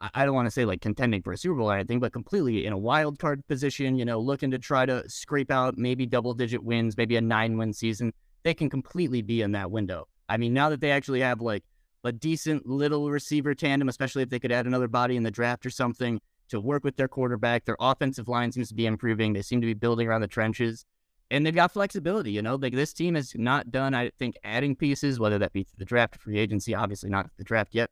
I 0.00 0.24
don't 0.24 0.34
want 0.34 0.46
to 0.46 0.50
say 0.50 0.64
like 0.64 0.80
contending 0.80 1.22
for 1.22 1.32
a 1.32 1.36
Super 1.36 1.56
Bowl 1.56 1.70
or 1.70 1.74
anything, 1.74 2.00
but 2.00 2.12
completely 2.12 2.64
in 2.64 2.72
a 2.72 2.78
wild 2.78 3.18
card 3.18 3.46
position. 3.48 3.96
You 3.96 4.04
know, 4.04 4.18
looking 4.18 4.50
to 4.50 4.58
try 4.58 4.86
to 4.86 5.08
scrape 5.08 5.50
out 5.50 5.76
maybe 5.76 6.06
double 6.06 6.32
digit 6.32 6.64
wins, 6.64 6.96
maybe 6.96 7.16
a 7.16 7.20
nine 7.20 7.58
win 7.58 7.72
season. 7.72 8.12
They 8.42 8.54
can 8.54 8.70
completely 8.70 9.20
be 9.20 9.42
in 9.42 9.52
that 9.52 9.70
window. 9.70 10.08
I 10.28 10.38
mean, 10.38 10.54
now 10.54 10.70
that 10.70 10.80
they 10.80 10.90
actually 10.90 11.20
have 11.20 11.40
like 11.40 11.64
a 12.04 12.12
decent 12.12 12.66
little 12.66 13.10
receiver 13.10 13.54
tandem, 13.54 13.88
especially 13.88 14.22
if 14.22 14.30
they 14.30 14.38
could 14.38 14.52
add 14.52 14.66
another 14.66 14.88
body 14.88 15.16
in 15.16 15.22
the 15.22 15.30
draft 15.30 15.66
or 15.66 15.70
something 15.70 16.20
to 16.48 16.60
work 16.60 16.82
with 16.82 16.96
their 16.96 17.08
quarterback, 17.08 17.64
their 17.66 17.76
offensive 17.78 18.28
line 18.28 18.50
seems 18.52 18.68
to 18.68 18.74
be 18.74 18.86
improving. 18.86 19.34
They 19.34 19.42
seem 19.42 19.60
to 19.60 19.66
be 19.66 19.74
building 19.74 20.08
around 20.08 20.22
the 20.22 20.28
trenches. 20.28 20.86
And 21.30 21.46
they've 21.46 21.54
got 21.54 21.72
flexibility, 21.72 22.32
you 22.32 22.42
know. 22.42 22.56
Like 22.56 22.74
this 22.74 22.92
team 22.92 23.14
has 23.14 23.32
not 23.36 23.70
done, 23.70 23.94
I 23.94 24.10
think, 24.18 24.36
adding 24.42 24.74
pieces, 24.74 25.20
whether 25.20 25.38
that 25.38 25.52
be 25.52 25.66
the 25.78 25.84
draft 25.84 26.16
free 26.16 26.38
agency. 26.38 26.74
Obviously, 26.74 27.10
not 27.10 27.30
the 27.36 27.44
draft 27.44 27.72
yet, 27.72 27.90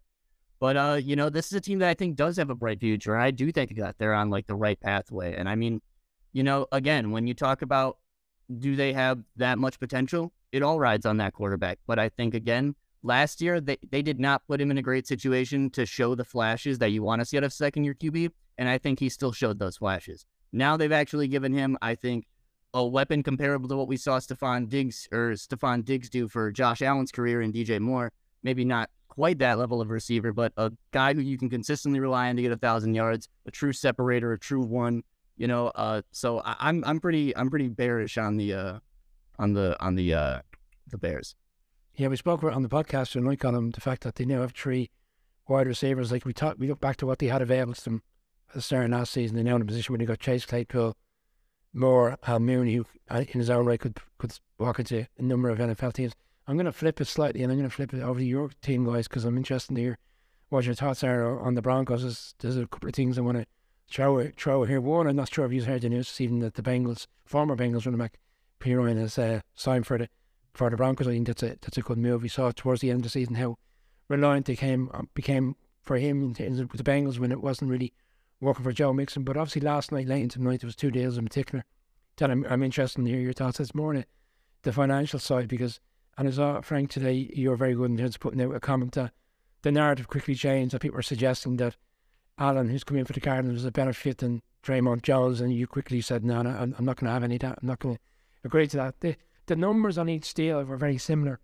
but 0.61 0.77
uh, 0.77 1.01
you 1.03 1.17
know, 1.17 1.29
this 1.29 1.47
is 1.47 1.53
a 1.53 1.61
team 1.61 1.79
that 1.81 1.89
I 1.89 1.95
think 1.95 2.17
does 2.17 2.37
have 2.37 2.51
a 2.51 2.55
bright 2.55 2.81
future. 2.81 3.17
I 3.17 3.31
do 3.31 3.51
think 3.53 3.77
that 3.77 3.99
they're 3.99 4.15
on 4.15 4.31
like 4.31 4.47
the 4.47 4.55
right 4.55 4.81
pathway. 4.81 5.35
And 5.35 5.49
I 5.49 5.55
mean, 5.55 5.81
you 6.33 6.43
know, 6.43 6.67
again, 6.73 7.11
when 7.11 7.27
you 7.27 7.35
talk 7.35 7.63
about 7.63 7.99
do 8.59 8.77
they 8.77 8.95
have 8.95 9.23
that 9.37 9.59
much 9.59 9.79
potential? 9.79 10.33
it 10.53 10.63
all 10.63 10.79
rides 10.79 11.07
on 11.07 11.19
that 11.19 11.35
quarterback. 11.35 11.79
But 11.87 11.99
I 11.99 12.09
think 12.09 12.35
again, 12.35 12.75
last 13.03 13.41
year 13.41 13.61
they, 13.61 13.79
they 13.91 14.03
did 14.03 14.19
not 14.19 14.47
put 14.47 14.61
him 14.61 14.71
in 14.71 14.79
a 14.79 14.83
great 14.83 15.07
situation 15.07 15.71
to 15.71 15.87
show 15.87 16.15
the 16.15 16.25
flashes 16.25 16.79
that 16.79 16.91
you 16.91 17.03
want 17.03 17.21
to 17.21 17.27
see 17.27 17.37
out 17.37 17.45
of 17.45 17.53
second 17.53 17.85
year 17.85 17.95
QB. 17.95 18.31
And 18.57 18.69
I 18.69 18.79
think 18.79 18.99
he 18.99 19.09
still 19.09 19.33
showed 19.33 19.59
those 19.59 19.77
flashes. 19.77 20.27
Now 20.53 20.77
they've 20.77 20.93
actually 20.93 21.29
given 21.29 21.53
him, 21.53 21.77
I 21.83 21.95
think, 21.95 22.27
a 22.75 22.87
weapon 22.87 23.23
comparable 23.23 23.69
to 23.69 23.77
what 23.77 23.89
we 23.89 23.97
saw 23.97 24.19
Stefon 24.19 24.69
Diggs 24.69 25.09
or 25.11 25.33
Stefon 25.33 25.85
Diggs 25.85 26.11
do 26.11 26.29
for 26.29 26.51
Josh 26.51 26.83
Allen's 26.83 27.13
career 27.13 27.41
and 27.41 27.53
DJ 27.53 27.81
Moore. 27.81 28.13
Maybe 28.43 28.65
not 28.65 28.91
quite 29.09 29.39
that 29.41 29.59
level 29.59 29.81
of 29.81 29.91
receiver, 29.91 30.33
but 30.33 30.53
a 30.57 30.73
guy 30.93 31.13
who 31.13 31.21
you 31.21 31.37
can 31.39 31.51
consistently 31.51 32.01
rely 32.01 32.29
on 32.29 32.37
to 32.37 32.43
get 32.43 32.53
a 32.53 32.57
thousand 32.57 32.95
yards, 32.95 33.29
a 33.47 33.51
true 33.51 33.73
separator, 33.73 34.33
a 34.33 34.39
true 34.39 34.63
one. 34.63 35.03
You 35.37 35.49
know, 35.49 35.69
uh, 35.69 36.03
so 36.13 36.41
I, 36.41 36.57
I'm 36.61 36.85
I'm 36.85 37.01
pretty 37.01 37.37
I'm 37.37 37.51
pretty 37.51 37.69
bearish 37.69 38.19
on 38.19 38.37
the 38.37 38.55
uh, 38.55 38.79
on 39.39 39.53
the 39.53 39.77
on 39.81 39.95
the 39.95 40.15
uh, 40.15 40.41
the 40.89 40.99
Bears. 40.99 41.35
Yeah, 41.97 42.09
we 42.09 42.17
spoke 42.17 42.45
on 42.45 42.63
the 42.63 42.69
podcast 42.69 43.17
and 43.17 43.25
tonight 43.25 43.45
on 43.45 43.55
them 43.55 43.71
the 43.73 43.81
fact 43.81 44.05
that 44.05 44.15
they 44.15 44.25
now 44.25 44.43
have 44.43 44.53
three 44.53 44.91
wide 45.49 45.67
receivers. 45.67 46.13
Like 46.13 46.25
we 46.25 46.33
talked, 46.33 46.59
we 46.61 46.69
look 46.69 46.81
back 46.81 46.97
to 46.99 47.07
what 47.07 47.19
they 47.19 47.27
had 47.27 47.43
available 47.43 47.75
to 47.75 47.85
them 47.85 48.03
at 48.51 48.55
the 48.55 48.63
start 48.63 48.85
of 48.85 48.91
last 48.93 49.13
season. 49.13 49.35
They're 49.35 49.45
now 49.45 49.57
in 49.57 49.63
a 49.63 49.65
position 49.65 49.93
where 49.93 49.99
they 49.99 50.05
got 50.05 50.21
Chase 50.21 50.47
Claypool, 50.47 50.97
Moore, 51.73 52.17
Al 52.27 52.39
Mooney, 52.39 52.75
who 52.75 52.87
uh, 53.11 53.25
in 53.29 53.41
his 53.41 53.51
own 53.51 53.67
right 53.67 53.81
could 53.81 53.99
could 54.19 54.33
walk 54.59 54.79
into 54.79 55.07
a 55.19 55.23
number 55.23 55.49
of 55.49 55.59
NFL 55.59 55.93
teams. 55.95 56.13
I'm 56.49 56.57
going 56.57 56.67
to 56.67 56.73
flip 56.73 57.01
it 57.01 57.05
slightly, 57.05 57.43
and 57.43 57.53
I'm 57.53 57.59
going 57.59 57.69
to 57.69 57.75
flip 57.75 57.93
it 57.93 58.03
over 58.03 58.19
to 58.19 58.25
your 58.25 58.51
team, 58.63 58.85
guys, 58.85 59.07
because 59.07 59.25
I'm 59.25 59.37
interested 59.37 59.75
to 59.75 59.81
hear 59.81 59.99
what 60.49 60.65
your 60.65 60.75
thoughts 60.75 61.05
are 61.05 61.39
on 61.39 61.55
the 61.55 61.63
Broncos. 61.63 62.03
There's, 62.03 62.35
there's 62.39 62.57
a 62.57 62.67
couple 62.67 62.89
of 62.89 62.95
things 62.95 63.19
I 63.19 63.21
want 63.21 63.39
to 63.39 63.47
throw 63.91 64.31
throw 64.37 64.65
here. 64.65 64.81
One, 64.81 65.07
I'm 65.07 65.17
not 65.17 65.33
sure 65.33 65.45
if 65.45 65.53
you've 65.53 65.67
heard 65.67 65.83
the 65.83 65.91
news 65.91 66.09
this 66.09 66.21
evening 66.21 66.41
that 66.41 66.55
the 66.55 66.63
Bengals, 66.63 67.07
former 67.25 67.55
Bengals 67.55 67.85
running 67.85 67.99
back 67.99 68.19
Perine 68.61 68.99
has 68.99 69.19
uh, 69.19 69.41
signed 69.55 69.87
for 69.87 69.99
the 69.99 70.09
for 70.55 70.71
the 70.71 70.77
Broncos. 70.77 71.07
I 71.07 71.13
think 71.13 71.27
that's 71.27 71.43
a 71.43 71.57
that's 71.61 71.77
a 71.77 71.83
good 71.83 71.99
move. 71.99 72.23
We 72.23 72.29
saw 72.29 72.51
towards 72.51 72.81
the 72.81 72.91
end 72.91 73.01
of 73.01 73.05
the 73.05 73.11
season 73.11 73.37
how 73.37 73.59
reliant 74.09 74.47
they 74.47 74.57
came 74.57 74.91
uh, 74.93 75.03
became 75.15 75.55
for 75.85 75.97
him 75.97 76.23
in 76.23 76.35
terms 76.35 76.61
of 76.61 76.71
the 76.71 76.83
Bengals 76.83 77.19
when 77.19 77.33
it 77.33 77.43
wasn't 77.43 77.71
really 77.71 77.93
working 78.41 78.65
for 78.65 78.73
Joe 78.73 78.93
Mixon. 78.93 79.23
But 79.23 79.37
obviously 79.37 79.63
last 79.63 79.93
night, 79.93 80.09
late 80.09 80.23
into 80.23 80.39
the 80.39 80.45
night, 80.45 80.61
there 80.61 80.69
was 80.69 80.77
two 80.77 80.91
deals 80.91 81.19
in 81.19 81.25
particular 81.25 81.65
that 82.17 82.31
I'm, 82.31 82.45
I'm 82.49 82.63
interested 82.63 83.01
in 83.01 83.07
hear 83.07 83.21
your 83.21 83.33
thoughts. 83.33 83.61
It's 83.61 83.75
more 83.75 83.95
on 83.95 84.05
the 84.63 84.73
financial 84.73 85.19
side 85.19 85.49
because, 85.49 85.81
and 86.19 86.27
as 86.27 86.35
saw 86.35 86.61
Frank 86.61 86.91
today, 86.91 87.31
you 87.33 87.51
were 87.51 87.57
very 87.57 87.75
good 87.75 87.91
in 87.91 87.97
terms 87.97 88.17
of 88.17 88.21
putting 88.21 88.43
out 88.43 88.55
a 88.55 88.59
comment 88.59 88.93
that 88.93 89.13
the 89.63 89.71
narrative 89.71 90.09
quickly 90.09 90.35
changed. 90.35 90.75
That 90.75 90.81
people 90.81 90.97
were 90.97 91.03
suggesting 91.03 91.57
that 91.59 91.77
Allen, 92.39 92.69
who's 92.69 92.83
coming 92.83 93.05
for 93.05 93.13
the 93.13 93.21
Cardinals, 93.21 93.55
was 93.55 93.65
a 93.65 93.71
better 93.71 93.93
fit 93.93 94.19
than 94.19 94.43
Dre'Mont 94.65 95.03
Jones, 95.03 95.41
and 95.41 95.55
you 95.55 95.69
quickly 95.69 96.01
said, 96.01 96.25
no, 96.25 96.43
no, 96.43 96.51
I'm, 96.51 96.85
not 96.85 96.97
going 96.97 97.07
to 97.07 97.13
have 97.13 97.23
any 97.23 97.37
of 97.37 97.43
that. 97.43 97.59
I'm 97.63 97.69
not 97.69 97.79
going 97.79 97.95
to 97.95 98.01
agree 98.43 98.67
to 98.67 98.77
that. 98.77 99.01
The, 99.01 99.17
the 99.47 99.55
numbers 99.55 99.97
on 99.97 100.09
each 100.09 100.35
deal 100.35 100.63
were 100.65 100.77
very 100.77 100.99
similar. 100.99 101.39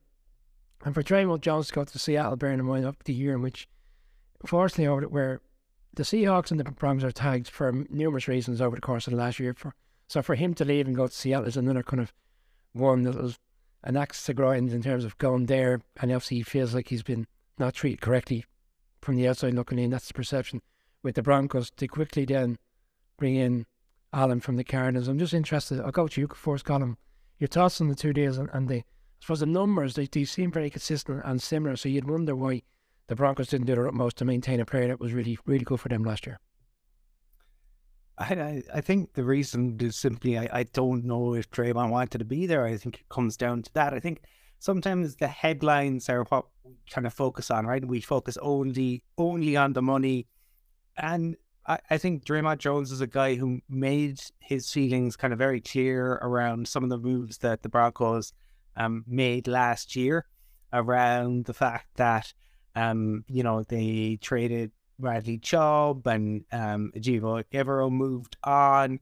And 0.84 0.92
for 0.92 1.04
Dre'Mont 1.04 1.40
Jones 1.40 1.68
to 1.68 1.74
go 1.74 1.84
to 1.84 1.98
Seattle, 1.98 2.36
bearing 2.36 2.58
in 2.58 2.64
mind 2.64 2.84
up 2.84 3.04
the 3.04 3.14
year 3.14 3.34
in 3.34 3.42
which, 3.42 3.68
fortunately, 4.44 4.88
over 4.88 5.02
where 5.02 5.40
the 5.94 6.02
Seahawks 6.02 6.50
and 6.50 6.58
the 6.58 6.64
Broncos 6.64 7.04
are 7.04 7.12
tagged 7.12 7.48
for 7.48 7.72
numerous 7.90 8.26
reasons 8.26 8.60
over 8.60 8.74
the 8.74 8.82
course 8.82 9.06
of 9.06 9.12
the 9.12 9.16
last 9.16 9.38
year. 9.38 9.54
For 9.54 9.72
so 10.08 10.20
for 10.20 10.34
him 10.34 10.52
to 10.54 10.64
leave 10.64 10.86
and 10.86 10.96
go 10.96 11.06
to 11.06 11.12
Seattle 11.12 11.46
is 11.46 11.56
another 11.56 11.82
kind 11.82 12.02
of 12.02 12.12
one 12.72 13.04
that 13.04 13.14
was 13.14 13.38
an 13.84 13.96
axe 13.96 14.24
to 14.24 14.34
grind 14.34 14.72
in 14.72 14.82
terms 14.82 15.04
of 15.04 15.16
going 15.18 15.46
there, 15.46 15.80
and 16.00 16.10
obviously 16.10 16.38
he 16.38 16.42
feels 16.42 16.74
like 16.74 16.88
he's 16.88 17.02
been 17.02 17.26
not 17.58 17.74
treated 17.74 18.00
correctly 18.00 18.44
from 19.00 19.16
the 19.16 19.28
outside 19.28 19.54
looking 19.54 19.78
in. 19.78 19.90
That's 19.90 20.08
the 20.08 20.14
perception 20.14 20.62
with 21.02 21.14
the 21.14 21.22
Broncos. 21.22 21.70
To 21.70 21.86
quickly 21.86 22.24
then 22.24 22.58
bring 23.18 23.36
in 23.36 23.66
Allen 24.12 24.40
from 24.40 24.56
the 24.56 24.64
Cardinals. 24.64 25.06
I'm 25.06 25.18
just 25.18 25.34
interested. 25.34 25.80
I'll 25.80 25.92
go 25.92 26.08
to 26.08 26.20
you 26.20 26.28
first, 26.34 26.64
Colum. 26.64 26.96
Your 27.38 27.48
thoughts 27.48 27.80
on 27.80 27.88
the 27.88 27.94
two 27.94 28.12
deals 28.12 28.38
and, 28.38 28.48
and 28.52 28.68
the, 28.68 28.78
I 28.78 28.84
suppose 29.20 29.40
the 29.40 29.46
numbers, 29.46 29.94
they, 29.94 30.06
they 30.06 30.24
seem 30.24 30.50
very 30.50 30.70
consistent 30.70 31.22
and 31.24 31.42
similar. 31.42 31.76
So 31.76 31.88
you'd 31.88 32.08
wonder 32.08 32.34
why 32.34 32.62
the 33.08 33.16
Broncos 33.16 33.48
didn't 33.48 33.66
do 33.66 33.74
their 33.74 33.88
utmost 33.88 34.16
to 34.18 34.24
maintain 34.24 34.60
a 34.60 34.64
player 34.64 34.88
that 34.88 35.00
was 35.00 35.12
really, 35.12 35.38
really 35.44 35.64
good 35.64 35.80
for 35.80 35.88
them 35.88 36.04
last 36.04 36.26
year. 36.26 36.38
I, 38.16 38.62
I 38.72 38.80
think 38.80 39.14
the 39.14 39.24
reason 39.24 39.76
is 39.80 39.96
simply 39.96 40.38
I, 40.38 40.48
I 40.52 40.62
don't 40.64 41.04
know 41.04 41.34
if 41.34 41.50
Dre'Mont 41.50 41.90
wanted 41.90 42.18
to 42.18 42.24
be 42.24 42.46
there. 42.46 42.64
I 42.64 42.76
think 42.76 43.00
it 43.00 43.08
comes 43.08 43.36
down 43.36 43.62
to 43.62 43.74
that. 43.74 43.92
I 43.92 44.00
think 44.00 44.22
sometimes 44.60 45.16
the 45.16 45.26
headlines 45.26 46.08
are 46.08 46.24
what 46.24 46.46
we 46.62 46.76
kind 46.90 47.06
of 47.06 47.12
focus 47.12 47.50
on, 47.50 47.66
right? 47.66 47.84
We 47.84 48.00
focus 48.00 48.38
only 48.40 49.02
only 49.18 49.56
on 49.56 49.72
the 49.72 49.82
money, 49.82 50.26
and 50.96 51.36
I, 51.66 51.78
I 51.90 51.98
think 51.98 52.24
Dre'Mont 52.24 52.58
Jones 52.58 52.92
is 52.92 53.00
a 53.00 53.06
guy 53.06 53.34
who 53.34 53.60
made 53.68 54.20
his 54.38 54.70
feelings 54.70 55.16
kind 55.16 55.32
of 55.32 55.38
very 55.38 55.60
clear 55.60 56.12
around 56.22 56.68
some 56.68 56.84
of 56.84 56.90
the 56.90 56.98
moves 56.98 57.38
that 57.38 57.62
the 57.62 57.68
Broncos 57.68 58.32
um, 58.76 59.04
made 59.06 59.48
last 59.48 59.96
year 59.96 60.26
around 60.72 61.46
the 61.46 61.54
fact 61.54 61.88
that, 61.96 62.32
um, 62.74 63.24
you 63.28 63.42
know, 63.42 63.62
they 63.62 64.18
traded 64.20 64.72
Bradley 65.04 65.36
Chubb 65.36 66.06
and 66.06 66.46
um, 66.50 66.90
Evero 66.96 67.90
moved 67.90 68.38
on. 68.42 69.00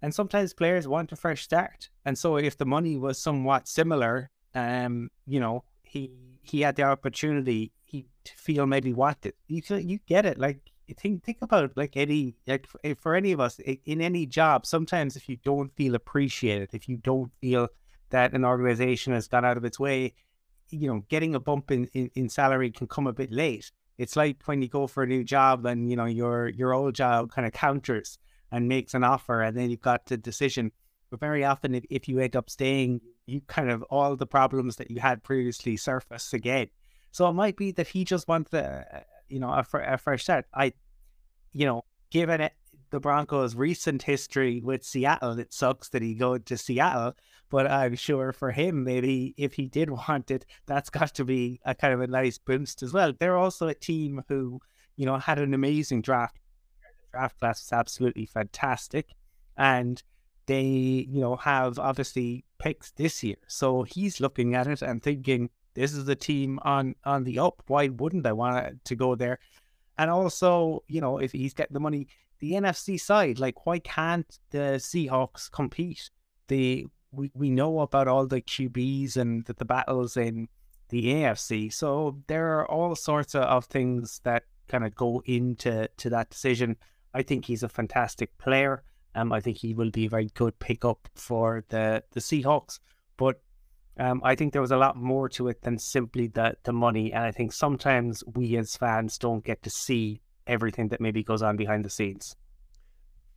And 0.00 0.14
sometimes 0.14 0.54
players 0.54 0.88
want 0.88 1.12
a 1.12 1.16
fresh 1.16 1.42
start. 1.42 1.90
And 2.06 2.16
so 2.16 2.38
if 2.38 2.56
the 2.56 2.64
money 2.64 2.96
was 2.96 3.20
somewhat 3.20 3.68
similar, 3.68 4.30
um, 4.54 5.10
you 5.26 5.38
know, 5.38 5.64
he 5.82 6.10
he 6.42 6.62
had 6.62 6.76
the 6.76 6.84
opportunity 6.84 7.70
he 7.84 8.06
to 8.24 8.32
feel 8.34 8.64
maybe 8.64 8.94
what. 8.94 9.18
You 9.46 9.62
you 9.76 9.98
get 10.06 10.24
it. 10.24 10.38
Like 10.38 10.70
think 10.94 11.22
think 11.22 11.38
about 11.42 11.76
like 11.76 11.98
any 11.98 12.34
like 12.46 12.66
eh, 12.82 12.94
for 12.98 13.14
any 13.14 13.32
of 13.32 13.40
us 13.40 13.58
in 13.60 14.00
any 14.00 14.26
job 14.26 14.66
sometimes 14.66 15.14
if 15.14 15.28
you 15.28 15.36
don't 15.44 15.72
feel 15.76 15.94
appreciated 15.94 16.68
if 16.72 16.88
you 16.88 16.96
don't 16.96 17.30
feel 17.40 17.68
that 18.08 18.32
an 18.32 18.44
organization 18.44 19.12
has 19.12 19.28
gone 19.28 19.44
out 19.44 19.56
of 19.56 19.64
its 19.64 19.78
way 19.78 20.12
you 20.70 20.88
know 20.88 21.04
getting 21.08 21.36
a 21.36 21.38
bump 21.38 21.70
in, 21.70 21.86
in, 21.92 22.10
in 22.16 22.28
salary 22.28 22.72
can 22.72 22.88
come 22.88 23.06
a 23.06 23.12
bit 23.12 23.30
late 23.30 23.70
it's 24.00 24.16
like 24.16 24.42
when 24.46 24.62
you 24.62 24.68
go 24.68 24.86
for 24.86 25.02
a 25.02 25.06
new 25.06 25.22
job 25.22 25.66
and 25.66 25.90
you 25.90 25.94
know 25.94 26.06
your 26.06 26.48
your 26.48 26.72
old 26.72 26.94
job 26.94 27.30
kind 27.30 27.46
of 27.46 27.52
counters 27.52 28.18
and 28.50 28.66
makes 28.66 28.94
an 28.94 29.04
offer 29.04 29.42
and 29.42 29.54
then 29.54 29.68
you've 29.68 29.82
got 29.82 30.06
the 30.06 30.16
decision. 30.16 30.72
But 31.10 31.20
very 31.20 31.44
often 31.44 31.74
if, 31.74 31.84
if 31.90 32.08
you 32.08 32.18
end 32.18 32.34
up 32.34 32.48
staying, 32.48 33.02
you 33.26 33.42
kind 33.46 33.70
of 33.70 33.82
all 33.90 34.16
the 34.16 34.26
problems 34.26 34.76
that 34.76 34.90
you 34.90 35.00
had 35.00 35.22
previously 35.22 35.76
surface 35.76 36.32
again. 36.32 36.68
So 37.12 37.28
it 37.28 37.34
might 37.34 37.56
be 37.56 37.72
that 37.72 37.88
he 37.88 38.04
just 38.06 38.26
wants 38.26 38.54
a, 38.54 39.04
you 39.28 39.38
know, 39.38 39.50
a, 39.50 39.66
a 39.74 39.98
fresh 39.98 40.22
start. 40.22 40.46
I, 40.54 40.72
you 41.52 41.66
know, 41.66 41.84
given 42.10 42.40
it 42.40 42.54
the 42.90 43.00
Broncos' 43.00 43.54
recent 43.54 44.02
history 44.02 44.60
with 44.60 44.84
Seattle, 44.84 45.38
it 45.38 45.52
sucks 45.52 45.88
that 45.90 46.02
he 46.02 46.14
go 46.14 46.38
to 46.38 46.58
Seattle. 46.58 47.14
But 47.50 47.70
I'm 47.70 47.96
sure 47.96 48.32
for 48.32 48.52
him, 48.52 48.84
maybe 48.84 49.34
if 49.36 49.54
he 49.54 49.66
did 49.66 49.90
want 50.08 50.30
it, 50.30 50.46
that's 50.66 50.90
got 50.90 51.14
to 51.14 51.24
be 51.24 51.60
a 51.64 51.74
kind 51.74 51.94
of 51.94 52.00
a 52.00 52.06
nice 52.06 52.38
boost 52.38 52.82
as 52.82 52.92
well. 52.92 53.12
They're 53.18 53.36
also 53.36 53.68
a 53.68 53.74
team 53.74 54.22
who, 54.28 54.60
you 54.96 55.06
know, 55.06 55.18
had 55.18 55.38
an 55.38 55.54
amazing 55.54 56.02
draft. 56.02 56.38
The 56.82 57.18
draft 57.18 57.38
class 57.38 57.62
was 57.62 57.72
absolutely 57.72 58.26
fantastic. 58.26 59.08
And 59.56 60.02
they, 60.46 61.06
you 61.08 61.20
know, 61.20 61.36
have 61.36 61.78
obviously 61.78 62.44
picks 62.58 62.92
this 62.92 63.22
year. 63.22 63.36
So 63.46 63.82
he's 63.82 64.20
looking 64.20 64.54
at 64.54 64.66
it 64.66 64.82
and 64.82 65.02
thinking, 65.02 65.50
this 65.74 65.92
is 65.92 66.08
a 66.08 66.16
team 66.16 66.58
on 66.62 66.96
on 67.04 67.24
the 67.24 67.38
up. 67.38 67.62
Why 67.68 67.88
wouldn't 67.88 68.26
I 68.26 68.32
want 68.32 68.84
to 68.84 68.96
go 68.96 69.14
there? 69.14 69.38
And 69.98 70.10
also, 70.10 70.82
you 70.88 71.00
know, 71.00 71.18
if 71.18 71.32
he's 71.32 71.54
getting 71.54 71.74
the 71.74 71.80
money, 71.80 72.08
the 72.40 72.52
NFC 72.52 72.98
side, 72.98 73.38
like 73.38 73.66
why 73.66 73.78
can't 73.78 74.38
the 74.50 74.78
Seahawks 74.78 75.50
compete? 75.50 76.10
The 76.48 76.86
we, 77.12 77.30
we 77.34 77.50
know 77.50 77.80
about 77.80 78.08
all 78.08 78.26
the 78.26 78.40
QBs 78.40 79.16
and 79.16 79.44
the, 79.44 79.54
the 79.54 79.64
battles 79.64 80.16
in 80.16 80.48
the 80.90 81.06
AFC. 81.06 81.72
So 81.72 82.18
there 82.26 82.58
are 82.58 82.70
all 82.70 82.94
sorts 82.94 83.34
of, 83.34 83.42
of 83.42 83.64
things 83.66 84.20
that 84.24 84.44
kind 84.68 84.84
of 84.84 84.94
go 84.94 85.22
into 85.24 85.88
to 85.96 86.10
that 86.10 86.30
decision. 86.30 86.76
I 87.12 87.22
think 87.22 87.44
he's 87.44 87.62
a 87.62 87.68
fantastic 87.68 88.36
player. 88.38 88.82
Um, 89.14 89.32
I 89.32 89.40
think 89.40 89.58
he 89.58 89.74
will 89.74 89.90
be 89.90 90.06
a 90.06 90.10
very 90.10 90.30
good 90.34 90.58
pickup 90.60 91.08
for 91.14 91.64
the 91.68 92.04
the 92.12 92.20
Seahawks. 92.20 92.78
But 93.16 93.40
um, 93.98 94.20
I 94.24 94.34
think 94.34 94.52
there 94.52 94.62
was 94.62 94.70
a 94.70 94.76
lot 94.76 94.96
more 94.96 95.28
to 95.30 95.48
it 95.48 95.62
than 95.62 95.78
simply 95.78 96.28
the 96.28 96.56
the 96.62 96.72
money. 96.72 97.12
And 97.12 97.24
I 97.24 97.32
think 97.32 97.52
sometimes 97.52 98.22
we 98.34 98.56
as 98.56 98.76
fans 98.76 99.18
don't 99.18 99.44
get 99.44 99.62
to 99.64 99.70
see 99.70 100.20
everything 100.50 100.88
that 100.88 101.00
maybe 101.00 101.22
goes 101.22 101.42
on 101.42 101.56
behind 101.56 101.84
the 101.84 101.90
scenes. 101.90 102.36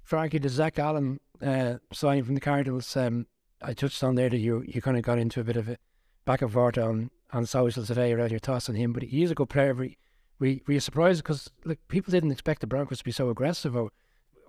Frankie, 0.03 0.39
the 0.39 0.49
Zach 0.49 0.79
Allen 0.79 1.19
uh, 1.41 1.75
signing 1.93 2.23
from 2.23 2.35
the 2.35 2.41
Cardinals, 2.41 2.97
um, 2.97 3.27
I 3.61 3.73
touched 3.73 4.03
on 4.03 4.15
there 4.15 4.29
that 4.29 4.37
you 4.37 4.63
you 4.67 4.81
kind 4.81 4.97
of 4.97 5.03
got 5.03 5.17
into 5.17 5.39
a 5.39 5.43
bit 5.43 5.55
of 5.55 5.69
a 5.69 5.77
back 6.25 6.41
and 6.41 6.51
forth 6.51 6.77
on 6.77 7.09
on 7.31 7.45
social 7.45 7.85
today 7.85 8.11
around 8.11 8.31
your 8.31 8.39
thoughts 8.39 8.67
on 8.67 8.75
him, 8.75 8.91
but 8.91 9.03
he 9.03 9.23
is 9.23 9.31
a 9.31 9.35
good 9.35 9.49
player. 9.49 9.73
We 9.73 9.97
we 10.39 10.61
were 10.67 10.73
you 10.73 10.79
surprised 10.79 11.23
because 11.23 11.49
like 11.63 11.79
people 11.87 12.11
didn't 12.11 12.31
expect 12.31 12.61
the 12.61 12.67
Broncos 12.67 12.99
to 12.99 13.03
be 13.03 13.11
so 13.11 13.29
aggressive. 13.29 13.75
Or 13.75 13.91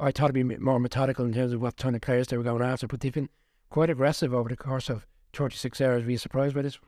I 0.01 0.11
thought 0.11 0.31
it'd 0.31 0.49
be 0.49 0.57
more 0.57 0.81
methodical 0.81 1.25
in 1.25 1.33
terms 1.33 1.53
of 1.53 1.63
what 1.63 1.77
kind 1.77 1.95
of 1.95 2.03
players 2.03 2.29
they 2.29 2.37
were 2.37 2.43
going 2.43 2.63
after, 2.63 2.89
but 2.89 3.01
they've 3.01 3.13
been 3.13 3.29
quite 3.71 3.91
aggressive 3.91 4.35
over 4.35 4.49
the 4.49 4.57
course 4.57 4.89
of 4.89 5.07
36 5.33 5.81
hours. 5.81 6.05
Were 6.05 6.11
you 6.11 6.19
surprised 6.19 6.55
by 6.55 6.63
this? 6.63 6.79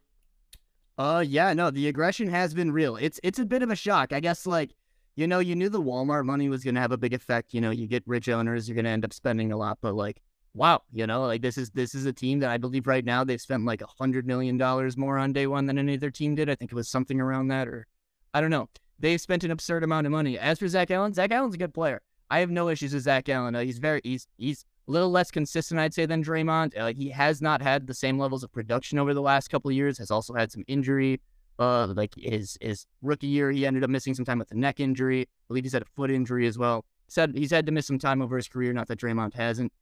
Uh, 0.98 1.22
yeah, 1.26 1.52
no, 1.52 1.70
the 1.70 1.88
aggression 1.88 2.28
has 2.28 2.54
been 2.54 2.72
real. 2.72 2.96
It's 2.96 3.20
it's 3.22 3.38
a 3.38 3.44
bit 3.44 3.62
of 3.62 3.70
a 3.70 3.76
shock, 3.76 4.12
I 4.12 4.20
guess. 4.20 4.46
Like, 4.46 4.74
you 5.16 5.26
know, 5.26 5.40
you 5.40 5.56
knew 5.56 5.68
the 5.68 5.82
Walmart 5.82 6.24
money 6.24 6.48
was 6.48 6.62
going 6.62 6.74
to 6.76 6.80
have 6.80 6.92
a 6.92 6.98
big 6.98 7.14
effect. 7.14 7.52
You 7.52 7.60
know, 7.60 7.70
you 7.70 7.86
get 7.86 8.04
rich 8.06 8.28
owners, 8.28 8.68
you're 8.68 8.74
going 8.74 8.84
to 8.84 8.90
end 8.90 9.04
up 9.04 9.12
spending 9.12 9.50
a 9.50 9.56
lot, 9.56 9.78
but 9.80 9.94
like 9.94 10.22
wow, 10.56 10.82
you 10.90 11.06
know, 11.06 11.26
like 11.26 11.42
this 11.42 11.58
is 11.58 11.70
this 11.70 11.94
is 11.94 12.06
a 12.06 12.12
team 12.12 12.40
that 12.40 12.50
I 12.50 12.56
believe 12.56 12.86
right 12.86 13.04
now 13.04 13.22
they've 13.22 13.40
spent 13.40 13.64
like 13.64 13.82
a 13.82 13.86
hundred 13.86 14.26
million 14.26 14.56
dollars 14.56 14.96
more 14.96 15.18
on 15.18 15.32
day 15.32 15.46
one 15.46 15.66
than 15.66 15.78
any 15.78 15.94
other 15.94 16.10
team 16.10 16.34
did. 16.34 16.48
I 16.48 16.54
think 16.54 16.72
it 16.72 16.74
was 16.74 16.88
something 16.88 17.20
around 17.20 17.48
that, 17.48 17.68
or 17.68 17.86
I 18.34 18.40
don't 18.40 18.50
know. 18.50 18.68
They've 18.98 19.20
spent 19.20 19.44
an 19.44 19.50
absurd 19.50 19.84
amount 19.84 20.06
of 20.06 20.12
money. 20.12 20.38
As 20.38 20.58
for 20.58 20.66
Zach 20.66 20.90
Allen, 20.90 21.12
Zach 21.12 21.30
Allen's 21.30 21.54
a 21.54 21.58
good 21.58 21.74
player. 21.74 22.00
I 22.30 22.40
have 22.40 22.50
no 22.50 22.68
issues 22.70 22.94
with 22.94 23.02
Zach 23.02 23.28
Allen. 23.28 23.54
Uh, 23.54 23.60
he's 23.60 23.78
very 23.78 24.00
he's 24.02 24.26
he's 24.38 24.64
a 24.88 24.90
little 24.90 25.10
less 25.10 25.30
consistent, 25.30 25.78
I'd 25.78 25.94
say, 25.94 26.06
than 26.06 26.24
Dre'Mont. 26.24 26.76
Uh, 26.76 26.92
he 26.92 27.10
has 27.10 27.42
not 27.42 27.60
had 27.60 27.86
the 27.86 27.94
same 27.94 28.18
levels 28.18 28.42
of 28.42 28.52
production 28.52 28.98
over 28.98 29.12
the 29.12 29.22
last 29.22 29.48
couple 29.48 29.68
of 29.68 29.76
years. 29.76 29.98
Has 29.98 30.10
also 30.10 30.34
had 30.34 30.50
some 30.50 30.64
injury. 30.66 31.20
Uh, 31.58 31.86
like 31.88 32.14
his 32.16 32.58
his 32.60 32.86
rookie 33.02 33.26
year, 33.26 33.50
he 33.50 33.66
ended 33.66 33.82
up 33.82 33.90
missing 33.90 34.14
some 34.14 34.24
time 34.24 34.38
with 34.38 34.50
a 34.50 34.54
neck 34.54 34.80
injury. 34.80 35.22
I 35.22 35.26
believe 35.48 35.64
he's 35.64 35.72
had 35.72 35.82
a 35.82 35.86
foot 35.96 36.10
injury 36.10 36.46
as 36.46 36.58
well. 36.58 36.84
Said 37.08 37.34
he's 37.34 37.50
had 37.50 37.66
to 37.66 37.72
miss 37.72 37.86
some 37.86 37.98
time 37.98 38.20
over 38.20 38.36
his 38.36 38.48
career. 38.48 38.72
Not 38.72 38.88
that 38.88 38.98
Dre'Mont 38.98 39.34
hasn't. 39.34 39.72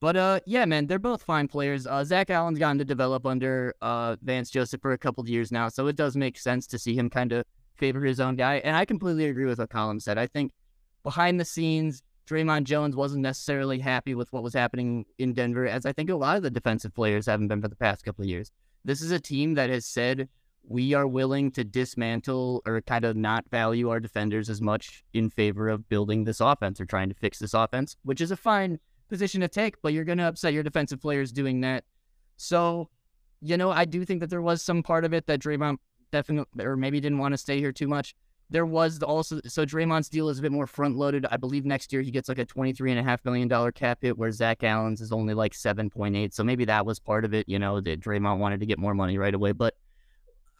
But 0.00 0.16
uh, 0.16 0.40
yeah, 0.46 0.64
man, 0.64 0.86
they're 0.86 0.98
both 0.98 1.22
fine 1.22 1.48
players. 1.48 1.86
Uh, 1.86 2.04
Zach 2.04 2.30
Allen's 2.30 2.58
gotten 2.58 2.78
to 2.78 2.84
develop 2.84 3.26
under 3.26 3.74
uh 3.82 4.16
Vance 4.22 4.48
Joseph 4.50 4.80
for 4.80 4.92
a 4.92 4.98
couple 4.98 5.20
of 5.20 5.28
years 5.28 5.50
now, 5.52 5.68
so 5.68 5.86
it 5.88 5.96
does 5.96 6.16
make 6.16 6.38
sense 6.38 6.66
to 6.68 6.78
see 6.78 6.94
him 6.94 7.10
kind 7.10 7.32
of 7.32 7.44
favor 7.74 8.04
his 8.04 8.20
own 8.20 8.36
guy. 8.36 8.56
And 8.56 8.76
I 8.76 8.84
completely 8.84 9.26
agree 9.26 9.46
with 9.46 9.58
what 9.58 9.70
Colum 9.70 10.00
said. 10.00 10.18
I 10.18 10.26
think 10.26 10.52
behind 11.02 11.40
the 11.40 11.44
scenes, 11.44 12.02
Dre'Mont 12.28 12.64
Jones 12.64 12.94
wasn't 12.94 13.22
necessarily 13.22 13.78
happy 13.78 14.14
with 14.14 14.32
what 14.32 14.42
was 14.42 14.54
happening 14.54 15.06
in 15.18 15.32
Denver, 15.32 15.66
as 15.66 15.86
I 15.86 15.92
think 15.92 16.10
a 16.10 16.16
lot 16.16 16.36
of 16.36 16.42
the 16.42 16.50
defensive 16.50 16.94
players 16.94 17.26
haven't 17.26 17.48
been 17.48 17.62
for 17.62 17.68
the 17.68 17.76
past 17.76 18.04
couple 18.04 18.22
of 18.22 18.28
years. 18.28 18.50
This 18.84 19.00
is 19.00 19.10
a 19.10 19.20
team 19.20 19.54
that 19.54 19.70
has 19.70 19.86
said 19.86 20.28
we 20.68 20.92
are 20.92 21.06
willing 21.06 21.50
to 21.50 21.64
dismantle 21.64 22.62
or 22.66 22.82
kind 22.82 23.06
of 23.06 23.16
not 23.16 23.48
value 23.50 23.88
our 23.88 24.00
defenders 24.00 24.50
as 24.50 24.60
much 24.60 25.02
in 25.14 25.30
favor 25.30 25.68
of 25.68 25.88
building 25.88 26.24
this 26.24 26.40
offense 26.40 26.78
or 26.78 26.84
trying 26.84 27.08
to 27.08 27.14
fix 27.14 27.38
this 27.38 27.54
offense, 27.54 27.96
which 28.02 28.20
is 28.20 28.30
a 28.30 28.36
fine 28.36 28.78
position 29.08 29.40
to 29.40 29.48
take, 29.48 29.80
but 29.80 29.94
you're 29.94 30.04
going 30.04 30.18
to 30.18 30.28
upset 30.28 30.52
your 30.52 30.62
defensive 30.62 31.00
players 31.00 31.32
doing 31.32 31.62
that. 31.62 31.84
So, 32.36 32.90
you 33.40 33.56
know, 33.56 33.70
I 33.70 33.86
do 33.86 34.04
think 34.04 34.20
that 34.20 34.28
there 34.28 34.42
was 34.42 34.62
some 34.62 34.82
part 34.82 35.06
of 35.06 35.14
it 35.14 35.26
that 35.26 35.40
Dre'Mont 35.40 35.78
definitely, 36.12 36.64
or 36.64 36.76
maybe 36.76 37.00
didn't 37.00 37.18
want 37.18 37.32
to 37.32 37.38
stay 37.38 37.58
here 37.58 37.72
too 37.72 37.88
much. 37.88 38.14
There 38.50 38.66
was 38.66 39.02
also, 39.02 39.40
so 39.46 39.64
Dre'Mont's 39.64 40.10
deal 40.10 40.28
is 40.28 40.38
a 40.38 40.42
bit 40.42 40.52
more 40.52 40.66
front 40.66 40.96
loaded. 40.96 41.24
I 41.30 41.38
believe 41.38 41.64
next 41.64 41.94
year 41.94 42.02
he 42.02 42.10
gets 42.10 42.28
like 42.28 42.38
a 42.38 42.46
$23.5 42.46 43.24
million 43.24 43.72
cap 43.72 43.98
hit, 44.02 44.18
where 44.18 44.30
Zach 44.32 44.62
Allen's 44.62 45.00
is 45.00 45.12
only 45.12 45.32
like 45.32 45.54
7.8. 45.54 46.34
So 46.34 46.44
maybe 46.44 46.66
that 46.66 46.84
was 46.84 46.98
part 46.98 47.24
of 47.24 47.32
it, 47.32 47.48
you 47.48 47.58
know, 47.58 47.80
that 47.80 48.00
Dre'Mont 48.00 48.38
wanted 48.38 48.60
to 48.60 48.66
get 48.66 48.78
more 48.78 48.94
money 48.94 49.16
right 49.16 49.34
away. 49.34 49.52
But 49.52 49.74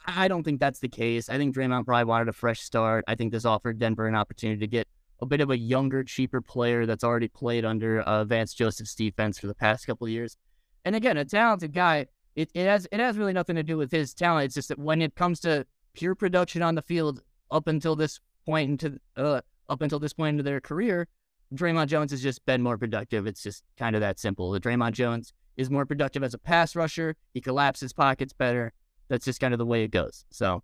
I 0.05 0.27
don't 0.27 0.43
think 0.43 0.59
that's 0.59 0.79
the 0.79 0.89
case. 0.89 1.29
I 1.29 1.37
think 1.37 1.55
Dre'Mont 1.55 1.85
probably 1.85 2.05
wanted 2.05 2.29
a 2.29 2.33
fresh 2.33 2.61
start. 2.61 3.03
I 3.07 3.15
think 3.15 3.31
this 3.31 3.45
offered 3.45 3.79
Denver 3.79 4.07
an 4.07 4.15
opportunity 4.15 4.59
to 4.59 4.67
get 4.67 4.87
a 5.21 5.25
bit 5.25 5.41
of 5.41 5.49
a 5.49 5.57
younger, 5.57 6.03
cheaper 6.03 6.41
player 6.41 6.85
that's 6.85 7.03
already 7.03 7.27
played 7.27 7.65
under 7.65 8.01
uh, 8.01 8.23
Vance 8.23 8.53
Joseph's 8.53 8.95
defense 8.95 9.37
for 9.37 9.47
the 9.47 9.53
past 9.53 9.85
couple 9.85 10.07
of 10.07 10.11
years. 10.11 10.37
And 10.85 10.95
again, 10.95 11.17
a 11.17 11.25
talented 11.25 11.73
guy. 11.73 12.07
It, 12.35 12.49
it 12.53 12.65
has 12.65 12.87
it 12.91 12.99
has 12.99 13.17
really 13.17 13.33
nothing 13.33 13.57
to 13.57 13.63
do 13.63 13.77
with 13.77 13.91
his 13.91 14.13
talent. 14.13 14.45
It's 14.45 14.55
just 14.55 14.69
that 14.69 14.79
when 14.79 15.01
it 15.01 15.15
comes 15.15 15.41
to 15.41 15.65
pure 15.93 16.15
production 16.15 16.61
on 16.61 16.75
the 16.75 16.81
field, 16.81 17.21
up 17.51 17.67
until 17.67 17.95
this 17.95 18.19
point 18.45 18.83
into 18.83 18.99
uh, 19.17 19.41
up 19.67 19.81
until 19.81 19.99
this 19.99 20.13
point 20.13 20.35
into 20.35 20.43
their 20.43 20.61
career, 20.61 21.07
Dre'Mont 21.53 21.87
Jones 21.87 22.11
has 22.11 22.21
just 22.21 22.45
been 22.45 22.61
more 22.61 22.77
productive. 22.77 23.27
It's 23.27 23.43
just 23.43 23.63
kind 23.77 23.95
of 23.95 24.01
that 24.01 24.19
simple. 24.19 24.51
Dre'Mont 24.59 24.93
Jones 24.93 25.33
is 25.57 25.69
more 25.69 25.85
productive 25.85 26.23
as 26.23 26.33
a 26.33 26.37
pass 26.37 26.75
rusher. 26.75 27.15
He 27.33 27.41
collapses 27.41 27.91
pockets 27.91 28.33
better. 28.33 28.71
That's 29.09 29.25
just 29.25 29.39
kind 29.39 29.53
of 29.53 29.57
the 29.57 29.65
way 29.65 29.83
it 29.83 29.91
goes. 29.91 30.25
So, 30.29 30.63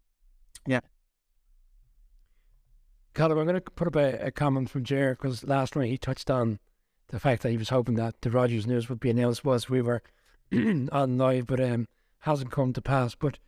yeah. 0.65 0.81
Colum, 3.13 3.37
I'm 3.39 3.45
going 3.45 3.55
to 3.55 3.61
put 3.61 3.87
up 3.87 3.95
a, 3.95 4.27
a 4.27 4.31
comment 4.31 4.69
from 4.69 4.83
Jer 4.83 5.11
because 5.11 5.43
last 5.43 5.75
night 5.75 5.89
he 5.89 5.97
touched 5.97 6.29
on 6.29 6.59
the 7.09 7.19
fact 7.19 7.43
that 7.43 7.51
he 7.51 7.57
was 7.57 7.69
hoping 7.69 7.95
that 7.95 8.21
the 8.21 8.31
Rodgers 8.31 8.67
news 8.67 8.89
would 8.89 8.99
be 8.99 9.09
announced 9.09 9.45
whilst 9.45 9.69
we 9.69 9.81
were 9.81 10.03
on 10.53 11.17
live, 11.17 11.47
but 11.47 11.59
um, 11.59 11.87
hasn't 12.19 12.51
come 12.51 12.73
to 12.73 12.81
pass. 12.81 13.15
But 13.15 13.39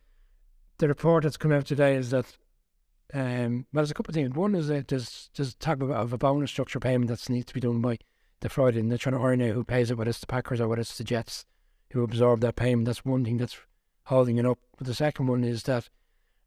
the 0.78 0.88
report 0.88 1.24
that's 1.24 1.36
come 1.36 1.52
out 1.52 1.66
today 1.66 1.94
is 1.96 2.10
that 2.10 2.36
um, 3.14 3.66
well, 3.72 3.80
there's 3.80 3.90
a 3.90 3.94
couple 3.94 4.10
of 4.10 4.14
things. 4.14 4.34
One 4.34 4.54
is 4.54 4.68
that 4.68 4.88
there's 4.88 5.30
there's 5.36 5.54
talk 5.54 5.80
of, 5.80 6.12
a 6.12 6.18
bonus 6.18 6.50
structure 6.50 6.80
payment 6.80 7.08
that 7.08 7.28
needs 7.30 7.46
to 7.46 7.54
be 7.54 7.60
done 7.60 7.80
by 7.80 7.98
the 8.40 8.48
Friday, 8.48 8.80
and 8.80 8.90
they're 8.90 8.98
trying 8.98 9.16
to 9.16 9.22
iron 9.22 9.42
out 9.42 9.54
who 9.54 9.64
pays 9.64 9.90
it, 9.90 9.96
whether 9.96 10.10
it's 10.10 10.20
the 10.20 10.26
Packers 10.26 10.60
or 10.60 10.68
whether 10.68 10.82
it's 10.82 10.98
the 10.98 11.04
Jets 11.04 11.46
who 11.92 12.02
absorb 12.02 12.40
that 12.40 12.56
payment. 12.56 12.84
That's 12.84 13.04
one 13.04 13.24
thing 13.24 13.38
that's 13.38 13.58
holding 14.08 14.38
it 14.38 14.46
up. 14.46 14.58
But 14.76 14.86
the 14.86 14.94
second 14.94 15.26
one 15.26 15.44
is 15.44 15.62
that 15.64 15.88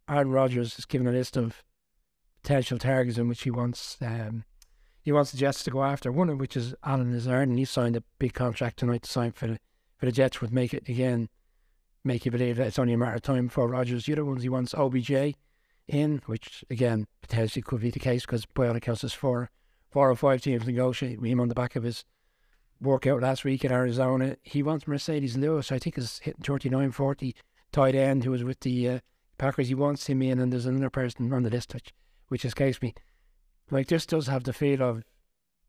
Aaron 0.10 0.32
Rodgers 0.32 0.76
has 0.76 0.86
given 0.86 1.08
a 1.08 1.12
list 1.12 1.38
of 1.38 1.64
potential 2.42 2.80
targets 2.80 3.18
in 3.18 3.28
which 3.28 3.44
he 3.44 3.52
wants 3.52 3.98
um, 4.02 4.44
he 5.04 5.12
wants 5.12 5.32
the 5.32 5.38
Jets 5.38 5.64
to 5.64 5.72
go 5.72 5.84
after. 5.84 6.12
One 6.12 6.30
of 6.30 6.40
which 6.40 6.58
is 6.58 6.76
Allen 6.84 7.14
Lazard, 7.14 7.48
and 7.48 7.58
he 7.58 7.66
signed 7.66 7.96
a 7.96 8.04
big 8.20 8.34
contract 8.34 8.78
tonight 8.78 9.04
to 9.04 9.10
sign 9.10 9.32
for 9.32 9.48
the 9.48 9.60
for 9.98 10.06
the 10.08 10.12
Jets, 10.12 10.42
would 10.42 10.52
make 10.52 10.74
it 10.74 10.90
again 10.90 11.30
make 12.04 12.26
you 12.26 12.32
believe 12.32 12.58
that 12.58 12.68
it's 12.68 12.80
only 12.80 12.94
a 12.94 12.98
matter 12.98 13.16
of 13.16 13.22
time 13.22 13.46
before 13.46 13.68
Rodgers. 13.68 14.06
The 14.06 14.14
other 14.14 14.26
ones 14.26 14.42
he 14.42 14.50
wants 14.50 14.74
OBJ 14.74 15.36
in, 15.88 16.22
which 16.26 16.66
again 16.70 17.08
potentially 17.22 17.62
could 17.62 17.82
be 17.82 17.92
the 17.92 18.00
case 18.00 18.26
because 18.26 18.46
by 18.46 18.68
all 18.68 18.76
accounts 18.76 19.02
there's 19.02 19.14
four 19.14 19.52
four 19.92 20.10
or 20.10 20.16
five 20.16 20.42
teams 20.42 20.66
negotiating 20.66 21.24
him 21.24 21.40
on 21.40 21.48
the 21.48 21.56
back 21.56 21.76
of 21.76 21.84
his 21.84 22.06
workout 22.80 23.22
last 23.22 23.44
week 23.44 23.64
in 23.64 23.72
Arizona. 23.72 24.38
He 24.42 24.64
wants 24.64 24.86
Marcedes 24.86 25.38
Lewis, 25.38 25.72
I 25.72 25.78
think 25.78 25.98
is 25.98 26.20
hitting 26.24 26.44
39 26.44 26.92
40 26.92 27.36
tight 27.72 27.96
end 27.96 28.24
who 28.24 28.32
was 28.32 28.44
with 28.44 28.60
the 28.62 28.90
uh, 28.90 29.00
Packers. 29.38 29.68
He 29.68 29.76
wants 29.76 30.08
him 30.08 30.22
in, 30.22 30.40
and 30.40 30.52
there's 30.52 30.66
another 30.66 30.90
person 30.90 31.34
on 31.34 31.44
the 31.44 31.50
list 31.50 31.74
which 31.74 31.94
which 32.28 32.46
escapes 32.46 32.82
me. 32.82 32.94
Like 33.70 33.88
this 33.88 34.06
does 34.06 34.28
have 34.28 34.44
the 34.44 34.54
feel 34.54 34.82
of 34.82 35.04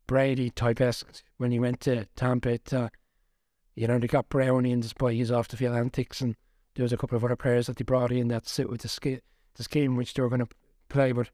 Brady 0.07 0.49
type 0.49 0.81
esque 0.81 1.23
when 1.37 1.51
he 1.51 1.59
went 1.59 1.79
to 1.81 2.05
Tampa. 2.15 2.57
To, 2.57 2.89
you 3.75 3.87
know, 3.87 3.99
they 3.99 4.07
got 4.07 4.29
Brownie 4.29 4.71
in 4.71 4.81
despite 4.81 5.17
his 5.17 5.31
off 5.31 5.47
the 5.47 5.57
field 5.57 5.75
antics, 5.75 6.21
and 6.21 6.35
there 6.75 6.83
was 6.83 6.93
a 6.93 6.97
couple 6.97 7.15
of 7.15 7.23
other 7.23 7.35
players 7.35 7.67
that 7.67 7.77
they 7.77 7.83
brought 7.83 8.11
in 8.11 8.27
that 8.29 8.47
sit 8.47 8.69
with 8.69 8.81
the, 8.81 8.87
sk- 8.87 9.23
the 9.55 9.63
scheme 9.63 9.95
which 9.95 10.13
they 10.13 10.21
were 10.21 10.29
going 10.29 10.45
to 10.45 10.55
play. 10.89 11.11
But 11.11 11.29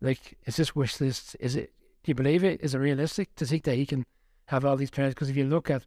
Like, 0.00 0.38
is 0.46 0.56
this 0.56 0.74
wish 0.74 1.00
list? 1.00 1.36
Is 1.40 1.56
it? 1.56 1.72
Do 2.04 2.10
you 2.10 2.14
believe 2.14 2.44
it? 2.44 2.60
Is 2.60 2.74
it 2.74 2.78
realistic 2.78 3.34
to 3.36 3.46
think 3.46 3.64
that 3.64 3.74
he 3.74 3.86
can 3.86 4.06
have 4.46 4.64
all 4.64 4.76
these 4.76 4.90
players? 4.90 5.14
Because 5.14 5.30
if 5.30 5.36
you 5.36 5.44
look 5.44 5.70
at 5.70 5.86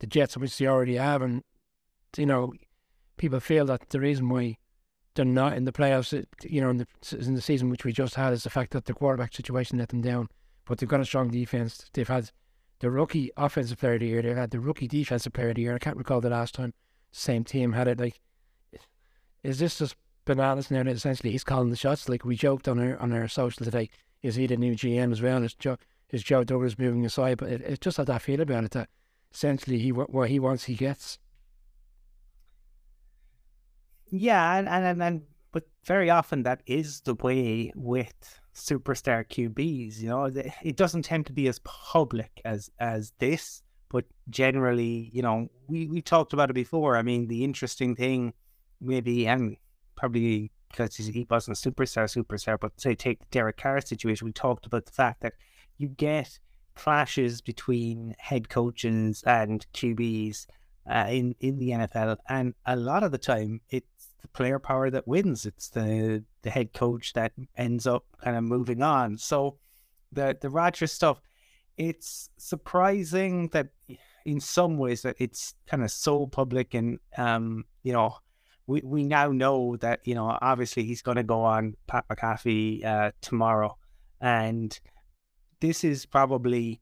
the 0.00 0.06
Jets, 0.06 0.36
which 0.36 0.58
they 0.58 0.66
already 0.66 0.96
have, 0.96 1.22
and 1.22 1.42
you 2.16 2.26
know, 2.26 2.52
people 3.16 3.40
feel 3.40 3.66
that 3.66 3.88
the 3.90 4.00
reason 4.00 4.28
why 4.28 4.58
they're 5.14 5.24
not 5.24 5.54
in 5.54 5.64
the 5.64 5.72
playoffs, 5.72 6.18
uh, 6.18 6.24
you 6.42 6.60
know, 6.60 6.70
in 6.70 6.78
the 6.78 6.86
in 7.12 7.34
the 7.34 7.40
season 7.40 7.70
which 7.70 7.84
we 7.84 7.92
just 7.92 8.14
had, 8.16 8.32
is 8.32 8.42
the 8.42 8.50
fact 8.50 8.72
that 8.72 8.86
the 8.86 8.94
quarterback 8.94 9.32
situation 9.32 9.78
let 9.78 9.90
them 9.90 10.00
down. 10.00 10.28
But 10.64 10.78
they've 10.78 10.88
got 10.88 11.00
a 11.00 11.04
strong 11.04 11.30
defense. 11.30 11.88
They've 11.92 12.08
had 12.08 12.30
the 12.80 12.90
rookie 12.90 13.30
offensive 13.36 13.78
player 13.78 13.94
of 13.94 14.00
the 14.00 14.06
year. 14.06 14.22
They've 14.22 14.36
had 14.36 14.50
the 14.50 14.60
rookie 14.60 14.88
defensive 14.88 15.32
player 15.32 15.50
of 15.50 15.56
the 15.56 15.62
year. 15.62 15.74
I 15.74 15.78
can't 15.78 15.96
recall 15.96 16.20
the 16.20 16.30
last 16.30 16.54
time 16.54 16.72
the 17.12 17.18
same 17.18 17.44
team 17.44 17.72
had 17.72 17.88
it. 17.88 18.00
Like, 18.00 18.20
is 19.42 19.58
this 19.58 19.78
just 19.78 19.96
bananas 20.24 20.70
now? 20.70 20.82
That 20.82 20.96
essentially 20.96 21.30
he's 21.30 21.44
calling 21.44 21.70
the 21.70 21.76
shots. 21.76 22.08
Like 22.08 22.24
we 22.24 22.36
joked 22.36 22.66
on 22.66 22.78
our 22.80 22.98
on 22.98 23.12
our 23.12 23.28
social 23.28 23.64
today. 23.64 23.90
Is 24.22 24.36
he 24.36 24.46
the 24.46 24.56
new 24.56 24.74
GM 24.74 25.12
as 25.12 25.22
well? 25.22 25.42
Is 25.42 25.54
Joe 25.54 25.76
is 26.10 26.22
Joe 26.22 26.44
Douglas 26.44 26.78
moving 26.78 27.04
aside? 27.04 27.38
But 27.38 27.50
it, 27.50 27.60
it 27.60 27.80
just 27.80 27.98
had 27.98 28.06
that 28.06 28.22
feel 28.22 28.40
about 28.40 28.64
it 28.64 28.70
that 28.72 28.88
essentially 29.32 29.78
he 29.78 29.92
what 29.92 30.30
he 30.30 30.40
wants 30.40 30.64
he 30.64 30.74
gets. 30.74 31.18
Yeah, 34.16 34.56
and, 34.56 34.68
and 34.68 35.02
and 35.02 35.22
but 35.50 35.64
very 35.84 36.08
often 36.08 36.44
that 36.44 36.62
is 36.66 37.00
the 37.00 37.14
way 37.16 37.72
with 37.74 38.38
superstar 38.54 39.26
QBs. 39.26 39.98
You 39.98 40.08
know, 40.08 40.30
it 40.62 40.76
doesn't 40.76 41.02
tend 41.02 41.26
to 41.26 41.32
be 41.32 41.48
as 41.48 41.58
public 41.64 42.40
as 42.44 42.70
as 42.78 43.12
this, 43.18 43.62
but 43.90 44.04
generally, 44.30 45.10
you 45.12 45.22
know, 45.22 45.48
we 45.66 45.88
we 45.88 46.00
talked 46.00 46.32
about 46.32 46.48
it 46.48 46.54
before. 46.54 46.96
I 46.96 47.02
mean, 47.02 47.26
the 47.26 47.42
interesting 47.42 47.96
thing, 47.96 48.34
maybe, 48.80 49.26
and 49.26 49.56
probably 49.96 50.52
because 50.70 50.94
he 50.96 51.26
wasn't 51.28 51.56
superstar, 51.56 52.06
superstar, 52.06 52.58
but 52.60 52.80
say 52.80 52.94
take 52.94 53.18
the 53.18 53.26
Derek 53.32 53.56
Carr 53.56 53.80
situation, 53.80 54.26
we 54.26 54.32
talked 54.32 54.66
about 54.66 54.86
the 54.86 54.92
fact 54.92 55.22
that 55.22 55.34
you 55.76 55.88
get 55.88 56.38
clashes 56.76 57.40
between 57.40 58.14
head 58.18 58.48
coaches 58.48 59.24
and 59.26 59.66
QBs 59.74 60.46
uh, 60.88 61.06
in 61.08 61.34
in 61.40 61.58
the 61.58 61.70
NFL, 61.70 62.18
and 62.28 62.54
a 62.66 62.76
lot 62.76 63.02
of 63.02 63.12
the 63.12 63.18
time 63.18 63.60
it's 63.70 63.93
the 64.24 64.28
player 64.28 64.58
power 64.58 64.90
that 64.90 65.06
wins. 65.06 65.44
It's 65.44 65.68
the 65.68 66.24
the 66.42 66.50
head 66.50 66.72
coach 66.72 67.12
that 67.12 67.32
ends 67.56 67.86
up 67.86 68.04
kind 68.22 68.36
of 68.36 68.42
moving 68.42 68.82
on. 68.82 69.18
So 69.18 69.58
the 70.10 70.36
the 70.40 70.48
Rodgers 70.48 70.92
stuff, 70.92 71.20
it's 71.76 72.30
surprising 72.38 73.48
that 73.48 73.68
in 74.24 74.40
some 74.40 74.78
ways 74.78 75.02
that 75.02 75.16
it's 75.18 75.54
kind 75.66 75.84
of 75.84 75.90
so 75.90 76.26
public 76.26 76.72
and 76.72 76.98
um 77.18 77.66
you 77.82 77.92
know 77.92 78.16
we, 78.66 78.80
we 78.82 79.04
now 79.04 79.30
know 79.30 79.76
that 79.76 80.00
you 80.04 80.14
know 80.14 80.38
obviously 80.40 80.84
he's 80.84 81.02
going 81.02 81.16
to 81.18 81.22
go 81.22 81.42
on 81.42 81.76
Pat 81.86 82.06
McAfee 82.08 82.84
uh, 82.84 83.12
tomorrow, 83.20 83.76
and 84.22 84.78
this 85.60 85.84
is 85.84 86.06
probably 86.06 86.80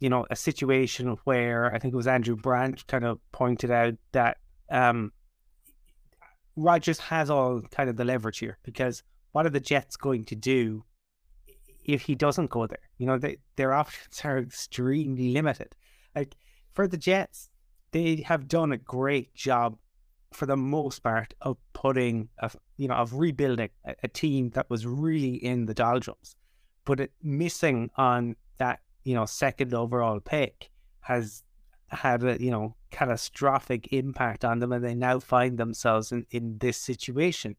you 0.00 0.10
know 0.10 0.26
a 0.30 0.36
situation 0.36 1.16
where 1.24 1.74
I 1.74 1.78
think 1.78 1.94
it 1.94 1.96
was 1.96 2.06
Andrew 2.06 2.36
Brandt 2.36 2.86
kind 2.86 3.04
of 3.04 3.20
pointed 3.32 3.70
out 3.70 3.94
that 4.12 4.36
um, 4.70 5.12
Rodgers 6.56 6.98
has 6.98 7.30
all 7.30 7.60
kind 7.70 7.90
of 7.90 7.96
the 7.96 8.04
leverage 8.04 8.38
here 8.38 8.58
because 8.64 9.02
what 9.32 9.46
are 9.46 9.50
the 9.50 9.60
Jets 9.60 9.96
going 9.96 10.24
to 10.24 10.34
do 10.34 10.84
if 11.84 12.02
he 12.02 12.14
doesn't 12.14 12.50
go 12.50 12.66
there? 12.66 12.78
You 12.98 13.06
know, 13.06 13.18
they, 13.18 13.38
their 13.56 13.72
options 13.82 14.20
are 14.24 14.38
extremely 14.38 15.30
limited. 15.30 15.74
Like 16.14 16.34
for 16.72 16.88
the 16.88 16.96
Jets, 16.96 17.50
they 17.92 18.22
have 18.26 18.48
done 18.48 18.72
a 18.72 18.78
great 18.78 19.34
job 19.34 19.76
for 20.32 20.46
the 20.46 20.56
most 20.56 21.02
part 21.02 21.34
of 21.40 21.56
putting 21.72 22.28
a, 22.38 22.50
you 22.76 22.88
know 22.88 22.94
of 22.94 23.14
rebuilding 23.14 23.70
a, 23.86 23.94
a 24.02 24.08
team 24.08 24.50
that 24.50 24.68
was 24.68 24.86
really 24.86 25.34
in 25.36 25.66
the 25.66 25.74
doldrums, 25.74 26.36
but 26.84 27.00
it, 27.00 27.12
missing 27.22 27.90
on 27.96 28.36
that 28.58 28.80
you 29.04 29.14
know 29.14 29.24
second 29.24 29.72
overall 29.72 30.20
pick 30.20 30.70
has 31.00 31.42
had 31.88 32.22
a 32.22 32.42
you 32.42 32.50
know 32.50 32.75
catastrophic 32.96 33.92
impact 33.92 34.42
on 34.42 34.58
them, 34.58 34.72
and 34.72 34.82
they 34.82 34.94
now 34.94 35.18
find 35.18 35.58
themselves 35.58 36.12
in, 36.12 36.24
in 36.30 36.56
this 36.58 36.78
situation. 36.78 37.54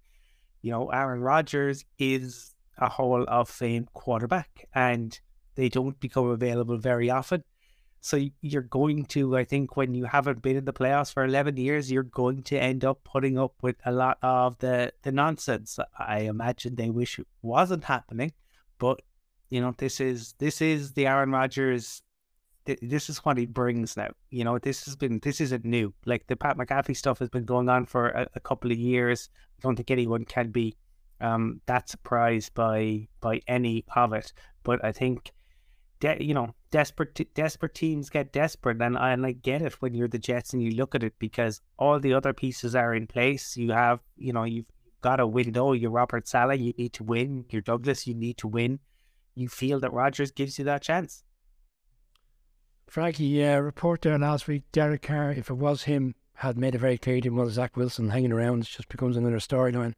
You 0.64 0.72
know, 0.72 0.90
Aaron 0.90 1.22
Rodgers 1.22 1.86
is 2.00 2.56
a 2.80 2.90
Hall 2.90 3.24
of 3.28 3.48
Fame 3.48 3.88
quarterback, 3.94 4.68
and 4.74 5.20
they 5.54 5.70
don't 5.70 6.00
become 6.00 6.28
available 6.30 6.78
very 6.78 7.12
often. 7.12 7.44
So 8.02 8.20
you're 8.42 8.64
going 8.64 9.06
to, 9.06 9.38
I 9.38 9.44
think, 9.44 9.78
when 9.78 9.94
you 9.94 10.06
haven't 10.06 10.42
been 10.42 10.58
in 10.58 10.66
the 10.66 10.74
playoffs 10.74 11.14
for 11.14 11.24
11 11.24 11.58
years, 11.58 11.92
you're 11.92 12.02
going 12.02 12.42
to 12.44 12.58
end 12.58 12.84
up 12.84 13.04
putting 13.04 13.38
up 13.38 13.54
with 13.62 13.76
a 13.86 13.92
lot 13.92 14.18
of 14.24 14.58
the, 14.58 14.92
the 15.04 15.12
nonsense. 15.12 15.78
I 16.00 16.22
imagine 16.22 16.76
they 16.76 16.90
wish 16.90 17.20
it 17.20 17.28
wasn't 17.44 17.84
happening, 17.84 18.34
but 18.80 19.02
you 19.50 19.62
know, 19.62 19.74
this 19.78 20.02
is 20.02 20.34
this 20.40 20.62
is 20.62 20.94
the 20.94 21.06
Aaron 21.08 21.32
Rodgers. 21.32 22.02
This 22.82 23.10
is 23.10 23.20
what 23.20 23.38
he 23.38 23.46
brings 23.46 23.98
now. 23.98 24.10
You 24.30 24.44
know, 24.44 24.60
this 24.60 24.86
has 24.86 24.96
been 24.96 25.20
this 25.22 25.42
isn't 25.42 25.66
new. 25.66 25.94
Like 26.06 26.28
the 26.28 26.36
Pat 26.36 26.58
McAfee 26.58 26.98
stuff 26.98 27.20
has 27.20 27.30
been 27.30 27.46
going 27.46 27.70
on 27.70 27.86
for 27.86 28.10
a, 28.10 28.28
a 28.36 28.40
couple 28.40 28.72
of 28.72 28.78
years. 28.78 29.30
I 29.60 29.62
don't 29.64 29.76
think 29.76 29.92
anyone 29.92 30.26
can 30.26 30.52
be 30.52 30.76
um, 31.22 31.62
that 31.66 31.90
surprised 31.90 32.54
by 32.54 33.08
by 33.22 33.42
any 33.48 33.86
of 33.96 34.14
it. 34.14 34.34
But 34.64 34.84
I 34.84 34.92
think 34.92 35.32
de- 36.00 36.24
you 36.24 36.34
know, 36.34 36.54
desperate 36.72 37.34
desperate 37.34 37.74
teams 37.74 38.10
get 38.10 38.34
desperate, 38.34 38.82
and, 38.82 38.98
I, 38.98 39.12
and 39.12 39.26
I 39.26 39.32
get 39.32 39.62
it 39.62 39.82
when 39.82 39.94
you're 39.94 40.08
the 40.08 40.20
Jets 40.20 40.54
and 40.54 40.62
you 40.62 40.72
look 40.72 40.96
at 40.96 41.04
it 41.04 41.14
because 41.20 41.62
all 41.78 42.00
the 42.00 42.14
other 42.14 42.34
pieces 42.34 42.76
are 42.76 42.94
in 42.94 43.08
place. 43.08 43.58
You 43.58 43.72
have, 43.72 44.00
you 44.16 44.34
know, 44.34 44.44
you've 44.44 44.66
got 45.02 45.20
a 45.20 45.28
window. 45.28 45.74
You're 45.74 45.92
Robert 45.92 46.28
Saleh, 46.28 46.60
you 46.60 46.74
need 46.78 46.94
to 46.94 47.04
win. 47.04 47.46
You're 47.50 47.62
Douglas, 47.62 48.08
you 48.08 48.14
need 48.14 48.38
to 48.40 48.48
win. 48.48 48.80
You 49.36 49.48
feel 49.48 49.80
that 49.82 49.94
Rodgers 49.94 50.32
gives 50.32 50.58
you 50.58 50.66
that 50.66 50.82
chance. 50.82 51.24
Frankie, 52.88 53.44
report 53.44 54.02
there 54.02 54.18
last 54.18 54.48
week. 54.48 54.64
Derek 54.72 55.04
Carr, 55.04 55.32
if 55.32 55.50
it 55.50 55.56
was 55.56 55.84
him, 55.84 56.16
had 56.36 56.58
made 56.58 56.76
it 56.76 56.80
very 56.80 56.98
clear 56.98 57.20
to 57.20 57.28
him, 57.28 57.36
well, 57.36 57.50
Zach 57.50 57.76
Wilson 57.76 58.10
hanging 58.10 58.32
around 58.32 58.62
it 58.62 58.68
just 58.68 58.90
becomes 58.90 59.18
another 59.18 59.40
storyline. 59.40 59.94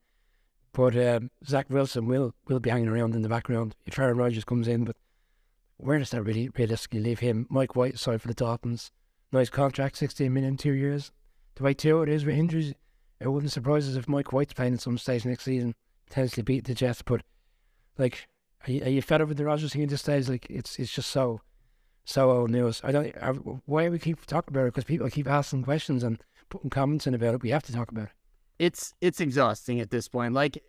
But 0.74 0.96
uh, 0.96 1.20
Zach 1.46 1.70
Wilson 1.70 2.06
will 2.06 2.34
will 2.48 2.60
be 2.60 2.70
hanging 2.70 2.88
around 2.88 3.16
in 3.16 3.22
the 3.22 3.30
background 3.30 3.76
if 3.86 3.98
Aaron 3.98 4.18
Rodgers 4.18 4.44
comes 4.44 4.68
in. 4.68 4.86
But 4.86 4.96
where 5.78 6.00
does 6.00 6.12
that 6.12 6.24
really 6.24 6.50
realistically 6.50 7.00
leave 7.00 7.20
him? 7.20 7.48
Mike 7.50 7.76
White 7.76 7.98
signed 7.98 8.22
for 8.22 8.28
the 8.28 8.34
Dolphins. 8.34 8.92
Nice 9.32 9.50
contract, 9.50 9.98
16 9.98 10.34
million, 10.34 10.58
two 10.58 10.74
years. 10.74 11.12
The 11.56 11.64
way 11.64 11.74
too 11.74 12.02
it 12.02 12.10
is 12.10 12.26
with 12.26 12.36
injuries, 12.36 12.74
it 13.20 13.28
wouldn't 13.28 13.52
surprise 13.52 13.88
us 13.88 13.96
if 13.96 14.08
Mike 14.08 14.32
White's 14.32 14.54
playing 14.54 14.74
at 14.74 14.82
some 14.82 14.98
stage 14.98 15.26
next 15.26 15.44
season, 15.44 15.76
potentially 16.08 16.44
beat 16.44 16.66
the 16.66 16.74
Jets. 16.74 17.02
But, 17.02 17.22
like, 17.98 18.28
are 18.66 18.72
you, 18.72 18.84
are 18.84 18.90
you 18.90 19.02
fed 19.02 19.22
up 19.22 19.28
with 19.28 19.38
the 19.38 19.46
Rodgers 19.46 19.74
thing 19.74 19.84
at 19.84 19.90
this 19.90 20.02
stage? 20.02 20.30
Like, 20.30 20.48
it's 20.50 20.80
it's 20.80 20.94
just 20.94 21.10
so, 21.10 21.42
so 22.10 22.32
old 22.32 22.50
news. 22.50 22.82
I 22.84 22.92
don't, 22.92 23.16
I, 23.22 23.30
why 23.30 23.90
we 23.90 24.00
keep 24.00 24.26
talking 24.26 24.54
about 24.54 24.64
it? 24.64 24.74
Because 24.74 24.84
people 24.84 25.10
keep 25.10 25.28
asking 25.28 25.64
questions 25.64 26.04
and 26.04 26.22
putting 26.50 26.70
comments 26.70 27.08
in 27.08 27.14
about 27.14 27.36
it. 27.36 27.44
We 27.44 27.52
have 27.52 27.64
to 27.64 27.74
talk 27.74 27.92
about 27.92 28.06
it. 28.06 28.14
It's, 28.58 28.94
it's 29.00 29.20
exhausting 29.20 29.80
at 29.80 29.92
this 29.92 30.08
point. 30.08 30.34
Like, 30.34 30.62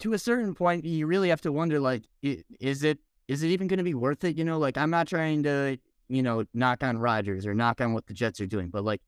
to 0.00 0.12
a 0.12 0.18
certain 0.18 0.54
point, 0.54 0.84
you 0.84 1.06
really 1.06 1.28
have 1.28 1.40
to 1.42 1.52
wonder, 1.52 1.80
like, 1.80 2.04
is 2.22 2.84
it 2.84 2.98
is 3.26 3.42
it 3.42 3.48
even 3.48 3.66
going 3.66 3.78
to 3.78 3.84
be 3.84 3.94
worth 3.94 4.24
it? 4.24 4.36
You 4.36 4.44
know, 4.44 4.58
like 4.58 4.76
I'm 4.76 4.90
not 4.90 5.06
trying 5.06 5.42
to, 5.44 5.78
you 6.08 6.22
know, 6.22 6.44
knock 6.54 6.82
on 6.82 6.98
Rodgers 6.98 7.46
or 7.46 7.54
knock 7.54 7.80
on 7.80 7.92
what 7.92 8.06
the 8.06 8.14
Jets 8.14 8.40
are 8.40 8.46
doing, 8.46 8.68
but 8.68 8.84
like 8.84 9.02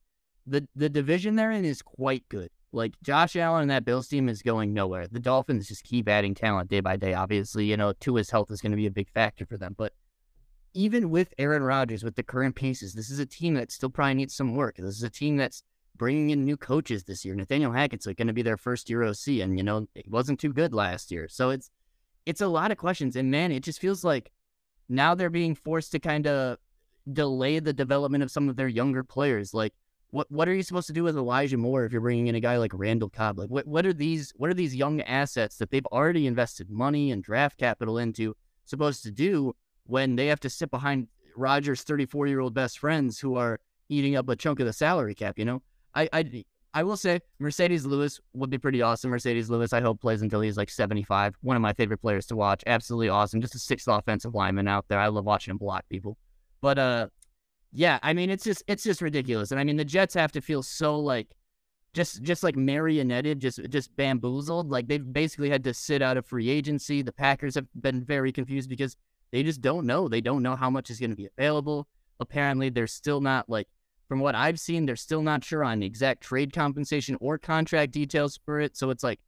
the 0.47 0.69
the 0.77 0.89
division 0.89 1.37
they're 1.37 1.51
in 1.51 1.65
is 1.65 1.83
quite 1.83 2.29
good. 2.29 2.51
Like 2.73 2.95
Josh 3.03 3.35
Allen 3.35 3.63
and 3.63 3.71
that 3.71 3.85
Bills 3.85 4.09
team 4.09 4.29
is 4.29 4.43
going 4.43 4.73
nowhere. 4.73 5.09
The 5.09 5.19
Dolphins 5.19 5.69
just 5.69 5.85
keep 5.85 6.09
adding 6.09 6.35
talent 6.35 6.71
day 6.71 6.81
by 6.81 6.97
day. 6.97 7.15
Obviously, 7.15 7.65
you 7.65 7.77
know, 7.77 7.93
Tua's 7.95 8.31
health 8.31 8.51
is 8.51 8.61
going 8.61 8.73
to 8.73 8.77
be 8.77 8.87
a 8.87 8.93
big 8.93 9.11
factor 9.11 9.45
for 9.45 9.57
them. 9.57 9.75
But 9.77 9.93
even 10.75 11.11
with 11.11 11.35
Aaron 11.39 11.63
Rodgers, 11.63 12.05
with 12.05 12.17
the 12.17 12.23
current 12.23 12.55
pieces, 12.55 12.95
this 12.95 13.11
is 13.11 13.19
a 13.19 13.27
team 13.27 13.55
that 13.55 13.73
still 13.73 13.91
probably 13.91 14.15
needs 14.15 14.35
some 14.35 14.55
work. 14.55 14.77
This 14.77 14.97
is 14.97 15.03
a 15.03 15.11
team 15.11 15.37
that's 15.37 15.63
bringing 15.97 16.31
in 16.31 16.45
new 16.45 16.57
coaches 16.57 17.05
this 17.05 17.25
year. 17.25 17.35
Nathaniel 17.35 17.73
Hackett's 17.73 18.07
like 18.07 18.17
going 18.17 18.29
to 18.29 18.33
be 18.33 18.43
their 18.43 18.57
first 18.57 18.89
year 18.89 19.03
OC, 19.03 19.41
and 19.43 19.59
you 19.59 19.65
know, 19.65 19.87
it 19.95 20.09
wasn't 20.09 20.41
too 20.41 20.53
good 20.53 20.73
last 20.73 21.11
year. 21.11 21.29
So 21.29 21.51
it's 21.51 21.71
it's 22.27 22.41
a 22.41 22.49
lot 22.49 22.71
of 22.71 22.79
questions. 22.79 23.17
And 23.17 23.31
man, 23.31 23.53
it 23.53 23.63
just 23.63 23.81
feels 23.81 24.05
like 24.05 24.31
now 24.89 25.15
they're 25.15 25.31
being 25.31 25.55
forced 25.55 25.93
to 25.93 25.99
kind 25.99 26.27
of 26.27 26.59
delay 27.13 27.59
the 27.59 27.73
development 27.73 28.23
of 28.23 28.31
some 28.31 28.49
of 28.49 28.57
their 28.57 28.69
younger 28.69 29.03
players. 29.03 29.53
Like, 29.53 29.75
what 30.11 30.31
what 30.31 30.49
are 30.49 30.55
you 30.55 30.63
supposed 30.63 30.87
to 30.87 30.93
do 30.93 31.05
with 31.05 31.17
Elijah 31.17 31.57
Moore 31.57 31.85
if 31.85 31.93
you're 31.93 32.01
bringing 32.01 32.29
in 32.29 32.35
a 32.35 32.41
guy 32.41 32.57
like 32.59 32.73
Randall 32.75 33.11
Cobb? 33.11 33.39
Like, 33.39 33.51
what 33.51 33.67
what 33.67 33.87
are 33.87 33.93
these 33.93 34.33
what 34.37 34.51
are 34.51 34.55
these 34.55 34.75
young 34.75 35.01
assets 35.03 35.57
that 35.59 35.71
they've 35.71 35.87
already 35.87 36.27
invested 36.27 36.71
money 36.71 37.11
and 37.11 37.23
draft 37.23 37.59
capital 37.59 37.99
into 37.99 38.37
supposed 38.65 39.03
to 39.03 39.11
do 39.11 39.55
when 39.91 40.17
they 40.17 40.27
have 40.27 40.41
to 40.41 40.51
sit 40.51 40.71
behind 40.71 41.09
Rodgers' 41.37 41.83
34 41.83 42.27
year 42.27 42.41
old 42.41 42.55
best 42.55 42.79
friends 42.79 43.19
who 43.19 43.37
are 43.37 43.61
eating 43.89 44.17
up 44.17 44.29
a 44.29 44.37
chunk 44.37 44.61
of 44.61 44.67
the 44.67 44.73
salary 44.73 45.15
cap? 45.15 45.39
You 45.39 45.45
know, 45.45 45.63
I 45.95 46.09
I 46.13 46.45
I 46.73 46.85
will 46.85 46.97
say 46.97 47.21
Marcedes 47.43 47.85
Lewis 47.85 48.21
would 48.33 48.51
be 48.51 48.59
pretty 48.59 48.81
awesome. 48.81 49.11
Marcedes 49.11 49.49
Lewis, 49.49 49.73
I 49.73 49.81
hope 49.81 50.01
plays 50.01 50.23
until 50.23 50.41
he's 50.41 50.57
like 50.57 50.71
75. 50.71 51.35
One 51.41 51.57
of 51.57 51.63
my 51.63 51.73
favorite 51.73 51.99
players 51.99 52.27
to 52.27 52.37
watch. 52.37 52.63
Absolutely 52.67 53.09
awesome. 53.09 53.41
Just 53.41 53.57
a 53.57 53.59
sixth 53.59 53.89
offensive 53.89 54.35
lineman 54.35 54.69
out 54.69 54.87
there. 54.89 55.01
I 55.01 55.09
love 55.09 55.25
watching 55.25 55.51
him 55.51 55.59
block 55.59 55.85
people. 55.89 56.17
But 56.61 56.79
uh, 56.79 57.09
yeah, 57.73 57.99
I 58.03 58.13
mean 58.13 58.31
it's 58.31 58.45
just 58.45 58.63
it's 58.69 58.85
just 58.85 59.03
ridiculous. 59.03 59.51
And 59.51 59.61
I 59.61 59.65
mean 59.65 59.77
the 59.77 59.85
Jets 59.85 60.15
have 60.15 60.33
to 60.33 60.41
feel 60.41 60.63
so 60.63 60.99
like 60.99 61.35
just 61.93 62.23
just 62.23 62.45
like 62.45 62.55
marionetted, 62.55 63.39
just 63.39 63.61
just 63.69 63.95
bamboozled. 63.97 64.71
Like 64.71 64.87
they've 64.87 65.13
basically 65.13 65.51
had 65.51 65.65
to 65.65 65.75
sit 65.75 66.03
out 66.03 66.17
of 66.17 66.27
free 66.27 66.49
agency. 66.49 67.03
The 67.03 67.13
Packers 67.13 67.57
have 67.57 67.67
been 67.81 68.05
very 68.05 68.31
confused 68.31 68.69
because 68.69 68.97
they 69.33 69.43
just 69.43 69.61
don't 69.61 69.87
know. 69.87 70.09
They 70.09 70.21
don't 70.21 70.43
know 70.43 70.57
how 70.57 70.71
much 70.71 70.91
is 70.91 70.99
going 70.99 71.11
to 71.11 71.17
be 71.17 71.29
available. 71.39 71.89
Apparently, 72.19 72.69
they're 72.69 72.87
still 72.87 73.21
not 73.21 73.49
like 73.49 73.69
from 74.09 74.19
what 74.19 74.35
I've 74.35 74.59
seen, 74.59 74.87
they're 74.87 74.97
still 74.97 75.23
not 75.23 75.45
sure 75.45 75.63
on 75.63 75.79
the 75.79 75.87
exact 75.87 76.23
trade 76.23 76.53
compensation 76.53 77.17
or 77.21 77.39
contract 77.39 77.93
details 77.93 78.41
for 78.45 78.59
it. 78.59 78.77
So 78.77 78.91
it's 78.91 79.05
like 79.05 79.21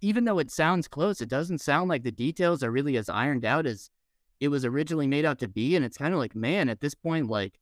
even 0.00 0.24
though 0.24 0.38
it 0.38 0.52
sounds 0.52 0.86
close, 0.86 1.20
it 1.20 1.28
doesn't 1.28 1.60
sound 1.60 1.88
like 1.88 2.04
the 2.04 2.12
details 2.12 2.62
are 2.62 2.70
really 2.70 2.96
as 2.96 3.08
ironed 3.08 3.44
out 3.44 3.66
as 3.66 3.90
it 4.38 4.48
was 4.48 4.64
originally 4.64 5.08
made 5.08 5.24
out 5.24 5.40
to 5.40 5.48
be. 5.48 5.74
And 5.74 5.84
it's 5.84 5.98
kind 5.98 6.14
of 6.14 6.20
like, 6.20 6.36
man, 6.36 6.68
at 6.68 6.80
this 6.80 6.94
point, 6.94 7.28
like 7.28 7.58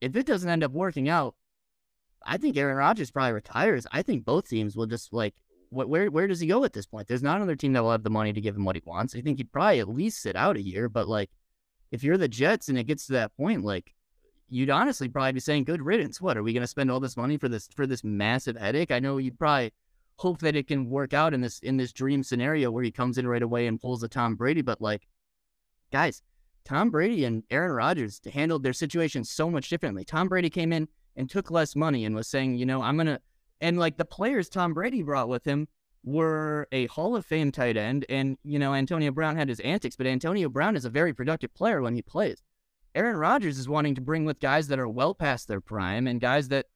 if 0.00 0.14
it 0.14 0.26
doesn't 0.26 0.48
end 0.48 0.62
up 0.62 0.70
working 0.70 1.08
out, 1.08 1.34
I 2.24 2.36
think 2.36 2.56
Aaron 2.56 2.76
Rodgers 2.76 3.10
probably 3.10 3.32
retires. 3.32 3.86
I 3.90 4.02
think 4.02 4.24
both 4.24 4.48
teams 4.48 4.76
will 4.76 4.86
just 4.86 5.12
like, 5.12 5.34
what, 5.70 5.88
where 5.88 6.10
where 6.10 6.26
does 6.26 6.40
he 6.40 6.46
go 6.46 6.64
at 6.64 6.72
this 6.72 6.86
point? 6.86 7.08
There's 7.08 7.22
not 7.22 7.36
another 7.36 7.56
team 7.56 7.72
that 7.72 7.82
will 7.82 7.92
have 7.92 8.02
the 8.02 8.10
money 8.10 8.32
to 8.32 8.40
give 8.40 8.56
him 8.56 8.64
what 8.64 8.76
he 8.76 8.82
wants. 8.84 9.14
I 9.14 9.20
think 9.20 9.38
he'd 9.38 9.52
probably 9.52 9.80
at 9.80 9.88
least 9.88 10.22
sit 10.22 10.36
out 10.36 10.56
a 10.56 10.62
year. 10.62 10.88
But 10.88 11.08
like, 11.08 11.30
if 11.90 12.02
you're 12.02 12.18
the 12.18 12.28
Jets 12.28 12.68
and 12.68 12.78
it 12.78 12.84
gets 12.84 13.06
to 13.06 13.12
that 13.14 13.36
point, 13.36 13.64
like, 13.64 13.94
you'd 14.48 14.70
honestly 14.70 15.08
probably 15.08 15.32
be 15.32 15.40
saying, 15.40 15.64
"Good 15.64 15.82
riddance." 15.82 16.20
What 16.20 16.36
are 16.36 16.42
we 16.42 16.52
going 16.52 16.62
to 16.62 16.66
spend 16.66 16.90
all 16.90 17.00
this 17.00 17.16
money 17.16 17.36
for 17.36 17.48
this 17.48 17.68
for 17.74 17.86
this 17.86 18.04
massive 18.04 18.56
headache? 18.56 18.90
I 18.90 19.00
know 19.00 19.18
you'd 19.18 19.38
probably 19.38 19.72
hope 20.16 20.40
that 20.40 20.56
it 20.56 20.66
can 20.66 20.90
work 20.90 21.14
out 21.14 21.34
in 21.34 21.40
this 21.40 21.58
in 21.60 21.76
this 21.76 21.92
dream 21.92 22.22
scenario 22.22 22.70
where 22.70 22.84
he 22.84 22.90
comes 22.90 23.18
in 23.18 23.26
right 23.26 23.42
away 23.42 23.66
and 23.66 23.80
pulls 23.80 24.02
a 24.02 24.08
Tom 24.08 24.34
Brady. 24.34 24.62
But 24.62 24.80
like, 24.80 25.06
guys, 25.92 26.22
Tom 26.64 26.90
Brady 26.90 27.24
and 27.24 27.44
Aaron 27.50 27.72
Rodgers 27.72 28.20
handled 28.32 28.62
their 28.62 28.72
situation 28.72 29.24
so 29.24 29.50
much 29.50 29.68
differently. 29.68 30.04
Tom 30.04 30.28
Brady 30.28 30.50
came 30.50 30.72
in 30.72 30.88
and 31.16 31.28
took 31.30 31.50
less 31.50 31.74
money 31.74 32.04
and 32.04 32.14
was 32.14 32.28
saying, 32.28 32.56
you 32.56 32.66
know, 32.66 32.82
I'm 32.82 32.96
gonna 32.96 33.20
and 33.60 33.78
like 33.78 33.96
the 33.96 34.04
players 34.04 34.48
Tom 34.48 34.74
Brady 34.74 35.02
brought 35.02 35.28
with 35.28 35.44
him 35.44 35.68
were 36.04 36.68
a 36.72 36.86
Hall 36.86 37.16
of 37.16 37.26
Fame 37.26 37.52
tight 37.52 37.76
end, 37.76 38.06
and 38.08 38.38
you 38.44 38.58
know 38.58 38.74
Antonio 38.74 39.10
Brown 39.10 39.36
had 39.36 39.48
his 39.48 39.60
antics, 39.60 39.96
but 39.96 40.06
Antonio 40.06 40.48
Brown 40.48 40.76
is 40.76 40.84
a 40.84 40.90
very 40.90 41.12
productive 41.12 41.54
player 41.54 41.82
when 41.82 41.94
he 41.94 42.02
plays. 42.02 42.42
Aaron 42.94 43.16
Rodgers 43.16 43.58
is 43.58 43.68
wanting 43.68 43.94
to 43.94 44.00
bring 44.00 44.24
with 44.24 44.40
guys 44.40 44.68
that 44.68 44.78
are 44.78 44.88
well 44.88 45.14
past 45.14 45.46
their 45.48 45.60
prime 45.60 46.06
and 46.06 46.20
guys 46.20 46.48
that 46.48 46.66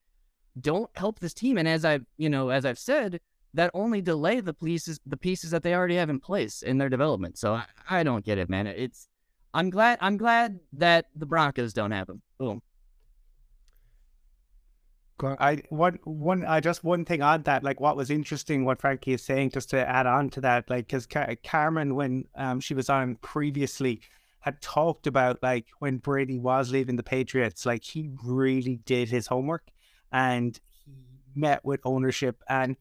don't 0.60 0.90
help 0.96 1.18
this 1.18 1.34
team. 1.34 1.56
And 1.56 1.66
as 1.66 1.84
I've 1.84 2.04
you 2.16 2.28
know 2.28 2.50
as 2.50 2.64
I've 2.64 2.78
said, 2.78 3.20
that 3.54 3.70
only 3.74 4.00
delay 4.00 4.40
the 4.40 4.54
pieces 4.54 5.00
the 5.06 5.16
pieces 5.16 5.50
that 5.50 5.62
they 5.62 5.74
already 5.74 5.96
have 5.96 6.10
in 6.10 6.20
place 6.20 6.62
in 6.62 6.78
their 6.78 6.88
development. 6.88 7.38
So 7.38 7.54
I, 7.54 7.64
I 7.88 8.02
don't 8.02 8.24
get 8.24 8.38
it, 8.38 8.48
man. 8.48 8.66
It's 8.66 9.08
I'm 9.54 9.70
glad 9.70 9.98
I'm 10.00 10.16
glad 10.16 10.60
that 10.74 11.06
the 11.14 11.26
Broncos 11.26 11.72
don't 11.72 11.92
have 11.92 12.08
him. 12.08 12.22
Boom. 12.38 12.62
I 15.22 15.62
one 15.68 15.98
one 16.04 16.44
I 16.44 16.60
just 16.60 16.84
one 16.84 17.04
thing 17.04 17.22
on 17.22 17.42
that 17.42 17.62
like 17.62 17.80
what 17.80 17.96
was 17.96 18.10
interesting 18.10 18.64
what 18.64 18.80
Frankie 18.80 19.12
is 19.12 19.22
saying 19.22 19.50
just 19.50 19.70
to 19.70 19.88
add 19.88 20.06
on 20.06 20.30
to 20.30 20.40
that 20.42 20.68
like 20.68 20.86
because 20.86 21.06
Car- 21.06 21.36
Carmen 21.44 21.94
when 21.94 22.24
um 22.34 22.60
she 22.60 22.74
was 22.74 22.88
on 22.88 23.16
previously 23.16 24.00
had 24.40 24.60
talked 24.60 25.06
about 25.06 25.42
like 25.42 25.66
when 25.78 25.98
Brady 25.98 26.38
was 26.38 26.70
leaving 26.70 26.96
the 26.96 27.02
Patriots 27.02 27.64
like 27.66 27.84
he 27.84 28.10
really 28.24 28.80
did 28.84 29.08
his 29.08 29.26
homework 29.28 29.68
and 30.12 30.58
he 30.84 30.92
met 31.34 31.64
with 31.64 31.80
ownership 31.84 32.42
and 32.48 32.76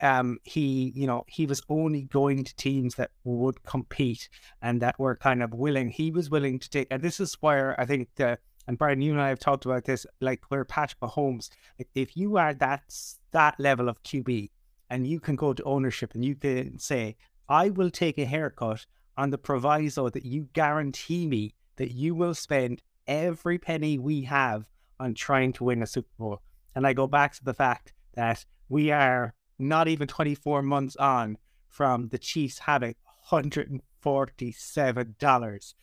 um 0.00 0.38
he 0.42 0.92
you 0.96 1.06
know 1.06 1.24
he 1.28 1.46
was 1.46 1.62
only 1.68 2.02
going 2.02 2.44
to 2.44 2.56
teams 2.56 2.94
that 2.96 3.10
would 3.24 3.62
compete 3.64 4.28
and 4.60 4.80
that 4.82 4.98
were 4.98 5.16
kind 5.16 5.42
of 5.42 5.52
willing 5.52 5.90
he 5.90 6.10
was 6.10 6.30
willing 6.30 6.58
to 6.58 6.68
take 6.68 6.88
and 6.90 7.02
this 7.02 7.20
is 7.20 7.34
where 7.40 7.78
I 7.80 7.86
think 7.86 8.08
the 8.16 8.38
and 8.66 8.78
Brian, 8.78 9.02
you 9.02 9.12
and 9.12 9.20
I 9.20 9.28
have 9.28 9.38
talked 9.38 9.64
about 9.64 9.84
this, 9.84 10.06
like 10.20 10.42
where 10.48 10.64
Patrick 10.64 11.00
Mahomes, 11.00 11.50
if 11.94 12.16
you 12.16 12.36
are 12.36 12.54
that 12.54 12.82
that 13.32 13.58
level 13.58 13.88
of 13.88 14.02
QB 14.02 14.50
and 14.88 15.06
you 15.06 15.20
can 15.20 15.36
go 15.36 15.52
to 15.52 15.62
ownership 15.64 16.14
and 16.14 16.24
you 16.24 16.34
can 16.34 16.78
say, 16.78 17.16
I 17.48 17.70
will 17.70 17.90
take 17.90 18.18
a 18.18 18.24
haircut 18.24 18.86
on 19.16 19.30
the 19.30 19.38
proviso 19.38 20.08
that 20.10 20.24
you 20.24 20.48
guarantee 20.52 21.26
me 21.26 21.54
that 21.76 21.92
you 21.92 22.14
will 22.14 22.34
spend 22.34 22.82
every 23.06 23.58
penny 23.58 23.98
we 23.98 24.22
have 24.22 24.66
on 25.00 25.14
trying 25.14 25.52
to 25.54 25.64
win 25.64 25.82
a 25.82 25.86
Super 25.86 26.12
Bowl. 26.18 26.40
And 26.74 26.86
I 26.86 26.92
go 26.92 27.06
back 27.06 27.32
to 27.34 27.44
the 27.44 27.54
fact 27.54 27.92
that 28.14 28.44
we 28.68 28.90
are 28.90 29.34
not 29.58 29.88
even 29.88 30.06
24 30.06 30.62
months 30.62 30.96
on 30.96 31.38
from 31.68 32.08
the 32.08 32.18
Chiefs 32.18 32.60
having 32.60 32.94
$147 33.30 35.74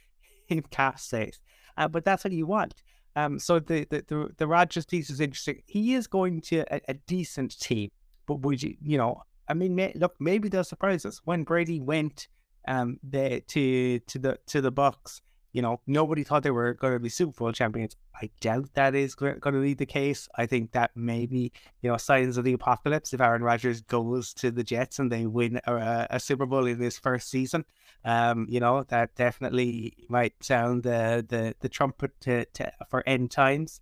in 0.48 0.62
cap 0.64 1.00
space 1.00 1.40
uh, 1.80 1.88
but 1.88 2.06
that's 2.06 2.24
what 2.24 2.34
you 2.34 2.46
want. 2.46 2.76
Um, 3.16 3.40
so 3.40 3.60
the 3.60 3.86
the 3.90 4.04
the, 4.08 4.30
the 4.38 4.48
Rodgers 4.48 4.86
piece 4.86 5.10
is 5.10 5.20
interesting. 5.20 5.64
He 5.66 5.96
is 5.96 6.06
going 6.06 6.42
to 6.42 6.64
a, 6.72 6.80
a 6.90 6.94
decent 6.94 7.60
team, 7.60 7.90
but 8.28 8.42
would 8.42 8.62
you 8.62 8.76
you 8.82 8.98
know? 8.98 9.24
I 9.48 9.56
mean, 9.56 9.74
may, 9.74 9.92
look, 9.96 10.14
maybe 10.20 10.48
they'll 10.48 10.64
surprise 10.64 11.06
us 11.06 11.22
when 11.26 11.44
Brady 11.44 11.80
went 11.80 12.28
um 12.68 13.00
the 13.02 13.42
to 13.48 14.00
to 14.00 14.20
the 14.20 14.38
to 14.48 14.62
the 14.62 14.72
Bucs 14.72 15.22
you 15.52 15.62
know, 15.62 15.80
nobody 15.88 16.24
thought 16.24 16.44
they 16.44 16.52
were 16.52 16.74
going 16.74 16.94
to 16.94 17.00
be 17.00 17.10
Super 17.10 17.38
Bowl 17.38 17.52
champions. 17.52 17.96
I 18.22 18.30
doubt 18.40 18.74
that 18.76 18.94
is 18.94 19.16
going 19.16 19.40
to 19.42 19.52
be 19.62 19.74
the 19.74 19.86
case. 19.86 20.30
I 20.36 20.46
think 20.46 20.72
that 20.74 20.92
maybe, 20.96 21.52
you 21.82 21.90
know, 21.90 21.98
signs 21.98 22.38
of 22.38 22.44
the 22.44 22.54
apocalypse 22.54 23.14
if 23.14 23.22
Aaron 23.22 23.42
Rodgers 23.42 23.82
goes 23.82 24.34
to 24.36 24.52
the 24.52 24.64
Jets 24.64 25.00
and 25.00 25.12
they 25.12 25.26
win 25.26 25.60
a, 25.66 26.08
a 26.12 26.20
Super 26.20 26.46
Bowl 26.46 26.68
in 26.68 26.80
his 26.80 27.00
first 27.00 27.30
season. 27.30 27.66
Um, 28.06 28.46
you 28.50 28.60
know, 28.60 28.84
that 28.84 29.16
definitely 29.16 29.94
might 30.08 30.34
sound 30.42 30.84
the 30.84 31.26
the, 31.28 31.56
the 31.60 31.70
trumpet 31.70 32.12
to, 32.22 32.46
to, 32.46 32.72
for 32.90 33.04
end 33.08 33.32
times. 33.32 33.82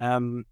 Um, 0.00 0.46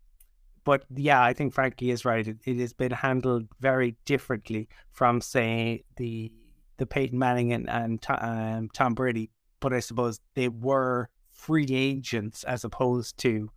but 0.65 0.85
yeah, 0.95 1.23
I 1.23 1.33
think 1.33 1.55
Frankie 1.55 1.93
is 1.93 2.05
right. 2.05 2.27
It, 2.27 2.39
it 2.45 2.57
has 2.57 2.73
been 2.73 2.91
handled 2.91 3.47
very 3.61 3.97
differently 4.05 4.69
from, 4.91 5.21
say, 5.21 5.85
the 5.97 6.33
the 6.79 6.87
Peyton 6.87 7.19
Manning 7.19 7.53
and, 7.53 7.71
and 7.71 8.05
um, 8.09 8.69
Tom 8.75 8.95
Brady 8.95 9.31
but 9.61 9.73
I 9.73 9.81
suppose 9.81 10.21
they 10.35 10.49
were 10.49 11.09
free 11.33 11.67
agents 11.71 12.45
as 12.45 12.65
opposed 12.65 13.19
to 13.19 13.51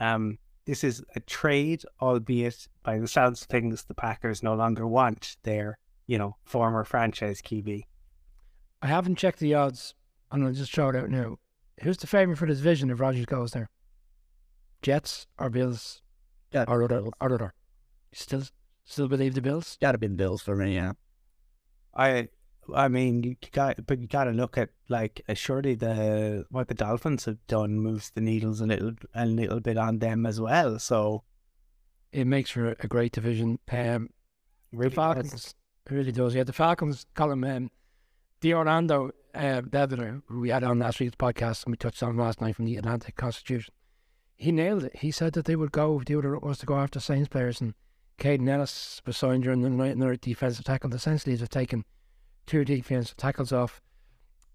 um, 0.00 0.38
this 0.66 0.82
is 0.82 1.02
a 1.14 1.20
trade, 1.20 1.84
albeit 2.00 2.66
by 2.82 2.98
the 2.98 3.06
sounds 3.06 3.42
of 3.42 3.48
things, 3.48 3.84
the 3.84 3.94
Packers 3.94 4.42
no 4.42 4.54
longer 4.54 4.86
want 4.86 5.36
their, 5.44 5.78
you 6.06 6.18
know, 6.18 6.36
former 6.44 6.84
franchise 6.84 7.40
QB. 7.40 7.82
I 8.82 8.86
haven't 8.86 9.16
checked 9.16 9.38
the 9.38 9.54
odds. 9.54 9.94
I'm 10.30 10.40
going 10.40 10.52
to 10.52 10.58
just 10.58 10.74
throw 10.74 10.88
it 10.88 10.96
out 10.96 11.08
now. 11.08 11.36
Who's 11.82 11.98
the 11.98 12.06
favourite 12.06 12.38
for 12.38 12.46
this 12.46 12.58
division 12.58 12.90
if 12.90 13.00
Rodgers 13.00 13.26
goes 13.26 13.52
there? 13.52 13.70
Jets 14.82 15.26
or 15.38 15.50
Bills? 15.50 16.02
Yeah. 16.52 16.64
Or 16.66 16.82
other? 16.82 17.00
Or 17.20 17.32
other? 17.32 17.54
Still, 18.12 18.42
still 18.84 19.08
believe 19.08 19.34
the 19.34 19.42
Bills? 19.42 19.78
Got 19.80 19.92
to 19.92 19.98
be 19.98 20.08
the 20.08 20.14
Bills 20.14 20.42
for 20.42 20.56
me, 20.56 20.74
yeah. 20.74 20.92
I 21.94 22.28
I 22.74 22.88
mean, 22.88 23.22
you 23.22 23.36
got, 23.52 23.86
but 23.86 24.00
you 24.00 24.06
got 24.06 24.24
to 24.24 24.30
look 24.30 24.58
at 24.58 24.70
like 24.88 25.22
uh, 25.28 25.34
surely 25.34 25.74
the 25.74 26.46
what 26.50 26.68
the 26.68 26.74
Dolphins 26.74 27.24
have 27.24 27.44
done 27.46 27.78
moves 27.78 28.10
the 28.10 28.20
needles 28.20 28.60
a 28.60 28.66
little 28.66 28.92
a 29.14 29.26
little 29.26 29.60
bit 29.60 29.76
on 29.76 29.98
them 29.98 30.26
as 30.26 30.40
well. 30.40 30.78
So 30.78 31.24
it 32.12 32.26
makes 32.26 32.50
for 32.50 32.76
a 32.80 32.88
great 32.88 33.12
division. 33.12 33.58
Um, 33.70 34.10
really 34.72 34.94
Falcons 34.94 35.30
does. 35.30 35.54
it 35.86 35.92
really 35.92 36.12
does. 36.12 36.34
Yeah, 36.34 36.44
the 36.44 36.52
Falcons. 36.52 37.06
Colum 37.14 37.44
um, 37.44 37.70
D. 38.40 38.54
Orlando 38.54 39.10
uh, 39.34 39.62
who 40.28 40.40
we 40.40 40.48
had 40.50 40.64
on 40.64 40.78
last 40.78 41.00
week's 41.00 41.16
podcast 41.16 41.64
and 41.64 41.72
we 41.72 41.76
touched 41.76 42.02
on 42.02 42.16
last 42.16 42.40
night 42.40 42.56
from 42.56 42.64
the 42.64 42.76
Atlanta 42.76 43.12
Constitution. 43.12 43.74
He 44.36 44.52
nailed 44.52 44.84
it. 44.84 44.96
He 44.96 45.10
said 45.10 45.32
that 45.34 45.44
they 45.46 45.56
would 45.56 45.72
go. 45.72 46.02
They 46.04 46.16
would 46.16 46.42
was 46.42 46.58
to 46.58 46.66
go 46.66 46.76
after 46.76 47.00
Saints 47.00 47.28
players 47.28 47.60
and. 47.60 47.74
Kaden 48.18 48.48
Elliss 48.48 49.02
was 49.04 49.14
signed 49.14 49.42
during 49.42 49.60
the 49.60 49.68
night, 49.68 49.94
another 49.94 50.16
defensive 50.16 50.64
tackle. 50.64 50.94
Essentially, 50.94 51.36
they've 51.36 51.50
taken 51.50 51.84
two 52.46 52.64
defensive 52.64 53.16
tackles 53.16 53.52
off 53.52 53.80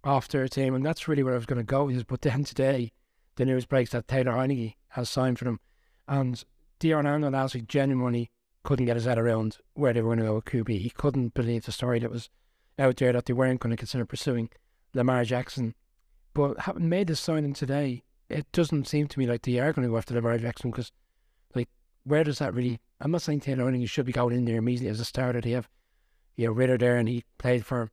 after 0.04 0.44
a 0.44 0.50
team, 0.50 0.74
and 0.74 0.86
that's 0.86 1.08
really 1.08 1.24
where 1.24 1.34
I 1.34 1.38
was 1.38 1.46
going 1.46 1.58
to 1.60 1.64
go. 1.64 1.92
But 2.08 2.22
then 2.22 2.44
today, 2.44 2.92
the 3.36 3.46
news 3.46 3.66
breaks 3.66 3.92
that 3.92 4.08
Taylor 4.08 4.32
Heinicke 4.34 4.76
has 4.90 5.10
signed 5.10 5.40
for 5.40 5.46
them, 5.46 5.60
and 6.08 6.44
D. 6.80 6.94
Orlando 6.94 7.48
week 7.54 7.68
genuinely 7.68 8.32
couldn't 8.64 8.86
get 8.86 8.96
his 8.96 9.06
head 9.06 9.18
around 9.18 9.58
where 9.74 9.94
they 9.94 10.02
were 10.02 10.16
going 10.16 10.20
to 10.20 10.26
go 10.26 10.36
with 10.36 10.46
QB. 10.46 10.80
He 10.80 10.90
couldn't 10.90 11.34
believe 11.34 11.66
the 11.66 11.72
story 11.72 12.00
that 12.00 12.12
was 12.12 12.30
out 12.78 12.98
there 12.98 13.14
that 13.14 13.26
they 13.26 13.34
weren't 13.34 13.60
going 13.60 13.72
to 13.72 13.78
consider 13.78 14.06
pursuing 14.06 14.50
Lamar 14.94 15.24
Jackson. 15.24 15.76
But 16.34 16.62
having 16.62 16.90
made 16.90 17.08
this 17.08 17.20
signing 17.20 17.54
today, 17.54 18.04
it 18.30 18.52
doesn't 18.52 18.88
seem 18.88 19.08
to 19.08 19.20
me 19.20 19.28
like 19.28 19.42
they 19.42 19.60
are 19.60 19.74
going 19.74 19.88
to 19.88 19.92
go 19.92 19.98
after 19.98 20.14
Lamar 20.14 20.38
Jackson 20.38 20.72
because, 20.72 20.92
like, 21.54 21.70
where 22.04 22.24
does 22.24 22.40
that 22.40 22.54
really? 22.54 22.80
I'm 23.00 23.12
not 23.12 23.22
saying 23.22 23.42
Taylor 23.42 23.66
Heinicke 23.66 23.90
should 23.90 24.06
be 24.06 24.12
going 24.12 24.36
in 24.36 24.46
there 24.46 24.58
immediately 24.58 24.90
as 24.90 25.00
a 25.00 25.06
starter. 25.06 25.42
They 25.42 25.52
have 25.52 25.70
you 26.36 26.48
know, 26.48 26.54
Ridder 26.54 26.78
there 26.78 26.98
and 26.98 27.08
he 27.08 27.24
played 27.38 27.66
for, 27.66 27.92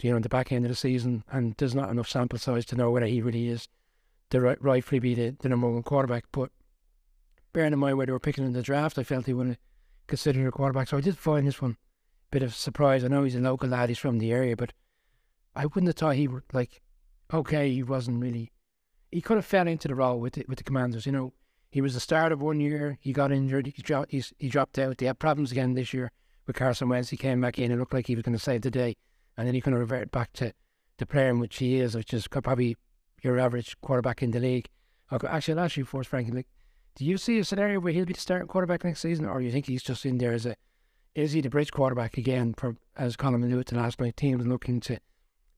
you 0.00 0.10
know, 0.10 0.16
in 0.16 0.22
the 0.22 0.28
back 0.28 0.52
end 0.52 0.64
of 0.64 0.70
the 0.70 0.76
season 0.76 1.24
and 1.30 1.54
there's 1.58 1.74
not 1.74 1.90
enough 1.90 2.08
sample 2.08 2.38
size 2.38 2.64
to 2.66 2.76
know 2.76 2.90
whether 2.90 3.06
he 3.06 3.20
really 3.20 3.48
is 3.48 3.68
the 4.30 4.40
right, 4.40 4.62
rightfully 4.62 4.98
be 4.98 5.14
the, 5.14 5.36
the 5.40 5.48
number 5.48 5.70
one 5.70 5.82
quarterback. 5.82 6.24
But 6.32 6.50
bearing 7.52 7.72
in 7.72 7.78
mind 7.78 7.96
where 7.96 8.06
they 8.06 8.12
were 8.12 8.20
picking 8.20 8.44
in 8.44 8.52
the 8.52 8.62
draft, 8.62 8.98
I 8.98 9.04
felt 9.04 9.26
he 9.26 9.32
wouldn't 9.32 9.58
consider 10.06 10.46
a 10.46 10.52
quarterback. 10.52 10.88
So 10.88 10.96
I 10.96 11.00
did 11.00 11.18
find 11.18 11.46
this 11.46 11.60
one 11.60 11.72
a 11.72 11.76
bit 12.30 12.42
of 12.42 12.54
surprise. 12.54 13.04
I 13.04 13.08
know 13.08 13.24
he's 13.24 13.36
a 13.36 13.40
local 13.40 13.68
lad, 13.68 13.88
he's 13.88 13.98
from 13.98 14.18
the 14.18 14.32
area, 14.32 14.56
but 14.56 14.72
I 15.54 15.66
wouldn't 15.66 15.88
have 15.88 15.96
thought 15.96 16.16
he 16.16 16.28
would, 16.28 16.44
like, 16.52 16.80
okay, 17.32 17.70
he 17.70 17.82
wasn't 17.82 18.22
really, 18.22 18.52
he 19.10 19.20
could 19.20 19.36
have 19.36 19.46
fell 19.46 19.68
into 19.68 19.88
the 19.88 19.94
role 19.94 20.18
with 20.18 20.34
the, 20.34 20.44
with 20.48 20.58
the 20.58 20.64
commanders, 20.64 21.06
you 21.06 21.12
know. 21.12 21.32
He 21.70 21.80
was 21.80 21.94
the 21.94 22.00
start 22.00 22.32
of 22.32 22.42
one 22.42 22.60
year. 22.60 22.98
He 23.00 23.14
got 23.14 23.32
injured. 23.32 23.72
He 23.74 23.80
dropped. 23.80 24.10
He 24.10 24.48
dropped 24.50 24.78
out. 24.78 24.98
They 24.98 25.06
had 25.06 25.18
problems 25.18 25.52
again 25.52 25.72
this 25.72 25.94
year 25.94 26.12
with 26.46 26.56
Carson 26.56 26.88
Wentz. 26.88 27.10
He 27.10 27.16
came 27.16 27.40
back 27.40 27.58
in 27.58 27.70
and 27.70 27.80
looked 27.80 27.94
like 27.94 28.06
he 28.06 28.14
was 28.14 28.22
going 28.22 28.36
to 28.36 28.42
save 28.42 28.62
the 28.62 28.70
day, 28.70 28.96
and 29.36 29.46
then 29.46 29.54
he 29.54 29.60
kind 29.60 29.74
of 29.74 29.80
reverted 29.80 30.10
back 30.10 30.32
to 30.34 30.52
the 30.98 31.06
player 31.06 31.30
in 31.30 31.40
which 31.40 31.58
he 31.58 31.78
is, 31.78 31.94
which 31.94 32.12
is 32.12 32.28
probably 32.28 32.76
your 33.22 33.38
average 33.38 33.80
quarterback 33.80 34.22
in 34.22 34.30
the 34.30 34.40
league. 34.40 34.68
Actually, 35.10 35.58
I'll 35.58 35.64
ask 35.64 35.76
you 35.76 35.84
first, 35.84 36.08
Frankie. 36.08 36.32
Like, 36.32 36.48
do 36.94 37.04
you 37.04 37.18
see 37.18 37.38
a 37.38 37.44
scenario 37.44 37.80
where 37.80 37.92
he'll 37.92 38.04
be 38.04 38.12
the 38.12 38.20
starting 38.20 38.48
quarterback 38.48 38.84
next 38.84 39.00
season, 39.00 39.26
or 39.26 39.38
do 39.38 39.44
you 39.44 39.52
think 39.52 39.66
he's 39.66 39.82
just 39.82 40.04
in 40.04 40.18
there 40.18 40.32
as 40.32 40.46
a 40.46 40.56
is 41.14 41.32
he 41.32 41.42
the 41.42 41.50
bridge 41.50 41.70
quarterback 41.70 42.16
again 42.16 42.54
for 42.54 42.76
as 42.96 43.16
Colum 43.16 43.46
knew 43.46 43.58
it 43.58 43.66
the 43.66 43.76
last 43.76 44.00
night 44.00 44.16
teams 44.16 44.46
looking 44.46 44.80
to 44.80 44.98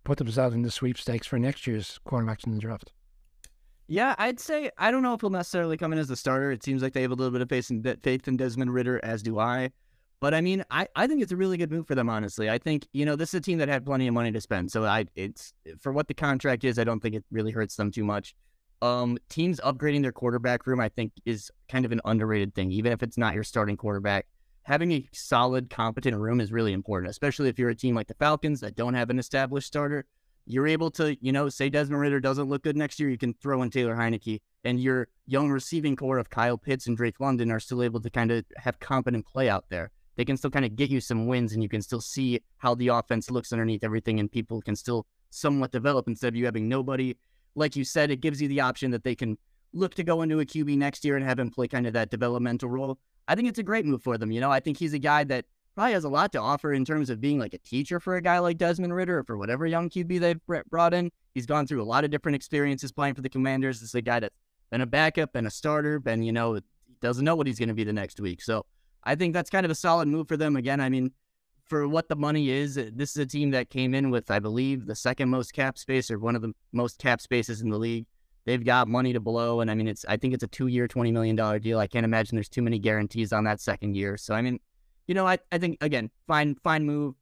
put 0.02 0.18
themselves 0.18 0.54
in 0.54 0.62
the 0.62 0.70
sweepstakes 0.70 1.28
for 1.28 1.38
next 1.38 1.66
year's 1.66 2.00
quarterbacks 2.06 2.46
in 2.46 2.54
the 2.54 2.60
draft? 2.60 2.92
Yeah, 3.86 4.14
I'd 4.18 4.40
say 4.40 4.70
I 4.78 4.90
don't 4.90 5.02
know 5.02 5.14
if 5.14 5.20
he'll 5.20 5.30
necessarily 5.30 5.76
come 5.76 5.92
in 5.92 5.98
as 5.98 6.08
the 6.08 6.16
starter. 6.16 6.50
It 6.50 6.64
seems 6.64 6.82
like 6.82 6.92
they 6.92 7.02
have 7.02 7.12
a 7.12 7.14
little 7.14 7.30
bit 7.30 7.42
of 7.42 7.48
faith 7.48 8.28
in 8.28 8.36
Desmond 8.36 8.74
Ridder, 8.74 9.00
as 9.04 9.22
do 9.22 9.38
I. 9.38 9.70
But 10.24 10.32
I 10.32 10.40
mean, 10.40 10.64
I, 10.70 10.88
I 10.96 11.06
think 11.06 11.20
it's 11.20 11.32
a 11.32 11.36
really 11.36 11.58
good 11.58 11.70
move 11.70 11.86
for 11.86 11.94
them, 11.94 12.08
honestly. 12.08 12.48
I 12.48 12.56
think, 12.56 12.88
you 12.94 13.04
know, 13.04 13.14
this 13.14 13.34
is 13.34 13.34
a 13.34 13.40
team 13.42 13.58
that 13.58 13.68
had 13.68 13.84
plenty 13.84 14.08
of 14.08 14.14
money 14.14 14.32
to 14.32 14.40
spend. 14.40 14.72
So 14.72 14.86
I 14.86 15.04
it's 15.14 15.52
for 15.82 15.92
what 15.92 16.08
the 16.08 16.14
contract 16.14 16.64
is, 16.64 16.78
I 16.78 16.84
don't 16.84 17.00
think 17.00 17.14
it 17.14 17.26
really 17.30 17.52
hurts 17.52 17.76
them 17.76 17.90
too 17.90 18.04
much. 18.04 18.34
Um, 18.80 19.18
teams 19.28 19.60
upgrading 19.60 20.00
their 20.00 20.12
quarterback 20.12 20.66
room, 20.66 20.80
I 20.80 20.88
think, 20.88 21.12
is 21.26 21.50
kind 21.68 21.84
of 21.84 21.92
an 21.92 22.00
underrated 22.06 22.54
thing, 22.54 22.72
even 22.72 22.90
if 22.90 23.02
it's 23.02 23.18
not 23.18 23.34
your 23.34 23.44
starting 23.44 23.76
quarterback. 23.76 24.24
Having 24.62 24.92
a 24.92 25.06
solid, 25.12 25.68
competent 25.68 26.16
room 26.16 26.40
is 26.40 26.50
really 26.50 26.72
important, 26.72 27.10
especially 27.10 27.50
if 27.50 27.58
you're 27.58 27.68
a 27.68 27.74
team 27.74 27.94
like 27.94 28.06
the 28.06 28.14
Falcons 28.14 28.60
that 28.60 28.76
don't 28.76 28.94
have 28.94 29.10
an 29.10 29.18
established 29.18 29.66
starter 29.66 30.06
you're 30.46 30.66
able 30.66 30.90
to, 30.90 31.16
you 31.20 31.32
know, 31.32 31.48
say 31.48 31.68
Desmond 31.68 32.00
Ridder 32.00 32.20
doesn't 32.20 32.48
look 32.48 32.62
good 32.62 32.76
next 32.76 33.00
year, 33.00 33.08
you 33.08 33.18
can 33.18 33.34
throw 33.34 33.62
in 33.62 33.70
Taylor 33.70 33.96
Heinicke, 33.96 34.40
and 34.62 34.80
your 34.80 35.08
young 35.26 35.50
receiving 35.50 35.96
core 35.96 36.18
of 36.18 36.30
Kyle 36.30 36.58
Pitts 36.58 36.86
and 36.86 36.96
Drake 36.96 37.20
London 37.20 37.50
are 37.50 37.60
still 37.60 37.82
able 37.82 38.00
to 38.00 38.10
kind 38.10 38.30
of 38.30 38.44
have 38.56 38.78
competent 38.80 39.26
play 39.26 39.48
out 39.48 39.64
there. 39.70 39.90
They 40.16 40.24
can 40.24 40.36
still 40.36 40.50
kind 40.50 40.64
of 40.64 40.76
get 40.76 40.90
you 40.90 41.00
some 41.00 41.26
wins, 41.26 41.52
and 41.52 41.62
you 41.62 41.68
can 41.68 41.82
still 41.82 42.00
see 42.00 42.40
how 42.58 42.74
the 42.74 42.88
offense 42.88 43.30
looks 43.30 43.52
underneath 43.52 43.84
everything, 43.84 44.20
and 44.20 44.30
people 44.30 44.60
can 44.62 44.76
still 44.76 45.06
somewhat 45.30 45.72
develop 45.72 46.06
instead 46.08 46.28
of 46.28 46.36
you 46.36 46.44
having 46.44 46.68
nobody. 46.68 47.16
Like 47.54 47.76
you 47.76 47.84
said, 47.84 48.10
it 48.10 48.20
gives 48.20 48.40
you 48.40 48.48
the 48.48 48.60
option 48.60 48.90
that 48.92 49.04
they 49.04 49.14
can 49.14 49.36
look 49.72 49.94
to 49.94 50.04
go 50.04 50.22
into 50.22 50.40
a 50.40 50.46
QB 50.46 50.76
next 50.76 51.04
year 51.04 51.16
and 51.16 51.24
have 51.24 51.38
him 51.38 51.50
play 51.50 51.68
kind 51.68 51.86
of 51.86 51.92
that 51.92 52.10
developmental 52.10 52.68
role. 52.68 52.98
I 53.26 53.34
think 53.34 53.48
it's 53.48 53.58
a 53.58 53.64
great 53.64 53.84
move 53.84 54.02
for 54.02 54.16
them. 54.16 54.30
You 54.30 54.40
know, 54.40 54.50
I 54.50 54.60
think 54.60 54.78
he's 54.78 54.94
a 54.94 54.98
guy 54.98 55.24
that 55.24 55.46
probably 55.74 55.92
has 55.92 56.04
a 56.04 56.08
lot 56.08 56.30
to 56.32 56.40
offer 56.40 56.72
in 56.72 56.84
terms 56.84 57.10
of 57.10 57.20
being 57.20 57.38
like 57.38 57.54
a 57.54 57.58
teacher 57.58 57.98
for 57.98 58.16
a 58.16 58.22
guy 58.22 58.38
like 58.38 58.58
Desmond 58.58 58.94
Ridder 58.94 59.18
or 59.18 59.24
for 59.24 59.36
whatever 59.36 59.66
young 59.66 59.90
QB 59.90 60.20
they've 60.20 60.40
brought 60.70 60.94
in. 60.94 61.10
He's 61.34 61.46
gone 61.46 61.66
through 61.66 61.82
a 61.82 61.84
lot 61.84 62.04
of 62.04 62.10
different 62.10 62.36
experiences 62.36 62.92
playing 62.92 63.14
for 63.14 63.22
the 63.22 63.28
Commanders. 63.28 63.80
This 63.80 63.90
is 63.90 63.94
a 63.96 64.02
guy 64.02 64.20
that's 64.20 64.36
been 64.70 64.80
a 64.80 64.86
backup, 64.86 65.32
been 65.32 65.46
a 65.46 65.50
starter, 65.50 65.98
been, 65.98 66.22
you 66.22 66.32
know, 66.32 66.60
doesn't 67.00 67.24
know 67.24 67.34
what 67.34 67.46
he's 67.46 67.58
going 67.58 67.68
to 67.68 67.74
be 67.74 67.84
the 67.84 67.92
next 67.92 68.20
week. 68.20 68.40
So 68.40 68.64
I 69.04 69.14
think 69.14 69.34
that's 69.34 69.50
kind 69.50 69.64
of 69.64 69.70
a 69.70 69.74
solid 69.74 70.08
move 70.08 70.28
for 70.28 70.36
them. 70.36 70.56
Again, 70.56 70.80
I 70.80 70.88
mean, 70.88 71.12
for 71.64 71.88
what 71.88 72.08
the 72.08 72.16
money 72.16 72.50
is, 72.50 72.74
this 72.74 73.10
is 73.10 73.16
a 73.16 73.26
team 73.26 73.50
that 73.52 73.70
came 73.70 73.94
in 73.94 74.10
with, 74.10 74.30
I 74.30 74.38
believe, 74.38 74.86
the 74.86 74.94
second 74.94 75.30
most 75.30 75.52
cap 75.52 75.78
space 75.78 76.10
or 76.10 76.18
one 76.18 76.36
of 76.36 76.42
the 76.42 76.52
most 76.72 76.98
cap 76.98 77.20
spaces 77.20 77.60
in 77.60 77.70
the 77.70 77.78
league. 77.78 78.06
They've 78.44 78.64
got 78.64 78.88
money 78.88 79.14
to 79.14 79.20
blow, 79.20 79.60
and 79.60 79.70
I 79.70 79.74
mean, 79.74 79.88
it's 79.88 80.04
I 80.06 80.18
think 80.18 80.34
it's 80.34 80.44
a 80.44 80.48
two-year, 80.48 80.86
twenty 80.86 81.10
million 81.10 81.34
dollar 81.34 81.58
deal. 81.58 81.78
I 81.78 81.86
can't 81.86 82.04
imagine 82.04 82.36
there's 82.36 82.48
too 82.48 82.60
many 82.60 82.78
guarantees 82.78 83.32
on 83.32 83.44
that 83.44 83.60
second 83.60 83.96
year. 83.96 84.18
So 84.18 84.34
I 84.34 84.42
mean, 84.42 84.60
you 85.06 85.14
know, 85.14 85.26
I, 85.26 85.38
I 85.50 85.56
think 85.56 85.78
again, 85.82 86.10
fine 86.26 86.54
fine 86.62 86.84
move. 86.84 87.14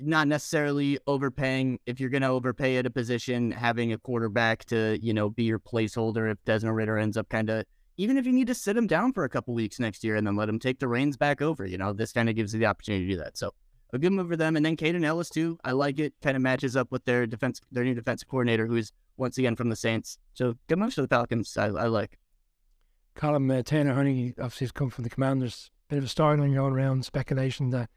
Not 0.00 0.26
necessarily 0.28 0.98
overpaying. 1.06 1.78
If 1.86 2.00
you're 2.00 2.10
gonna 2.10 2.32
overpay 2.32 2.78
at 2.78 2.86
a 2.86 2.90
position, 2.90 3.52
having 3.52 3.92
a 3.92 3.98
quarterback 3.98 4.64
to, 4.66 4.98
you 5.00 5.14
know, 5.14 5.30
be 5.30 5.44
your 5.44 5.60
placeholder 5.60 6.30
if 6.32 6.44
Desmond 6.44 6.74
Ridder 6.74 6.98
ends 6.98 7.16
up 7.16 7.28
kinda 7.28 7.64
even 7.96 8.16
if 8.16 8.26
you 8.26 8.32
need 8.32 8.46
to 8.46 8.54
sit 8.54 8.76
him 8.76 8.86
down 8.86 9.12
for 9.12 9.24
a 9.24 9.28
couple 9.28 9.54
weeks 9.54 9.80
next 9.80 10.04
year 10.04 10.16
and 10.16 10.26
then 10.26 10.36
let 10.36 10.48
him 10.48 10.58
take 10.58 10.78
the 10.78 10.88
reins 10.88 11.16
back 11.16 11.40
over, 11.40 11.64
you 11.66 11.78
know, 11.78 11.92
this 11.92 12.12
kind 12.12 12.28
of 12.28 12.36
gives 12.36 12.52
you 12.52 12.60
the 12.60 12.66
opportunity 12.66 13.06
to 13.06 13.12
do 13.12 13.18
that. 13.18 13.36
So 13.36 13.52
a 13.92 13.98
good 13.98 14.12
move 14.12 14.28
for 14.28 14.36
them. 14.36 14.56
And 14.56 14.64
then 14.64 14.76
Kaden 14.76 15.04
Elliss 15.04 15.30
too. 15.30 15.58
I 15.64 15.72
like 15.72 15.98
it. 15.98 16.14
Kind 16.22 16.36
of 16.36 16.42
matches 16.42 16.76
up 16.76 16.92
with 16.92 17.04
their 17.04 17.26
defense, 17.26 17.60
their 17.72 17.84
new 17.84 17.94
defensive 17.94 18.28
coordinator, 18.28 18.66
who's 18.66 18.92
once 19.16 19.38
again 19.38 19.56
from 19.56 19.70
the 19.70 19.76
Saints. 19.76 20.18
So 20.34 20.54
good 20.66 20.78
moves 20.78 20.94
for 20.94 21.02
the 21.02 21.08
Falcons. 21.08 21.56
I, 21.56 21.66
I 21.66 21.86
like. 21.86 22.18
Colum 23.14 23.50
uh, 23.50 23.62
Taylor 23.62 23.94
Heinicke 23.94 24.34
obviously 24.38 24.66
has 24.66 24.72
come 24.72 24.90
from 24.90 25.04
the 25.04 25.10
Commanders 25.10 25.70
bit 25.88 25.98
of 25.98 26.04
a 26.04 26.08
storyline 26.08 26.54
going 26.54 26.72
around 26.72 27.04
speculation 27.04 27.70
that 27.70 27.88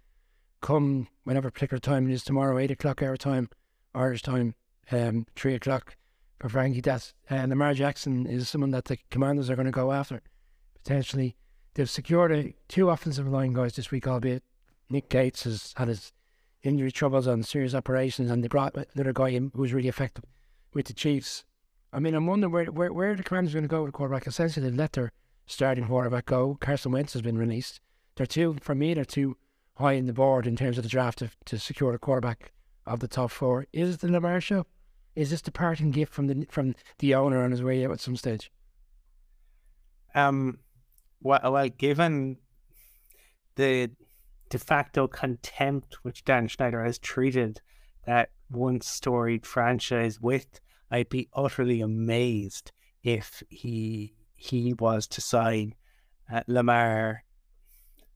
come 0.62 1.08
whenever 1.24 1.50
particular 1.50 1.80
time 1.80 2.08
it 2.10 2.14
is 2.14 2.24
tomorrow, 2.24 2.58
eight 2.58 2.72
o'clock 2.72 3.02
our 3.02 3.18
time, 3.18 3.50
Irish 3.96 4.22
time, 4.22 4.54
um, 4.92 5.26
three 5.36 5.56
o'clock 5.56 5.96
for 6.40 6.50
Frankie. 6.50 6.82
That's 6.82 7.14
and 7.30 7.50
Lamar 7.50 7.74
Jackson 7.74 8.26
is 8.26 8.50
someone 8.50 8.72
that 8.72 8.86
the 8.86 8.98
Commanders 9.12 9.50
are 9.50 9.56
going 9.56 9.66
to 9.66 9.72
go 9.72 9.92
after 9.92 10.22
potentially. 10.84 11.36
They've 11.76 11.90
secured 11.90 12.32
a, 12.32 12.54
two 12.68 12.90
offensive 12.90 13.28
line 13.28 13.54
guys 13.54 13.76
this 13.76 13.92
week, 13.92 14.08
albeit 14.08 14.44
Nick 14.90 15.10
Gates 15.10 15.44
has 15.44 15.74
had 15.78 15.88
his 15.88 16.12
injury 16.64 16.92
troubles 16.92 17.28
on 17.28 17.44
serious 17.44 17.76
operations, 17.76 18.32
and 18.32 18.44
they 18.44 18.48
brought 18.48 18.76
another 18.96 19.14
guy 19.14 19.30
in 19.30 19.52
who 19.54 19.62
was 19.62 19.74
really 19.74 19.88
effective 19.88 20.26
with 20.74 20.88
the 20.88 20.94
Chiefs. 20.94 21.46
I 21.94 22.00
mean, 22.00 22.16
I'm 22.16 22.26
wondering 22.26 22.52
where 22.52 22.66
where, 22.66 22.94
where 22.94 23.16
the 23.16 23.24
Commanders 23.24 23.54
are 23.54 23.60
going 23.60 23.70
to 23.70 23.70
go 23.70 23.84
with 23.84 23.94
quarterback. 23.94 24.28
Essentially, 24.28 24.66
they've 24.66 24.78
let 24.78 24.94
their 24.94 25.12
starting 25.46 25.88
quarterback 25.88 26.26
go. 26.26 26.58
Carson 26.60 26.92
Wentz 26.92 27.14
has 27.14 27.22
been 27.22 27.38
released. 27.38 27.82
They're 28.16 28.26
too, 28.26 28.58
for 28.62 28.76
me, 28.76 28.94
they're 28.94 29.06
too 29.06 29.38
high 29.78 29.94
in 29.94 30.06
the 30.06 30.14
board 30.14 30.46
in 30.46 30.56
terms 30.56 30.78
of 30.78 30.84
the 30.84 30.90
draft 30.90 31.20
to, 31.20 31.30
to 31.46 31.58
secure 31.58 31.94
a 31.94 32.00
quarterback 32.00 32.52
of 32.86 33.00
the 33.00 33.08
top 33.08 33.32
four. 33.32 33.66
Is 33.72 34.00
the 34.00 34.12
Lamar 34.12 34.42
show? 34.42 34.66
Is 35.20 35.32
this 35.32 35.42
the 35.42 35.52
parting 35.52 35.92
gift 35.92 36.14
from 36.14 36.28
the 36.28 36.48
from 36.50 36.76
the 37.00 37.14
owner 37.14 37.44
on 37.44 37.52
his 37.52 37.62
way 37.62 37.84
out 37.84 37.92
at 37.92 38.00
some 38.00 38.16
stage? 38.16 38.50
Um, 40.16 40.60
well, 41.22 41.42
well 41.44 41.68
given 41.68 42.38
the 43.56 43.92
de 44.50 44.58
facto 44.58 45.10
contempt 45.10 46.06
which 46.06 46.24
Dan 46.24 46.48
Snyder 46.48 46.86
has 46.86 46.98
treated 46.98 47.60
that 48.06 48.30
once 48.50 48.88
storied 48.88 49.46
franchise 49.46 50.22
with, 50.22 50.62
I'd 50.90 51.10
be 51.10 51.28
utterly 51.34 51.82
amazed 51.82 52.72
if 53.04 53.44
he 53.50 54.14
he 54.36 54.74
was 54.80 55.06
to 55.08 55.20
sign 55.20 55.76
uh, 56.32 56.44
Lamar, 56.48 57.26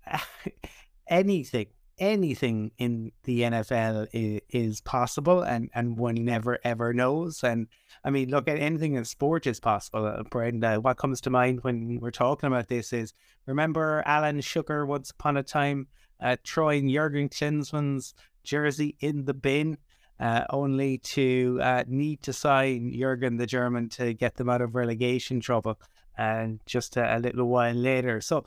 anything, 1.09 1.67
anything 2.03 2.71
in 2.77 3.11
the 3.23 3.41
NFL 3.41 4.07
is, 4.11 4.41
is, 4.49 4.81
possible, 4.81 5.41
and 5.41 5.69
and 5.73 5.97
one 5.97 6.15
never 6.15 6.59
ever 6.63 6.93
knows. 6.93 7.43
And 7.43 7.67
I 8.03 8.09
mean, 8.09 8.29
look 8.29 8.47
at 8.49 8.59
anything 8.59 8.95
in 8.95 9.05
sport 9.05 9.47
is 9.47 9.59
possible. 9.59 10.05
Uh, 10.05 10.23
Brenda, 10.23 10.81
what 10.81 10.97
comes 10.97 11.21
to 11.21 11.29
mind 11.29 11.63
when 11.63 11.99
we're 12.01 12.11
talking 12.11 12.47
about 12.47 12.67
this 12.67 12.91
is 12.91 13.13
remember 13.45 14.03
Alan 14.05 14.41
Sugar 14.41 14.85
once 14.85 15.11
upon 15.11 15.37
a 15.37 15.43
time 15.43 15.87
uh, 16.21 16.35
throwing 16.45 16.89
Jurgen 16.89 17.29
Klinsmann's 17.29 18.13
jersey 18.43 18.95
in 18.99 19.25
the 19.25 19.33
bin. 19.33 19.77
Uh, 20.19 20.45
only 20.51 20.99
to 20.99 21.59
uh, 21.61 21.83
need 21.87 22.21
to 22.21 22.31
sign 22.31 22.93
Jurgen 22.97 23.37
the 23.37 23.47
German 23.47 23.89
to 23.89 24.13
get 24.13 24.35
them 24.35 24.47
out 24.47 24.61
of 24.61 24.75
relegation 24.75 25.39
trouble 25.39 25.79
and 26.17 26.59
just 26.65 26.95
a, 26.97 27.17
a 27.17 27.19
little 27.19 27.47
while 27.47 27.73
later. 27.73 28.21
So 28.21 28.45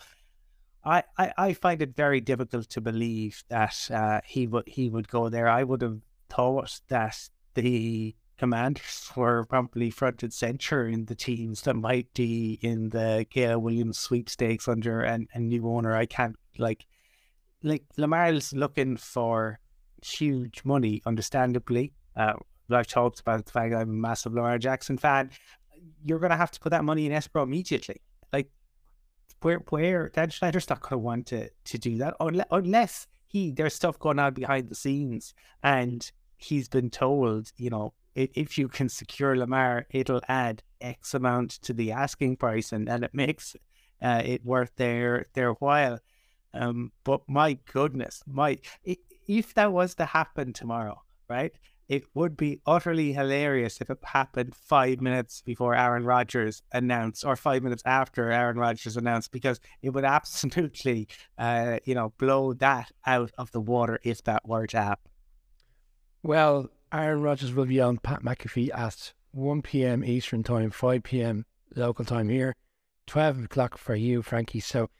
I, 0.86 1.02
I, 1.18 1.32
I, 1.36 1.52
find 1.52 1.82
it 1.82 1.96
very 1.96 2.20
difficult 2.20 2.70
to 2.70 2.80
believe 2.80 3.42
that 3.48 3.90
uh, 3.92 4.20
he 4.24 4.46
would 4.46 4.68
he 4.68 4.88
would 4.88 5.08
go 5.08 5.28
there. 5.28 5.48
I 5.48 5.64
would 5.64 5.82
have 5.82 6.00
thought 6.30 6.80
that 6.88 7.28
the 7.54 8.14
commanders 8.38 9.10
were 9.16 9.44
probably 9.44 9.90
front 9.90 10.22
and 10.22 10.32
center 10.32 10.86
in 10.86 11.06
the 11.06 11.14
teams 11.14 11.62
that 11.62 11.74
might 11.74 12.12
be 12.14 12.58
in 12.62 12.90
the 12.90 13.26
Caleb 13.30 13.62
Williams 13.62 13.98
sweepstakes 13.98 14.68
under 14.68 15.02
a, 15.02 15.18
a 15.34 15.38
new 15.40 15.68
owner. 15.68 15.94
I 15.94 16.06
can't 16.06 16.36
like 16.58 16.86
like 17.62 17.82
Lamar's 17.96 18.52
looking 18.52 18.96
for 18.96 19.58
huge 20.04 20.64
money, 20.64 21.02
understandably. 21.04 21.94
Uh, 22.14 22.34
I've 22.70 22.86
talked 22.86 23.20
about 23.20 23.44
the 23.44 23.52
fact 23.52 23.74
I'm 23.74 23.90
a 23.90 23.92
massive 23.92 24.34
Lamar 24.34 24.58
Jackson 24.58 24.98
fan 24.98 25.30
you're 26.04 26.18
going 26.18 26.30
to 26.30 26.36
have 26.36 26.50
to 26.52 26.60
put 26.60 26.70
that 26.70 26.84
money 26.84 27.06
in 27.06 27.12
escrow 27.12 27.42
immediately. 27.42 28.00
Like, 28.32 28.50
where 29.42 29.58
where 29.70 30.08
Dan 30.08 30.30
Snyder's 30.30 30.68
not 30.68 30.80
going 30.80 30.90
to 30.90 30.98
want 30.98 31.26
to 31.26 31.48
to 31.64 31.78
do 31.78 31.98
that 31.98 32.14
unless 32.50 33.06
he 33.26 33.50
there's 33.50 33.74
stuff 33.74 33.98
going 33.98 34.18
on 34.18 34.34
behind 34.34 34.68
the 34.68 34.74
scenes 34.74 35.34
and 35.62 36.10
he's 36.36 36.68
been 36.68 36.90
told, 36.90 37.52
you 37.56 37.70
know, 37.70 37.92
if 38.14 38.56
you 38.56 38.68
can 38.68 38.88
secure 38.88 39.36
Lamar, 39.36 39.86
it'll 39.90 40.22
add 40.28 40.62
X 40.80 41.12
amount 41.12 41.50
to 41.62 41.74
the 41.74 41.92
asking 41.92 42.36
price, 42.36 42.72
and, 42.72 42.88
and 42.88 43.04
it 43.04 43.12
makes 43.12 43.54
uh, 44.00 44.22
it 44.24 44.44
worth 44.44 44.74
their 44.76 45.26
their 45.34 45.52
while. 45.52 45.98
Um, 46.54 46.92
but 47.04 47.20
my 47.28 47.58
goodness, 47.70 48.22
my 48.26 48.58
if 49.26 49.52
that 49.54 49.72
was 49.72 49.94
to 49.96 50.06
happen 50.06 50.54
tomorrow, 50.54 51.02
right? 51.28 51.52
It 51.88 52.04
would 52.14 52.36
be 52.36 52.60
utterly 52.66 53.12
hilarious 53.12 53.80
if 53.80 53.90
it 53.90 53.98
happened 54.02 54.54
five 54.54 55.00
minutes 55.00 55.42
before 55.42 55.74
Aaron 55.74 56.04
Rodgers 56.04 56.62
announced, 56.72 57.24
or 57.24 57.36
five 57.36 57.62
minutes 57.62 57.82
after 57.86 58.30
Aaron 58.30 58.58
Rodgers 58.58 58.96
announced, 58.96 59.30
because 59.30 59.60
it 59.82 59.90
would 59.90 60.04
absolutely, 60.16 61.08
uh, 61.38 61.78
you 61.84 61.94
know, 61.94 62.12
blow 62.18 62.52
that 62.54 62.90
out 63.06 63.30
of 63.38 63.52
the 63.52 63.60
water 63.60 64.00
if 64.02 64.22
that 64.24 64.46
were 64.46 64.66
to 64.68 64.78
happen. 64.78 65.10
Well, 66.22 66.68
Aaron 66.92 67.22
Rodgers 67.22 67.52
will 67.52 67.66
be 67.66 67.80
on 67.80 67.98
Pat 67.98 68.22
McAfee 68.22 68.76
at 68.76 69.12
1 69.30 69.62
p.m. 69.62 70.04
Eastern 70.04 70.42
Time, 70.42 70.70
5 70.70 71.02
p.m. 71.04 71.44
local 71.76 72.04
time 72.04 72.28
here. 72.28 72.54
12 73.06 73.44
o'clock 73.44 73.78
for 73.78 73.94
you, 73.94 74.22
Frankie. 74.22 74.58
So, 74.58 74.90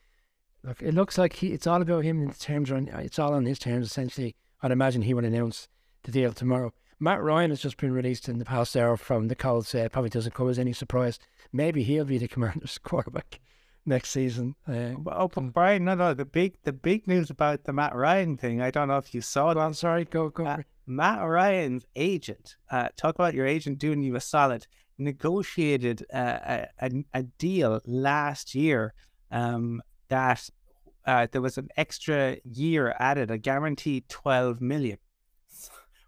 look, 0.62 0.80
it 0.80 0.94
looks 0.94 1.18
like 1.18 1.32
he, 1.34 1.48
it's 1.48 1.66
all 1.66 1.82
about 1.82 2.04
him 2.04 2.22
in 2.22 2.32
terms 2.32 2.70
of, 2.70 2.86
it's 3.00 3.18
all 3.18 3.34
on 3.34 3.46
his 3.46 3.58
terms, 3.58 3.86
essentially. 3.86 4.36
I'd 4.62 4.70
imagine 4.70 5.02
he 5.02 5.14
will 5.14 5.24
announce 5.24 5.66
the 6.06 6.12
deal 6.12 6.32
tomorrow. 6.32 6.72
Matt 6.98 7.22
Ryan 7.22 7.50
has 7.50 7.60
just 7.60 7.76
been 7.76 7.92
released 7.92 8.28
in 8.28 8.38
the 8.38 8.44
past 8.44 8.74
hour 8.74 8.96
from 8.96 9.28
the 9.28 9.34
Colts. 9.34 9.74
Uh, 9.74 9.88
probably 9.90 10.08
doesn't 10.08 10.34
come 10.34 10.48
as 10.48 10.58
any 10.58 10.72
surprise. 10.72 11.18
Maybe 11.52 11.82
he'll 11.82 12.06
be 12.06 12.16
the 12.16 12.28
Commanders 12.28 12.78
quarterback 12.82 13.40
next 13.84 14.10
season. 14.10 14.54
Uh, 14.66 14.94
oh, 15.06 15.28
but 15.28 15.52
Brian, 15.52 15.84
no, 15.84 15.94
no, 15.94 16.14
the 16.14 16.24
big, 16.24 16.56
the 16.64 16.72
big 16.72 17.06
news 17.06 17.28
about 17.28 17.64
the 17.64 17.72
Matt 17.72 17.94
Ryan 17.94 18.38
thing. 18.38 18.62
I 18.62 18.70
don't 18.70 18.88
know 18.88 18.96
if 18.96 19.14
you 19.14 19.20
saw 19.20 19.50
it. 19.50 19.58
I'm 19.58 19.74
sorry, 19.74 20.06
go, 20.06 20.30
go. 20.30 20.46
Uh, 20.46 20.62
Matt 20.86 21.26
Ryan's 21.26 21.84
agent, 21.96 22.56
uh, 22.70 22.88
talk 22.96 23.14
about 23.16 23.34
your 23.34 23.46
agent 23.46 23.78
doing 23.78 24.02
you 24.02 24.16
a 24.16 24.20
solid, 24.20 24.66
negotiated 24.98 26.06
a, 26.12 26.68
a, 26.80 27.04
a 27.12 27.22
deal 27.24 27.80
last 27.84 28.54
year 28.54 28.94
um, 29.30 29.82
that 30.08 30.48
uh, 31.06 31.26
there 31.30 31.42
was 31.42 31.58
an 31.58 31.68
extra 31.76 32.36
year 32.44 32.94
added, 32.98 33.30
a 33.30 33.38
guaranteed 33.38 34.08
12 34.08 34.60
million, 34.60 34.98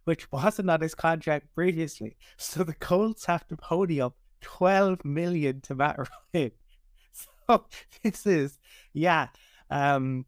which 0.09 0.33
wasn't 0.33 0.71
on 0.71 0.81
his 0.81 0.95
contract 0.95 1.55
previously. 1.55 2.17
So 2.39 2.65
the 2.65 2.73
Colts 2.73 3.27
have 3.27 3.47
to 3.49 3.59
pony 3.59 4.01
up 4.01 4.15
12 4.41 5.05
million 5.05 5.61
to 5.61 5.75
Matt 5.75 5.99
Ryan. 6.35 6.53
So 7.51 7.65
this 8.03 8.27
is, 8.27 8.59
yeah. 8.93 9.29
Um, 9.71 10.27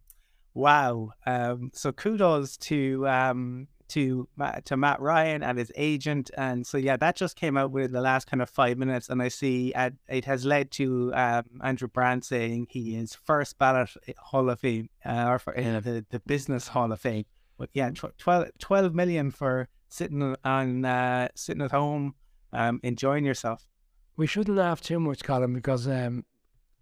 wow. 0.55 1.11
Um, 1.27 1.71
so 1.75 1.93
kudos 1.93 2.57
to 2.59 3.07
um, 3.07 3.69
to 3.89 4.27
to 4.65 4.77
Matt 4.79 5.01
Ryan 5.01 5.43
and 5.43 5.59
his 5.59 5.71
agent, 5.77 6.31
and 6.39 6.67
so 6.67 6.79
yeah, 6.79 6.97
that 6.97 7.17
just 7.17 7.37
came 7.37 7.59
out 7.59 7.73
within 7.73 7.93
the 7.93 8.01
last 8.01 8.27
kind 8.27 8.41
of 8.41 8.49
five 8.49 8.79
minutes, 8.79 9.11
and 9.11 9.21
I 9.21 9.29
see 9.29 9.75
it 10.09 10.25
has 10.25 10.47
led 10.47 10.71
to 10.73 11.13
um, 11.15 11.45
Andrew 11.63 11.89
Brandt 11.89 12.25
saying 12.25 12.69
he 12.71 12.97
is 12.97 13.15
first 13.15 13.59
ballot 13.59 13.91
Hall 14.17 14.49
of 14.49 14.61
Fame 14.61 14.89
uh, 15.05 15.27
or 15.29 15.39
for 15.39 15.55
uh, 15.59 15.81
the 15.81 16.07
the 16.09 16.21
Business 16.21 16.69
Hall 16.69 16.91
of 16.91 17.01
Fame. 17.01 17.27
But 17.61 17.69
yeah, 17.75 17.91
tw- 17.91 18.17
12, 18.17 18.53
12 18.59 18.95
million 18.95 19.31
for 19.31 19.69
sitting 19.91 20.35
on 20.43 20.85
uh, 20.87 21.29
sitting 21.35 21.63
at 21.63 21.73
home, 21.73 22.15
um, 22.55 22.81
enjoying 22.83 23.27
yourself. 23.27 23.69
We 24.17 24.27
shouldn't 24.27 24.57
laugh 24.57 24.81
too 24.81 24.99
much, 24.99 25.23
Colum, 25.23 25.53
because 25.53 25.87
um, 25.87 26.25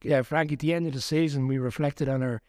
yeah, 0.04 0.22
Frankie, 0.22 0.54
at 0.54 0.60
the 0.60 0.72
end 0.72 0.86
of 0.86 0.92
the 0.92 1.00
season, 1.00 1.48
we 1.48 1.58
reflected 1.58 2.08
on 2.08 2.22
our 2.22 2.40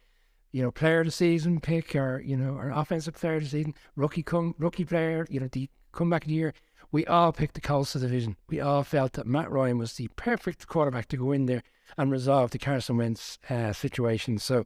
you 0.52 0.64
know, 0.64 0.72
player 0.72 1.02
of 1.02 1.08
the 1.08 1.12
season 1.12 1.60
pick 1.60 1.96
or, 1.96 2.22
you 2.22 2.36
know, 2.38 2.56
our 2.56 2.72
offensive 2.72 3.16
player 3.16 3.36
of 3.36 3.44
the 3.44 3.50
season, 3.50 3.74
rookie 3.96 4.24
come 4.24 4.56
rookie 4.58 4.86
player, 4.86 5.26
you 5.30 5.40
know, 5.40 5.50
the 5.52 5.70
comeback 5.92 6.24
of 6.24 6.28
the 6.28 6.34
year. 6.36 6.54
We 6.92 7.06
all 7.06 7.32
picked 7.32 7.54
the 7.54 7.62
Colts 7.62 7.94
division. 7.94 8.36
We 8.48 8.60
all 8.60 8.84
felt 8.84 9.14
that 9.14 9.28
Matt 9.28 9.52
Ryan 9.52 9.78
was 9.78 9.94
the 9.94 10.08
perfect 10.16 10.68
quarterback 10.68 11.08
to 11.10 11.18
go 11.18 11.32
in 11.32 11.46
there 11.46 11.64
and 11.98 12.12
resolve 12.12 12.52
the 12.52 12.58
Carson 12.58 12.98
Wentz 12.98 13.38
uh, 13.50 13.74
situation. 13.74 14.40
So, 14.40 14.66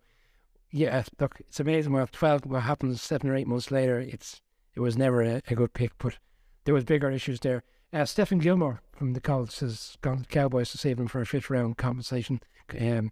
yeah, 0.74 1.04
look, 1.20 1.40
it's 1.40 1.60
amazing 1.60 1.94
what 1.94 2.12
twelve 2.12 2.46
what 2.46 2.64
happens 2.64 3.02
seven 3.02 3.30
or 3.30 3.36
eight 3.36 3.48
months 3.48 3.72
later. 3.72 4.00
It's 4.00 4.42
it 4.76 4.80
was 4.80 4.98
never 4.98 5.22
a, 5.22 5.42
a 5.48 5.56
good 5.56 5.74
pick, 5.74 5.92
but 6.00 6.18
there 6.66 6.74
was 6.74 6.84
bigger 6.84 7.12
issues 7.12 7.40
there. 7.40 7.64
Uh, 7.94 8.00
Stephon 8.00 8.42
Gilmore 8.42 8.82
from 8.92 9.14
the 9.14 9.22
Colts 9.22 9.60
has 9.60 9.98
gone 10.02 10.24
to 10.24 10.28
Cowboys 10.28 10.72
to 10.72 10.80
save 10.80 11.00
him 11.00 11.08
for 11.08 11.22
a 11.22 11.26
fifth 11.26 11.50
round 11.50 11.78
compensation 11.78 12.42
um, 12.82 13.12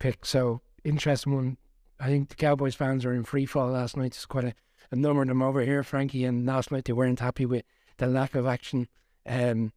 pick. 0.00 0.26
So 0.26 0.62
interesting 0.82 1.34
one 1.34 1.56
I 2.00 2.06
think 2.06 2.30
the 2.30 2.34
Cowboys 2.34 2.74
fans 2.74 3.04
are 3.04 3.12
in 3.12 3.24
free 3.24 3.46
fall 3.46 3.68
last 3.68 3.96
night. 3.96 4.12
There's 4.12 4.26
quite 4.26 4.44
a, 4.44 4.54
a 4.90 4.96
number 4.96 5.22
of 5.22 5.28
them 5.28 5.42
over 5.42 5.60
here, 5.60 5.82
Frankie, 5.82 6.24
and 6.24 6.46
last 6.46 6.72
night 6.72 6.86
they 6.86 6.94
weren't 6.94 7.20
happy 7.20 7.44
with 7.44 7.62
the 7.98 8.06
lack 8.06 8.34
of 8.34 8.46
action 8.46 8.88
um, 9.26 9.72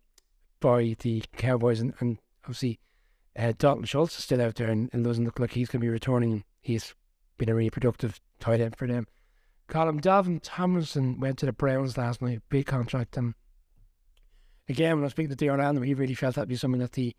by 0.61 0.95
the 1.01 1.23
Cowboys. 1.35 1.81
And, 1.81 1.93
and 1.99 2.17
obviously, 2.45 2.79
uh, 3.37 3.51
Dalton 3.57 3.83
Schultz 3.83 4.17
is 4.17 4.23
still 4.23 4.41
out 4.41 4.55
there 4.55 4.69
and, 4.69 4.89
and 4.93 5.03
doesn't 5.03 5.25
look 5.25 5.39
like 5.39 5.51
he's 5.51 5.67
going 5.67 5.81
to 5.81 5.85
be 5.85 5.89
returning. 5.89 6.45
He's 6.61 6.95
been 7.37 7.49
a 7.49 7.55
really 7.55 7.69
productive 7.69 8.19
tight 8.39 8.61
end 8.61 8.75
for 8.75 8.87
them. 8.87 9.07
Colum 9.67 9.99
Dalvin 9.99 10.39
Tomlinson 10.41 11.19
went 11.19 11.37
to 11.39 11.45
the 11.45 11.53
Browns 11.53 11.97
last 11.97 12.21
night, 12.21 12.41
big 12.49 12.65
contract. 12.65 13.17
And 13.17 13.33
again, 14.67 14.95
when 14.95 15.03
I 15.03 15.05
was 15.05 15.13
speaking 15.13 15.29
to 15.29 15.35
D. 15.35 15.49
Orlando, 15.49 15.81
he 15.81 15.93
really 15.93 16.13
felt 16.13 16.35
that'd 16.35 16.49
be 16.49 16.55
something 16.55 16.81
that 16.81 16.93
the 16.93 17.15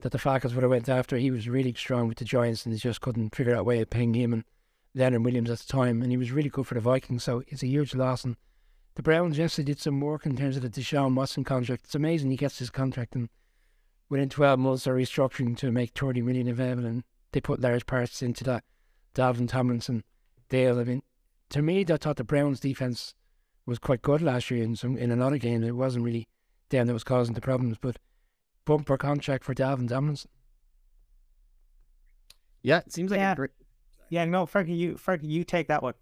that 0.00 0.12
the 0.12 0.18
Falcons 0.18 0.54
would 0.54 0.62
have 0.62 0.70
went 0.70 0.88
after. 0.88 1.16
He 1.16 1.30
was 1.30 1.48
really 1.48 1.72
strong 1.72 2.06
with 2.06 2.18
the 2.18 2.24
Giants 2.24 2.66
and 2.66 2.74
they 2.74 2.78
just 2.78 3.00
couldn't 3.00 3.34
figure 3.34 3.54
out 3.54 3.60
a 3.60 3.64
way 3.64 3.80
of 3.80 3.88
paying 3.88 4.12
him 4.12 4.34
and 4.34 4.44
Leonard 4.94 5.24
Williams 5.24 5.48
at 5.48 5.58
the 5.58 5.66
time. 5.66 6.02
And 6.02 6.10
he 6.10 6.18
was 6.18 6.32
really 6.32 6.50
good 6.50 6.66
for 6.66 6.74
the 6.74 6.80
Vikings, 6.80 7.24
so 7.24 7.42
it's 7.48 7.62
a 7.62 7.66
huge 7.66 7.94
loss. 7.94 8.22
And 8.22 8.36
the 8.94 9.02
Browns 9.02 9.38
yesterday 9.38 9.72
did 9.72 9.80
some 9.80 10.00
work 10.00 10.26
in 10.26 10.36
terms 10.36 10.56
of 10.56 10.62
the 10.62 10.68
Deshaun 10.68 11.14
Watson 11.14 11.44
contract. 11.44 11.84
It's 11.84 11.94
amazing 11.94 12.30
he 12.30 12.36
gets 12.36 12.58
his 12.58 12.70
contract 12.70 13.14
and 13.14 13.30
within 14.08 14.28
12 14.28 14.58
months 14.58 14.84
they're 14.84 14.94
restructuring 14.94 15.56
to 15.58 15.72
make 15.72 15.90
30 15.90 16.22
million 16.22 16.48
available 16.48 16.86
and 16.86 17.04
they 17.32 17.40
put 17.40 17.60
large 17.60 17.86
parts 17.86 18.22
into 18.22 18.44
that. 18.44 18.64
Dalvin 19.16 19.48
Tomlinson 19.48 20.04
Dale. 20.48 20.78
I 20.78 20.84
mean, 20.84 21.02
to 21.50 21.62
me, 21.62 21.84
I 21.88 21.96
thought 21.96 22.16
the 22.16 22.24
Browns 22.24 22.60
defense 22.60 23.14
was 23.64 23.78
quite 23.78 24.02
good 24.02 24.22
last 24.22 24.50
year 24.50 24.62
in 24.62 24.76
some 24.76 24.96
in 24.96 25.10
a 25.10 25.16
lot 25.16 25.32
of 25.32 25.40
games. 25.40 25.66
It 25.66 25.72
wasn't 25.72 26.04
really 26.04 26.28
them 26.68 26.86
that 26.86 26.92
was 26.92 27.04
causing 27.04 27.34
the 27.34 27.40
problems, 27.40 27.78
but 27.80 27.98
bumper 28.64 28.96
contract 28.96 29.44
for 29.44 29.54
Dalvin 29.54 29.88
Tomlinson. 29.88 30.30
Yeah, 32.62 32.78
it 32.78 32.92
seems 32.92 33.10
like 33.10 33.18
yeah. 33.18 33.32
a 33.32 33.36
great. 33.36 33.50
Yeah, 34.08 34.24
no, 34.24 34.46
Frankie, 34.46 34.74
you 34.74 34.96
Frankie, 34.96 35.26
you 35.26 35.44
take 35.44 35.68
that 35.68 35.82
one. 35.82 35.94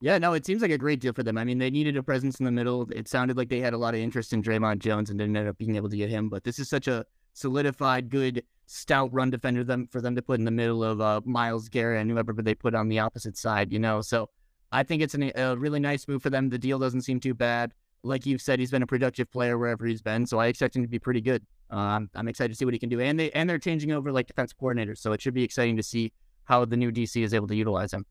Yeah, 0.00 0.18
no, 0.18 0.34
it 0.34 0.44
seems 0.44 0.60
like 0.60 0.70
a 0.70 0.78
great 0.78 1.00
deal 1.00 1.14
for 1.14 1.22
them. 1.22 1.38
I 1.38 1.44
mean, 1.44 1.58
they 1.58 1.70
needed 1.70 1.96
a 1.96 2.02
presence 2.02 2.38
in 2.38 2.44
the 2.44 2.52
middle. 2.52 2.86
It 2.92 3.08
sounded 3.08 3.36
like 3.36 3.48
they 3.48 3.60
had 3.60 3.72
a 3.72 3.78
lot 3.78 3.94
of 3.94 4.00
interest 4.00 4.32
in 4.34 4.42
Dre'Mont 4.42 4.78
Jones 4.78 5.08
and 5.08 5.18
didn't 5.18 5.36
end 5.36 5.48
up 5.48 5.56
being 5.56 5.76
able 5.76 5.88
to 5.88 5.96
get 5.96 6.10
him. 6.10 6.28
But 6.28 6.44
this 6.44 6.58
is 6.58 6.68
such 6.68 6.86
a 6.86 7.06
solidified, 7.32 8.10
good, 8.10 8.42
stout 8.66 9.12
run 9.12 9.30
defender 9.30 9.64
them 9.64 9.88
for 9.90 10.00
them 10.00 10.14
to 10.16 10.22
put 10.22 10.38
in 10.38 10.44
the 10.44 10.50
middle 10.50 10.84
of 10.84 11.00
uh, 11.00 11.20
Myles 11.24 11.68
Garrett 11.68 12.00
and 12.00 12.10
whoever 12.10 12.32
they 12.34 12.54
put 12.54 12.74
on 12.74 12.88
the 12.88 12.98
opposite 12.98 13.36
side. 13.36 13.72
You 13.72 13.78
know, 13.78 14.00
so 14.00 14.28
I 14.72 14.82
think 14.82 15.02
it's 15.02 15.14
an, 15.14 15.32
a 15.34 15.56
really 15.56 15.80
nice 15.80 16.06
move 16.08 16.22
for 16.22 16.30
them. 16.30 16.50
The 16.50 16.58
deal 16.58 16.78
doesn't 16.78 17.02
seem 17.02 17.20
too 17.20 17.34
bad. 17.34 17.72
Like 18.02 18.26
you've 18.26 18.42
said, 18.42 18.60
he's 18.60 18.70
been 18.70 18.82
a 18.82 18.86
productive 18.86 19.30
player 19.30 19.58
wherever 19.58 19.86
he's 19.86 20.02
been, 20.02 20.26
so 20.26 20.38
I 20.38 20.46
expect 20.46 20.76
him 20.76 20.82
to 20.82 20.88
be 20.88 20.98
pretty 20.98 21.20
good. 21.20 21.44
Um, 21.70 22.08
I'm 22.14 22.28
excited 22.28 22.52
to 22.52 22.54
see 22.54 22.64
what 22.64 22.74
he 22.74 22.78
can 22.78 22.88
do, 22.88 23.00
and 23.00 23.18
they 23.18 23.32
and 23.32 23.50
they're 23.50 23.58
changing 23.58 23.90
over 23.90 24.12
like 24.12 24.26
defense 24.26 24.52
coordinators, 24.52 24.98
so 24.98 25.12
it 25.12 25.20
should 25.20 25.34
be 25.34 25.42
exciting 25.42 25.76
to 25.76 25.82
see 25.82 26.12
how 26.44 26.64
the 26.64 26.76
new 26.76 26.92
DC 26.92 27.22
is 27.22 27.34
able 27.34 27.48
to 27.48 27.56
utilize 27.56 27.92
him. 27.92 28.06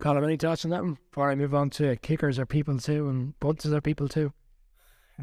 Colum, 0.00 0.22
any 0.22 0.36
thoughts 0.36 0.64
on 0.64 0.70
that 0.70 0.82
one 0.82 0.96
before 1.10 1.28
I 1.28 1.34
move 1.34 1.54
on 1.54 1.70
to 1.70 1.96
kickers 1.96 2.38
are 2.38 2.46
people 2.46 2.78
too 2.78 3.08
and 3.08 3.38
bunts 3.40 3.66
are 3.66 3.80
people 3.80 4.08
too? 4.08 4.32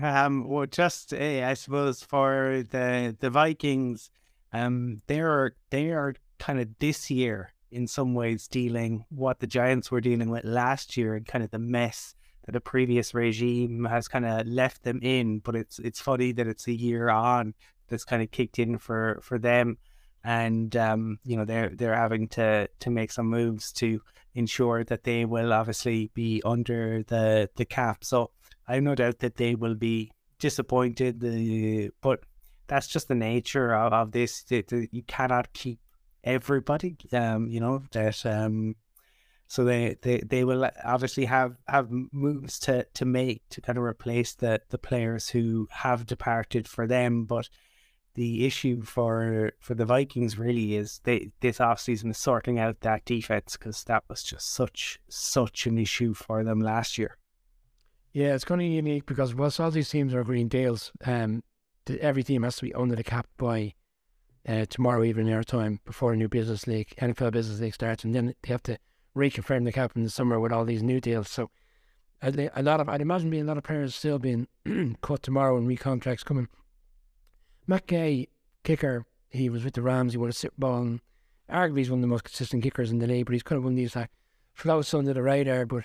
Um, 0.01 0.47
well, 0.47 0.65
just 0.65 1.13
uh, 1.13 1.17
I 1.17 1.53
suppose 1.53 2.03
for 2.03 2.63
the 2.69 3.15
the 3.19 3.29
Vikings, 3.29 4.09
um, 4.51 4.99
they're 5.07 5.55
they 5.69 5.91
are 5.91 6.15
kind 6.37 6.59
of 6.59 6.67
this 6.79 7.09
year 7.09 7.53
in 7.71 7.87
some 7.87 8.13
ways 8.13 8.47
dealing 8.47 9.05
what 9.09 9.39
the 9.39 9.47
Giants 9.47 9.91
were 9.91 10.01
dealing 10.01 10.29
with 10.29 10.43
last 10.43 10.97
year 10.97 11.15
and 11.15 11.25
kind 11.25 11.43
of 11.43 11.51
the 11.51 11.59
mess 11.59 12.15
that 12.45 12.51
the 12.51 12.61
previous 12.61 13.13
regime 13.13 13.85
has 13.85 14.07
kind 14.07 14.25
of 14.25 14.45
left 14.47 14.83
them 14.83 14.99
in. 15.01 15.39
But 15.39 15.55
it's 15.55 15.79
it's 15.79 16.01
funny 16.01 16.33
that 16.33 16.47
it's 16.47 16.67
a 16.67 16.73
year 16.73 17.09
on 17.09 17.53
that's 17.87 18.05
kind 18.05 18.21
of 18.21 18.31
kicked 18.31 18.59
in 18.59 18.77
for 18.77 19.19
for 19.21 19.39
them, 19.39 19.77
and 20.25 20.75
um, 20.75 21.19
you 21.23 21.37
know 21.37 21.45
they're 21.45 21.69
they're 21.69 21.95
having 21.95 22.27
to 22.29 22.67
to 22.79 22.89
make 22.89 23.11
some 23.13 23.27
moves 23.27 23.71
to 23.73 24.01
ensure 24.33 24.83
that 24.83 25.05
they 25.05 25.23
will 25.23 25.53
obviously 25.53 26.11
be 26.13 26.41
under 26.43 27.03
the 27.03 27.49
the 27.55 27.65
cap. 27.65 28.03
So 28.03 28.31
I 28.67 28.75
have 28.75 28.83
no 28.83 28.95
doubt 28.95 29.19
that 29.19 29.35
they 29.35 29.55
will 29.55 29.75
be 29.75 30.11
disappointed. 30.39 31.19
The 31.19 31.91
but 32.01 32.21
that's 32.67 32.87
just 32.87 33.07
the 33.07 33.15
nature 33.15 33.73
of, 33.73 33.93
of 33.93 34.11
this. 34.11 34.43
That 34.43 34.71
you 34.91 35.03
cannot 35.03 35.53
keep 35.53 35.79
everybody. 36.23 36.97
Um, 37.13 37.47
you 37.47 37.59
know 37.59 37.83
that 37.91 38.25
um 38.25 38.75
so 39.47 39.63
they, 39.63 39.95
they, 40.01 40.19
they 40.19 40.43
will 40.43 40.67
obviously 40.83 41.25
have, 41.25 41.55
have 41.67 41.89
moves 41.89 42.59
to, 42.59 42.85
to 42.95 43.05
make 43.05 43.43
to 43.49 43.61
kind 43.61 43.77
of 43.77 43.83
replace 43.83 44.33
the, 44.33 44.61
the 44.69 44.77
players 44.77 45.29
who 45.29 45.67
have 45.71 46.05
departed 46.05 46.67
for 46.67 46.87
them. 46.87 47.25
But 47.25 47.49
the 48.15 48.45
issue 48.45 48.81
for 48.81 49.51
for 49.59 49.75
the 49.75 49.85
Vikings 49.85 50.37
really 50.37 50.75
is 50.75 51.01
they 51.03 51.31
this 51.41 51.57
offseason 51.57 52.11
is 52.11 52.17
sorting 52.17 52.57
out 52.57 52.79
that 52.79 53.03
defense 53.03 53.57
because 53.57 53.83
that 53.83 54.03
was 54.07 54.23
just 54.23 54.53
such 54.53 54.99
such 55.09 55.67
an 55.67 55.77
issue 55.77 56.13
for 56.13 56.43
them 56.43 56.61
last 56.61 56.97
year. 56.97 57.17
Yeah, 58.15 58.33
it's 58.33 58.45
kind 58.45 58.61
of 58.61 58.67
unique 58.67 59.05
because 59.07 59.35
whilst 59.35 59.59
all 59.59 59.71
these 59.71 59.89
teams 59.89 60.13
are 60.13 60.23
green 60.23 60.47
deals, 60.47 60.93
um, 61.03 61.43
the, 61.83 62.01
every 62.01 62.23
team 62.23 62.43
has 62.43 62.55
to 62.55 62.63
be 62.63 62.73
under 62.73 62.95
the 62.95 63.03
cap 63.03 63.27
by 63.35 63.73
uh, 64.47 64.65
tomorrow 64.69 65.03
evening 65.03 65.29
air 65.29 65.43
time 65.43 65.81
before 65.83 66.13
a 66.13 66.15
new 66.15 66.29
business 66.29 66.65
league, 66.65 66.93
NFL 66.97 67.33
business 67.33 67.59
league 67.59 67.73
starts, 67.73 68.05
and 68.05 68.15
then 68.15 68.33
they 68.41 68.53
have 68.53 68.63
to 68.63 68.77
reconfirm 69.17 69.65
the 69.65 69.73
cap 69.73 69.91
in 69.97 70.03
the 70.03 70.09
summer 70.09 70.39
with 70.39 70.53
all 70.53 70.63
these 70.63 70.81
new 70.81 71.01
deals. 71.01 71.29
So 71.29 71.49
a, 72.21 72.49
a 72.55 72.63
lot 72.63 72.79
of, 72.79 72.87
I'd 72.87 73.01
imagine, 73.01 73.29
being 73.29 73.43
a 73.43 73.47
lot 73.47 73.57
of 73.57 73.65
players 73.65 73.93
still 73.93 74.17
being 74.17 74.47
cut 75.01 75.21
tomorrow 75.21 75.57
and 75.57 75.67
recontracts 75.67 76.23
coming. 76.23 76.47
Gay, 77.85 78.29
kicker, 78.63 79.05
he 79.27 79.49
was 79.49 79.65
with 79.65 79.73
the 79.73 79.81
Rams. 79.81 80.13
He 80.13 80.17
won 80.17 80.29
a 80.29 80.31
Super 80.31 80.55
Bowl. 80.57 80.77
And 80.77 81.01
arguably, 81.51 81.79
he's 81.79 81.89
one 81.89 81.99
of 81.99 82.03
the 82.03 82.07
most 82.07 82.23
consistent 82.23 82.63
kickers 82.63 82.91
in 82.91 82.99
the 82.99 83.07
league. 83.07 83.25
But 83.25 83.33
he's 83.33 83.43
kind 83.43 83.57
of 83.57 83.65
one 83.65 83.73
of 83.73 83.77
these 83.77 83.93
like 83.93 84.11
floats 84.53 84.93
under 84.93 85.13
the 85.13 85.21
radar. 85.21 85.65
But 85.65 85.83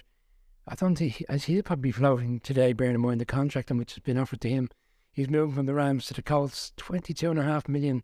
I 0.66 0.74
don't 0.74 0.96
think 0.96 1.14
he, 1.14 1.26
he'll 1.52 1.62
probably 1.62 1.88
be 1.88 1.92
floating 1.92 2.40
today, 2.40 2.72
bearing 2.72 2.94
in 2.94 3.00
mind 3.00 3.20
the 3.20 3.24
contract 3.24 3.70
and 3.70 3.78
which 3.78 3.94
has 3.94 4.00
been 4.00 4.18
offered 4.18 4.40
to 4.42 4.48
him. 4.48 4.68
he's 5.12 5.28
moving 5.28 5.54
from 5.54 5.66
the 5.66 5.74
Rams 5.74 6.06
to 6.06 6.14
the 6.14 6.22
Colts, 6.22 6.72
twenty-two 6.76 7.30
and 7.30 7.38
a 7.38 7.44
half 7.44 7.68
million, 7.68 8.02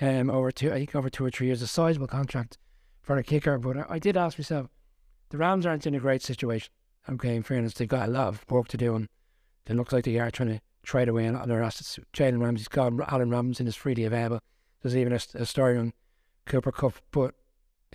um, 0.00 0.30
over 0.30 0.50
two, 0.50 0.70
I 0.70 0.76
think 0.76 0.94
over 0.94 1.10
two 1.10 1.24
or 1.24 1.30
three 1.30 1.48
years, 1.48 1.62
a 1.62 1.66
sizable 1.66 2.06
contract 2.06 2.58
for 3.02 3.16
a 3.16 3.22
kicker. 3.22 3.58
But 3.58 3.76
I, 3.78 3.84
I 3.90 3.98
did 3.98 4.16
ask 4.16 4.38
myself, 4.38 4.68
the 5.30 5.38
Rams 5.38 5.66
aren't 5.66 5.86
in 5.86 5.94
a 5.94 6.00
great 6.00 6.22
situation. 6.22 6.72
Okay, 7.08 7.34
in 7.34 7.42
fairness, 7.42 7.74
they've 7.74 7.88
got 7.88 8.08
a 8.08 8.12
lot 8.12 8.28
of 8.28 8.44
work 8.48 8.68
to 8.68 8.76
do, 8.76 8.94
and 8.94 9.08
it 9.66 9.74
looks 9.74 9.92
like 9.92 10.04
they 10.04 10.18
are 10.18 10.30
trying 10.30 10.50
to 10.50 10.60
trade 10.84 11.08
away 11.08 11.26
a 11.26 11.32
lot 11.32 11.42
of 11.42 11.48
their 11.48 11.62
assets. 11.62 11.98
Jalen 12.12 12.40
Ramsey's 12.42 12.68
gone, 12.68 13.00
Allen 13.08 13.30
Robinson 13.30 13.66
is 13.66 13.76
freely 13.76 14.04
available. 14.04 14.40
There's 14.82 14.96
even 14.96 15.12
a, 15.12 15.20
a 15.34 15.46
story 15.46 15.78
on 15.78 15.92
Cooper 16.46 16.72
Kupp, 16.72 16.94
but 17.10 17.34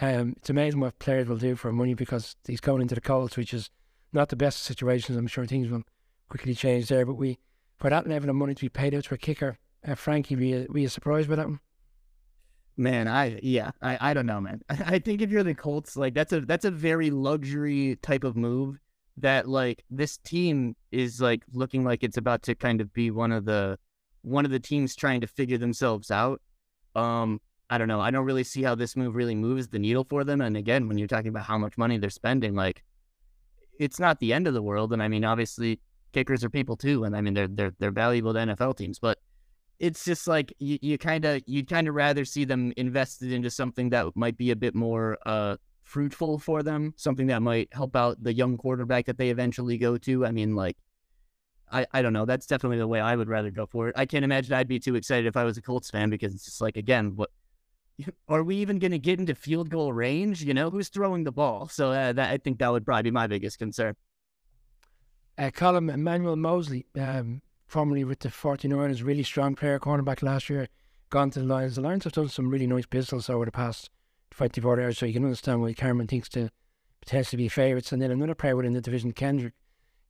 um, 0.01 0.33
it's 0.37 0.49
amazing 0.49 0.79
what 0.79 0.99
players 0.99 1.27
will 1.27 1.37
do 1.37 1.55
for 1.55 1.71
money 1.71 1.93
because 1.93 2.35
he's 2.45 2.61
going 2.61 2.81
into 2.81 2.95
the 2.95 3.01
Colts, 3.01 3.35
which 3.35 3.53
is 3.53 3.69
not 4.17 4.29
the 4.29 4.35
best 4.35 4.63
situations. 4.63 5.17
I'm 5.17 5.27
sure 5.27 5.45
things 5.45 5.69
will 5.69 5.83
quickly 6.29 6.55
change 6.55 6.87
there, 6.87 7.05
but 7.05 7.13
we 7.13 7.39
for 7.77 7.89
that 7.89 8.07
level 8.07 8.29
of 8.29 8.35
money 8.35 8.55
to 8.55 8.61
be 8.61 8.69
paid 8.69 8.95
out 8.95 9.05
to 9.05 9.13
a 9.13 9.17
kicker, 9.17 9.57
uh, 9.87 9.95
Frankie, 9.95 10.35
were 10.35 10.41
you, 10.41 10.67
were 10.69 10.79
you 10.79 10.89
surprised 10.89 11.29
by 11.29 11.35
that 11.35 11.47
one? 11.47 11.59
Man, 12.75 13.07
I 13.07 13.39
yeah, 13.41 13.71
I, 13.81 14.11
I 14.11 14.13
don't 14.13 14.25
know, 14.25 14.41
man. 14.41 14.61
I 14.69 14.99
think 14.99 15.21
if 15.21 15.31
you're 15.31 15.43
the 15.43 15.55
Colts, 15.55 15.95
like 15.95 16.13
that's 16.13 16.33
a 16.33 16.41
that's 16.41 16.65
a 16.65 16.71
very 16.71 17.09
luxury 17.09 17.97
type 18.01 18.23
of 18.23 18.35
move 18.35 18.79
that 19.17 19.47
like 19.47 19.83
this 19.89 20.17
team 20.17 20.75
is 20.91 21.19
like 21.19 21.41
looking 21.53 21.83
like 21.83 22.03
it's 22.03 22.17
about 22.17 22.43
to 22.43 22.53
kind 22.53 22.81
of 22.81 22.93
be 22.93 23.09
one 23.09 23.31
of 23.31 23.45
the 23.45 23.79
one 24.21 24.45
of 24.45 24.51
the 24.51 24.59
teams 24.59 24.95
trying 24.95 25.21
to 25.21 25.27
figure 25.27 25.57
themselves 25.57 26.11
out. 26.11 26.41
Um, 26.95 27.39
I 27.69 27.77
don't 27.77 27.87
know. 27.87 27.99
I 27.99 28.11
don't 28.11 28.25
really 28.25 28.43
see 28.43 28.63
how 28.63 28.75
this 28.75 28.95
move 28.95 29.15
really 29.15 29.35
moves 29.35 29.67
the 29.67 29.79
needle 29.79 30.05
for 30.07 30.23
them. 30.23 30.41
And 30.41 30.55
again, 30.55 30.87
when 30.87 30.97
you're 30.97 31.07
talking 31.07 31.29
about 31.29 31.45
how 31.45 31.57
much 31.57 31.77
money 31.77 31.97
they're 31.97 32.09
spending, 32.09 32.55
like 32.55 32.83
it's 33.79 33.99
not 33.99 34.19
the 34.19 34.33
end 34.33 34.47
of 34.47 34.53
the 34.53 34.61
world. 34.61 34.93
And 34.93 35.01
I 35.01 35.07
mean, 35.07 35.23
obviously, 35.23 35.79
kickers 36.13 36.43
are 36.43 36.49
people 36.49 36.75
too, 36.75 37.03
and 37.03 37.15
I 37.15 37.21
mean 37.21 37.33
they're 37.33 37.47
they're 37.47 37.73
they're 37.79 37.91
valuable 37.91 38.33
to 38.33 38.39
NFL 38.39 38.77
teams. 38.77 38.99
But 38.99 39.19
it's 39.79 40.03
just 40.03 40.27
like 40.27 40.53
you 40.59 40.97
kind 40.97 41.25
of 41.25 41.41
you'd 41.45 41.69
kind 41.69 41.87
of 41.87 41.95
rather 41.95 42.25
see 42.25 42.45
them 42.45 42.73
invested 42.77 43.31
into 43.31 43.49
something 43.49 43.89
that 43.89 44.07
might 44.15 44.37
be 44.37 44.51
a 44.51 44.55
bit 44.55 44.73
more 44.73 45.17
uh 45.25 45.57
fruitful 45.87 46.37
for 46.37 46.61
them, 46.63 46.93
something 46.97 47.27
that 47.27 47.41
might 47.41 47.69
help 47.71 47.95
out 47.95 48.21
the 48.21 48.33
young 48.33 48.57
quarterback 48.57 49.05
that 49.05 49.17
they 49.17 49.29
eventually 49.29 49.77
go 49.77 49.97
to. 49.97 50.25
I 50.25 50.31
mean, 50.31 50.53
like, 50.53 50.75
I, 51.71 51.85
I 51.93 52.01
don't 52.01 52.13
know. 52.13 52.25
That's 52.25 52.45
definitely 52.45 52.77
the 52.77 52.87
way 52.87 52.99
I 52.99 53.15
would 53.15 53.29
rather 53.29 53.51
go 53.51 53.65
for 53.65 53.87
it. 53.87 53.95
I 53.97 54.05
can't 54.05 54.25
imagine 54.25 54.53
I'd 54.53 54.67
be 54.67 54.79
too 54.79 54.95
excited 54.95 55.25
if 55.25 55.37
I 55.37 55.45
was 55.45 55.57
a 55.57 55.61
Colts 55.61 55.89
fan 55.89 56.09
because 56.09 56.35
it's 56.35 56.43
just 56.43 56.61
like, 56.61 56.75
again, 56.75 57.15
what 57.15 57.31
are 58.27 58.43
we 58.43 58.57
even 58.57 58.79
going 58.79 58.91
to 58.91 58.99
get 58.99 59.19
into 59.19 59.35
field 59.35 59.69
goal 59.69 59.93
range? 59.93 60.43
You 60.43 60.53
know, 60.53 60.69
who's 60.69 60.89
throwing 60.89 61.23
the 61.23 61.31
ball? 61.31 61.67
So 61.67 61.91
uh, 61.91 62.13
that 62.13 62.31
I 62.31 62.37
think 62.37 62.59
that 62.59 62.71
would 62.71 62.85
probably 62.85 63.03
be 63.03 63.11
my 63.11 63.27
biggest 63.27 63.59
concern. 63.59 63.95
Uh, 65.37 65.51
Colum 65.51 65.89
Emmanuel 65.89 66.35
Moseley, 66.35 66.85
um, 66.99 67.41
formerly 67.67 68.03
with 68.03 68.19
the 68.19 68.29
49ers, 68.29 69.05
really 69.05 69.23
strong 69.23 69.55
player, 69.55 69.79
cornerback 69.79 70.23
last 70.23 70.49
year, 70.49 70.67
gone 71.09 71.29
to 71.31 71.39
the 71.39 71.45
Lions. 71.45 71.75
The 71.75 71.81
Lions 71.81 72.05
have 72.05 72.13
done 72.13 72.29
some 72.29 72.49
really 72.49 72.65
nice 72.65 72.87
business 72.87 73.29
over 73.29 73.45
the 73.45 73.51
past 73.51 73.91
24 74.31 74.81
hours, 74.81 74.97
so 74.97 75.05
you 75.05 75.13
can 75.13 75.23
understand 75.23 75.61
why 75.61 75.73
Cameron 75.73 76.07
thinks 76.07 76.29
to 76.29 76.49
potentially 77.01 77.43
be 77.43 77.49
favourites. 77.49 77.91
And 77.91 78.01
then 78.01 78.09
another 78.09 78.33
player 78.33 78.55
within 78.55 78.73
the 78.73 78.81
division, 78.81 79.11
Kendrick, 79.11 79.53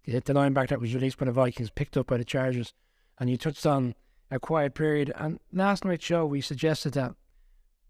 the 0.05 0.21
linebacker 0.21 0.69
that 0.69 0.79
was 0.79 0.95
released 0.95 1.17
by 1.17 1.25
the 1.25 1.31
Vikings, 1.33 1.69
picked 1.69 1.97
up 1.97 2.07
by 2.07 2.17
the 2.17 2.23
Chargers. 2.23 2.73
And 3.19 3.29
you 3.29 3.35
touched 3.35 3.65
on 3.65 3.95
a 4.31 4.39
quiet 4.39 4.75
period. 4.75 5.11
And 5.15 5.39
last 5.51 5.83
night's 5.83 6.05
show, 6.05 6.25
we 6.25 6.39
suggested 6.39 6.93
that 6.93 7.15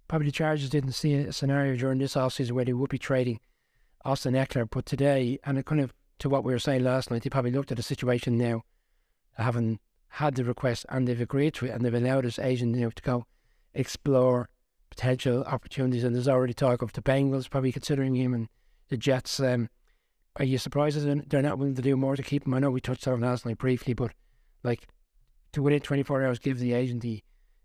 probably 0.07 0.27
the 0.27 0.31
Chargers 0.31 0.69
didn't 0.69 0.93
see 0.93 1.13
a 1.15 1.33
scenario 1.33 1.75
during 1.75 1.99
this 1.99 2.15
offseason 2.15 2.51
where 2.51 2.65
they 2.65 2.73
would 2.73 2.89
be 2.89 2.97
trading 2.97 3.39
Austin 4.05 4.33
Ekeler. 4.33 4.69
But 4.69 4.85
today, 4.85 5.39
and 5.43 5.57
it 5.57 5.65
kind 5.65 5.81
of 5.81 5.93
to 6.19 6.29
what 6.29 6.43
we 6.43 6.53
were 6.53 6.59
saying 6.59 6.83
last 6.83 7.11
night, 7.11 7.23
they 7.23 7.29
probably 7.29 7.51
looked 7.51 7.71
at 7.71 7.77
the 7.77 7.83
situation 7.83 8.37
now, 8.37 8.63
having 9.37 9.79
had 10.09 10.35
the 10.35 10.43
request 10.43 10.85
and 10.89 11.07
they've 11.07 11.21
agreed 11.21 11.53
to 11.53 11.65
it 11.65 11.71
and 11.71 11.83
they've 11.83 11.93
allowed 11.93 12.25
us 12.25 12.39
agent 12.39 12.75
you 12.75 12.81
know, 12.81 12.89
to 12.89 13.03
go 13.03 13.25
explore 13.73 14.49
potential 14.89 15.43
opportunities. 15.43 16.03
And 16.03 16.15
there's 16.15 16.27
already 16.27 16.53
talk 16.53 16.81
of 16.81 16.93
the 16.93 17.01
Bengals 17.01 17.49
probably 17.49 17.71
considering 17.71 18.15
him 18.15 18.33
and 18.33 18.47
the 18.89 18.97
Jets. 18.97 19.39
Um, 19.39 19.69
are 20.37 20.45
you 20.45 20.57
surprised 20.57 20.99
that 20.99 21.29
they're 21.29 21.41
not 21.41 21.57
willing 21.57 21.75
to 21.75 21.81
do 21.81 21.97
more 21.97 22.15
to 22.15 22.23
keep 22.23 22.45
him? 22.45 22.53
I 22.53 22.59
know 22.59 22.71
we 22.71 22.81
touched 22.81 23.07
on 23.07 23.21
last 23.21 23.45
night 23.45 23.57
briefly, 23.57 23.93
but 23.93 24.11
like 24.63 24.87
to 25.53 25.61
within 25.61 25.81
24 25.81 26.25
hours 26.25 26.39
give 26.39 26.59
the 26.59 26.73
agent 26.73 27.01
the, 27.01 27.23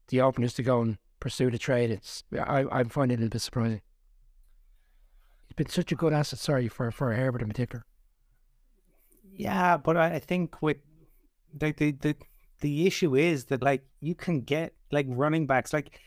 the 0.08 0.20
openness 0.20 0.54
to 0.54 0.62
go 0.62 0.80
and 0.80 0.98
pursue 1.22 1.52
the 1.52 1.58
trade, 1.58 1.90
it's 1.90 2.24
I, 2.32 2.64
I 2.70 2.82
find 2.82 3.12
it 3.12 3.22
a 3.22 3.28
bit 3.28 3.40
surprising. 3.40 3.80
It's 5.44 5.54
been 5.54 5.68
such 5.68 5.92
a 5.92 5.94
good 5.94 6.12
asset, 6.12 6.40
sorry, 6.40 6.66
for, 6.66 6.90
for 6.90 7.12
Herbert 7.12 7.42
in 7.42 7.48
particular. 7.48 7.84
Yeah, 9.32 9.76
but 9.76 9.96
I 9.96 10.18
think 10.18 10.60
with 10.60 10.78
the, 11.54 11.72
the 11.72 11.92
the 11.92 12.16
the 12.60 12.86
issue 12.86 13.14
is 13.14 13.46
that 13.46 13.62
like 13.62 13.84
you 14.00 14.14
can 14.14 14.40
get 14.40 14.74
like 14.90 15.06
running 15.08 15.46
backs 15.46 15.72
like 15.72 16.00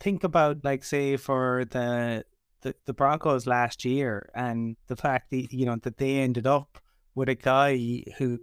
think 0.00 0.24
about 0.24 0.64
like 0.64 0.82
say 0.82 1.16
for 1.16 1.64
the 1.70 2.24
the, 2.62 2.74
the 2.86 2.92
Broncos 2.92 3.46
last 3.46 3.84
year 3.84 4.30
and 4.34 4.76
the 4.88 4.96
fact 4.96 5.30
that 5.30 5.52
you 5.52 5.66
know 5.66 5.76
that 5.82 5.98
they 5.98 6.18
ended 6.18 6.46
up 6.46 6.78
with 7.14 7.28
a 7.28 7.34
guy 7.34 7.76
who 8.18 8.38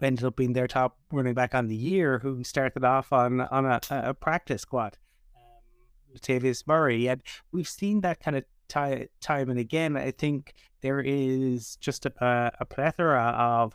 ended 0.00 0.24
up 0.24 0.36
being 0.36 0.52
their 0.52 0.66
top 0.66 0.98
running 1.12 1.34
back 1.34 1.54
on 1.54 1.68
the 1.68 1.76
year 1.76 2.18
who 2.18 2.44
started 2.44 2.84
off 2.84 3.12
on 3.12 3.40
on 3.40 3.64
a, 3.66 3.80
a 3.90 4.14
practice 4.14 4.62
squad. 4.62 4.98
Um, 5.36 6.16
Latavius 6.16 6.66
Murray, 6.66 7.08
and 7.08 7.22
we've 7.52 7.68
seen 7.68 8.00
that 8.02 8.20
kind 8.20 8.36
of 8.36 8.44
time 8.68 9.06
time 9.20 9.50
and 9.50 9.58
again. 9.58 9.96
I 9.96 10.10
think 10.10 10.54
there 10.80 11.00
is 11.00 11.76
just 11.76 12.06
a, 12.06 12.52
a 12.60 12.64
plethora 12.64 13.34
of 13.36 13.74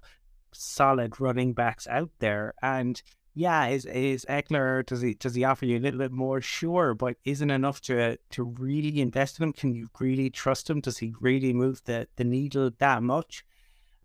solid 0.51 1.19
running 1.19 1.53
backs 1.53 1.87
out 1.87 2.11
there, 2.19 2.53
and 2.61 3.01
yeah, 3.33 3.67
is 3.67 3.85
is 3.85 4.25
Ekeler 4.29 4.85
does 4.85 5.01
he 5.01 5.13
does 5.13 5.35
he 5.35 5.43
offer 5.43 5.65
you 5.65 5.77
a 5.77 5.79
little 5.79 5.99
bit 5.99 6.11
more? 6.11 6.41
Sure, 6.41 6.93
but 6.93 7.15
isn't 7.23 7.49
enough 7.49 7.79
to 7.81 8.17
to 8.31 8.43
really 8.43 8.99
invest 8.99 9.39
in 9.39 9.43
him? 9.43 9.53
Can 9.53 9.73
you 9.73 9.89
really 9.99 10.29
trust 10.29 10.69
him? 10.69 10.81
Does 10.81 10.97
he 10.97 11.13
really 11.21 11.53
move 11.53 11.81
the 11.85 12.07
the 12.17 12.23
needle 12.23 12.71
that 12.79 13.03
much? 13.03 13.45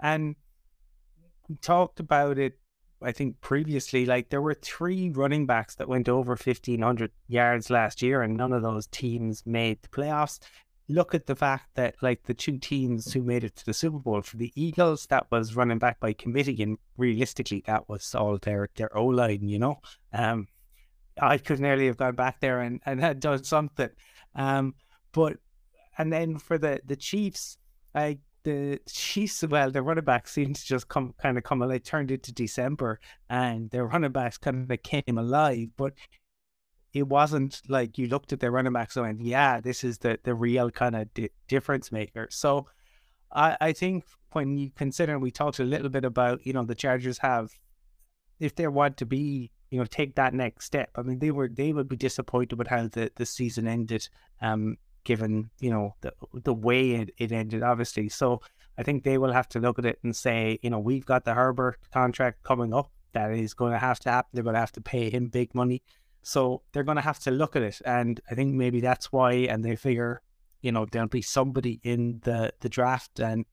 And 0.00 0.36
talked 1.60 2.00
about 2.00 2.38
it, 2.38 2.58
I 3.02 3.12
think 3.12 3.40
previously. 3.40 4.06
Like 4.06 4.30
there 4.30 4.42
were 4.42 4.54
three 4.54 5.10
running 5.10 5.46
backs 5.46 5.74
that 5.76 5.88
went 5.88 6.08
over 6.08 6.36
fifteen 6.36 6.82
hundred 6.82 7.12
yards 7.28 7.70
last 7.70 8.02
year, 8.02 8.22
and 8.22 8.36
none 8.36 8.52
of 8.52 8.62
those 8.62 8.86
teams 8.86 9.42
made 9.46 9.82
the 9.82 9.88
playoffs 9.88 10.38
look 10.88 11.14
at 11.14 11.26
the 11.26 11.36
fact 11.36 11.68
that 11.74 11.94
like 12.02 12.24
the 12.24 12.34
two 12.34 12.58
teams 12.58 13.12
who 13.12 13.22
made 13.22 13.44
it 13.44 13.56
to 13.56 13.64
the 13.64 13.74
Super 13.74 13.98
Bowl 13.98 14.20
for 14.22 14.36
the 14.36 14.52
Eagles, 14.54 15.06
that 15.06 15.30
was 15.30 15.56
running 15.56 15.78
back 15.78 16.00
by 16.00 16.12
committee, 16.12 16.62
and 16.62 16.78
realistically, 16.96 17.62
that 17.66 17.88
was 17.88 18.14
all 18.14 18.38
their 18.38 18.68
their 18.76 18.96
O 18.96 19.06
line. 19.06 19.48
You 19.48 19.58
know, 19.58 19.80
um, 20.12 20.48
I 21.20 21.38
could 21.38 21.60
nearly 21.60 21.86
have 21.86 21.96
gone 21.96 22.14
back 22.14 22.40
there 22.40 22.60
and 22.60 22.80
and 22.86 23.00
had 23.00 23.20
done 23.20 23.44
something. 23.44 23.90
Um, 24.34 24.74
but 25.12 25.36
and 25.96 26.12
then 26.12 26.38
for 26.38 26.58
the 26.58 26.80
the 26.84 26.96
Chiefs, 26.96 27.58
I 27.94 28.18
the 28.44 28.80
Chiefs, 28.88 29.42
well, 29.48 29.70
their 29.70 29.82
running 29.82 30.04
back 30.04 30.28
seems 30.28 30.60
to 30.60 30.66
just 30.66 30.88
come 30.88 31.14
kind 31.20 31.36
of 31.36 31.44
come 31.44 31.62
alive, 31.62 31.82
turned 31.82 32.10
into 32.10 32.32
December, 32.32 33.00
and 33.28 33.70
their 33.70 33.86
running 33.86 34.12
backs 34.12 34.38
kind 34.38 34.70
of 34.70 34.82
came 34.82 35.18
alive. 35.18 35.68
But 35.76 35.94
it 36.92 37.08
wasn't 37.08 37.60
like 37.68 37.98
you 37.98 38.06
looked 38.06 38.32
at 38.32 38.40
their 38.40 38.52
running 38.52 38.72
backs 38.72 38.96
and 38.96 39.04
went, 39.04 39.20
yeah, 39.20 39.60
this 39.60 39.82
is 39.82 39.98
the, 39.98 40.18
the 40.22 40.34
real 40.34 40.70
kind 40.70 40.94
of 40.94 41.12
di- 41.12 41.30
difference 41.48 41.90
maker. 41.90 42.28
So 42.30 42.68
I, 43.32 43.56
I 43.60 43.72
think 43.72 44.04
when 44.32 44.56
you 44.56 44.70
consider, 44.76 45.18
we 45.18 45.32
talked 45.32 45.58
a 45.58 45.64
little 45.64 45.88
bit 45.88 46.04
about, 46.04 46.46
you 46.46 46.52
know, 46.52 46.64
the 46.64 46.74
Chargers 46.74 47.18
have, 47.18 47.50
if 48.38 48.54
they 48.54 48.68
want 48.68 48.96
to 48.98 49.06
be, 49.06 49.50
you 49.70 49.78
know, 49.78 49.86
take 49.86 50.14
that 50.14 50.34
next 50.34 50.66
step, 50.66 50.90
I 50.94 51.02
mean, 51.02 51.18
they 51.18 51.32
were, 51.32 51.48
they 51.48 51.72
would 51.72 51.88
be 51.88 51.96
disappointed 51.96 52.58
with 52.58 52.68
how 52.68 52.86
the, 52.86 53.10
the 53.16 53.26
season 53.26 53.66
ended, 53.66 54.08
um, 54.40 54.76
given, 55.04 55.50
you 55.60 55.70
know, 55.70 55.94
the, 56.00 56.12
the 56.42 56.54
way 56.54 56.92
it, 56.92 57.10
it 57.18 57.32
ended, 57.32 57.62
obviously. 57.62 58.08
So 58.08 58.40
I 58.76 58.82
think 58.82 59.04
they 59.04 59.18
will 59.18 59.32
have 59.32 59.48
to 59.50 59.60
look 59.60 59.78
at 59.78 59.86
it 59.86 59.98
and 60.02 60.14
say, 60.14 60.58
you 60.62 60.70
know, 60.70 60.78
we've 60.78 61.06
got 61.06 61.24
the 61.24 61.34
Herbert 61.34 61.78
contract 61.92 62.42
coming 62.42 62.74
up. 62.74 62.90
That 63.12 63.30
is 63.32 63.54
going 63.54 63.72
to 63.72 63.78
have 63.78 64.00
to 64.00 64.10
happen. 64.10 64.30
They're 64.32 64.42
going 64.42 64.54
to 64.54 64.60
have 64.60 64.72
to 64.72 64.80
pay 64.80 65.08
him 65.10 65.28
big 65.28 65.54
money. 65.54 65.82
So 66.22 66.62
they're 66.72 66.82
going 66.82 66.96
to 66.96 67.02
have 67.02 67.20
to 67.20 67.30
look 67.30 67.54
at 67.54 67.62
it. 67.62 67.80
And 67.84 68.20
I 68.30 68.34
think 68.34 68.54
maybe 68.54 68.80
that's 68.80 69.12
why, 69.12 69.32
and 69.32 69.64
they 69.64 69.76
figure, 69.76 70.22
you 70.62 70.72
know, 70.72 70.86
there'll 70.90 71.06
be 71.06 71.22
somebody 71.22 71.80
in 71.84 72.20
the, 72.24 72.52
the 72.60 72.68
draft. 72.68 73.20
And, 73.20 73.44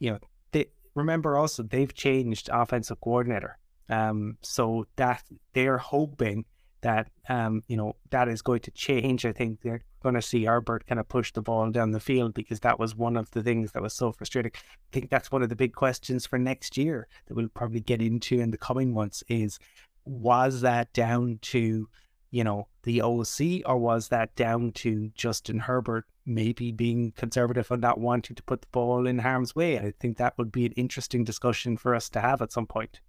you 0.00 0.10
know, 0.10 0.18
they 0.50 0.66
remember 0.94 1.36
also 1.36 1.62
they've 1.62 1.94
changed 1.94 2.50
offensive 2.52 3.00
coordinator. 3.00 3.58
Um, 3.90 4.36
so 4.42 4.86
that 4.96 5.22
they're 5.52 5.78
hoping 5.78 6.44
that, 6.80 7.08
um, 7.28 7.62
you 7.68 7.76
know, 7.76 7.96
that 8.10 8.28
is 8.28 8.42
going 8.42 8.60
to 8.60 8.70
change. 8.70 9.24
I 9.24 9.32
think 9.32 9.60
they're 9.62 9.82
going 10.02 10.14
to 10.14 10.22
see 10.22 10.44
Herbert 10.44 10.86
kind 10.86 11.00
of 11.00 11.08
push 11.08 11.32
the 11.32 11.42
ball 11.42 11.70
down 11.70 11.90
the 11.90 12.00
field 12.00 12.34
because 12.34 12.60
that 12.60 12.78
was 12.78 12.94
one 12.94 13.16
of 13.16 13.30
the 13.32 13.42
things 13.42 13.72
that 13.72 13.82
was 13.82 13.94
so 13.94 14.12
frustrating. 14.12 14.52
I 14.54 14.58
think 14.92 15.10
that's 15.10 15.32
one 15.32 15.42
of 15.42 15.48
the 15.48 15.56
big 15.56 15.74
questions 15.74 16.26
for 16.26 16.38
next 16.38 16.76
year 16.76 17.08
that 17.26 17.34
we'll 17.34 17.48
probably 17.48 17.80
get 17.80 18.02
into 18.02 18.40
in 18.40 18.50
the 18.50 18.58
coming 18.58 18.92
months 18.92 19.22
is 19.28 19.58
was 20.04 20.62
that 20.62 20.92
down 20.92 21.38
to 21.42 21.88
you 22.30 22.44
know 22.44 22.68
the 22.82 23.02
OC 23.02 23.62
or 23.66 23.76
was 23.78 24.08
that 24.08 24.34
down 24.34 24.72
to 24.72 25.10
Justin 25.14 25.58
Herbert 25.60 26.04
maybe 26.24 26.72
being 26.72 27.12
conservative 27.12 27.70
and 27.70 27.80
not 27.80 27.98
wanting 27.98 28.36
to 28.36 28.42
put 28.42 28.60
the 28.60 28.68
ball 28.70 29.06
in 29.06 29.18
harm's 29.18 29.54
way? 29.54 29.78
I 29.78 29.92
think 29.98 30.16
that 30.16 30.36
would 30.38 30.52
be 30.52 30.66
an 30.66 30.72
interesting 30.72 31.24
discussion 31.24 31.76
for 31.76 31.94
us 31.94 32.08
to 32.10 32.20
have 32.20 32.42
at 32.42 32.52
some 32.52 32.66
point. 32.66 33.00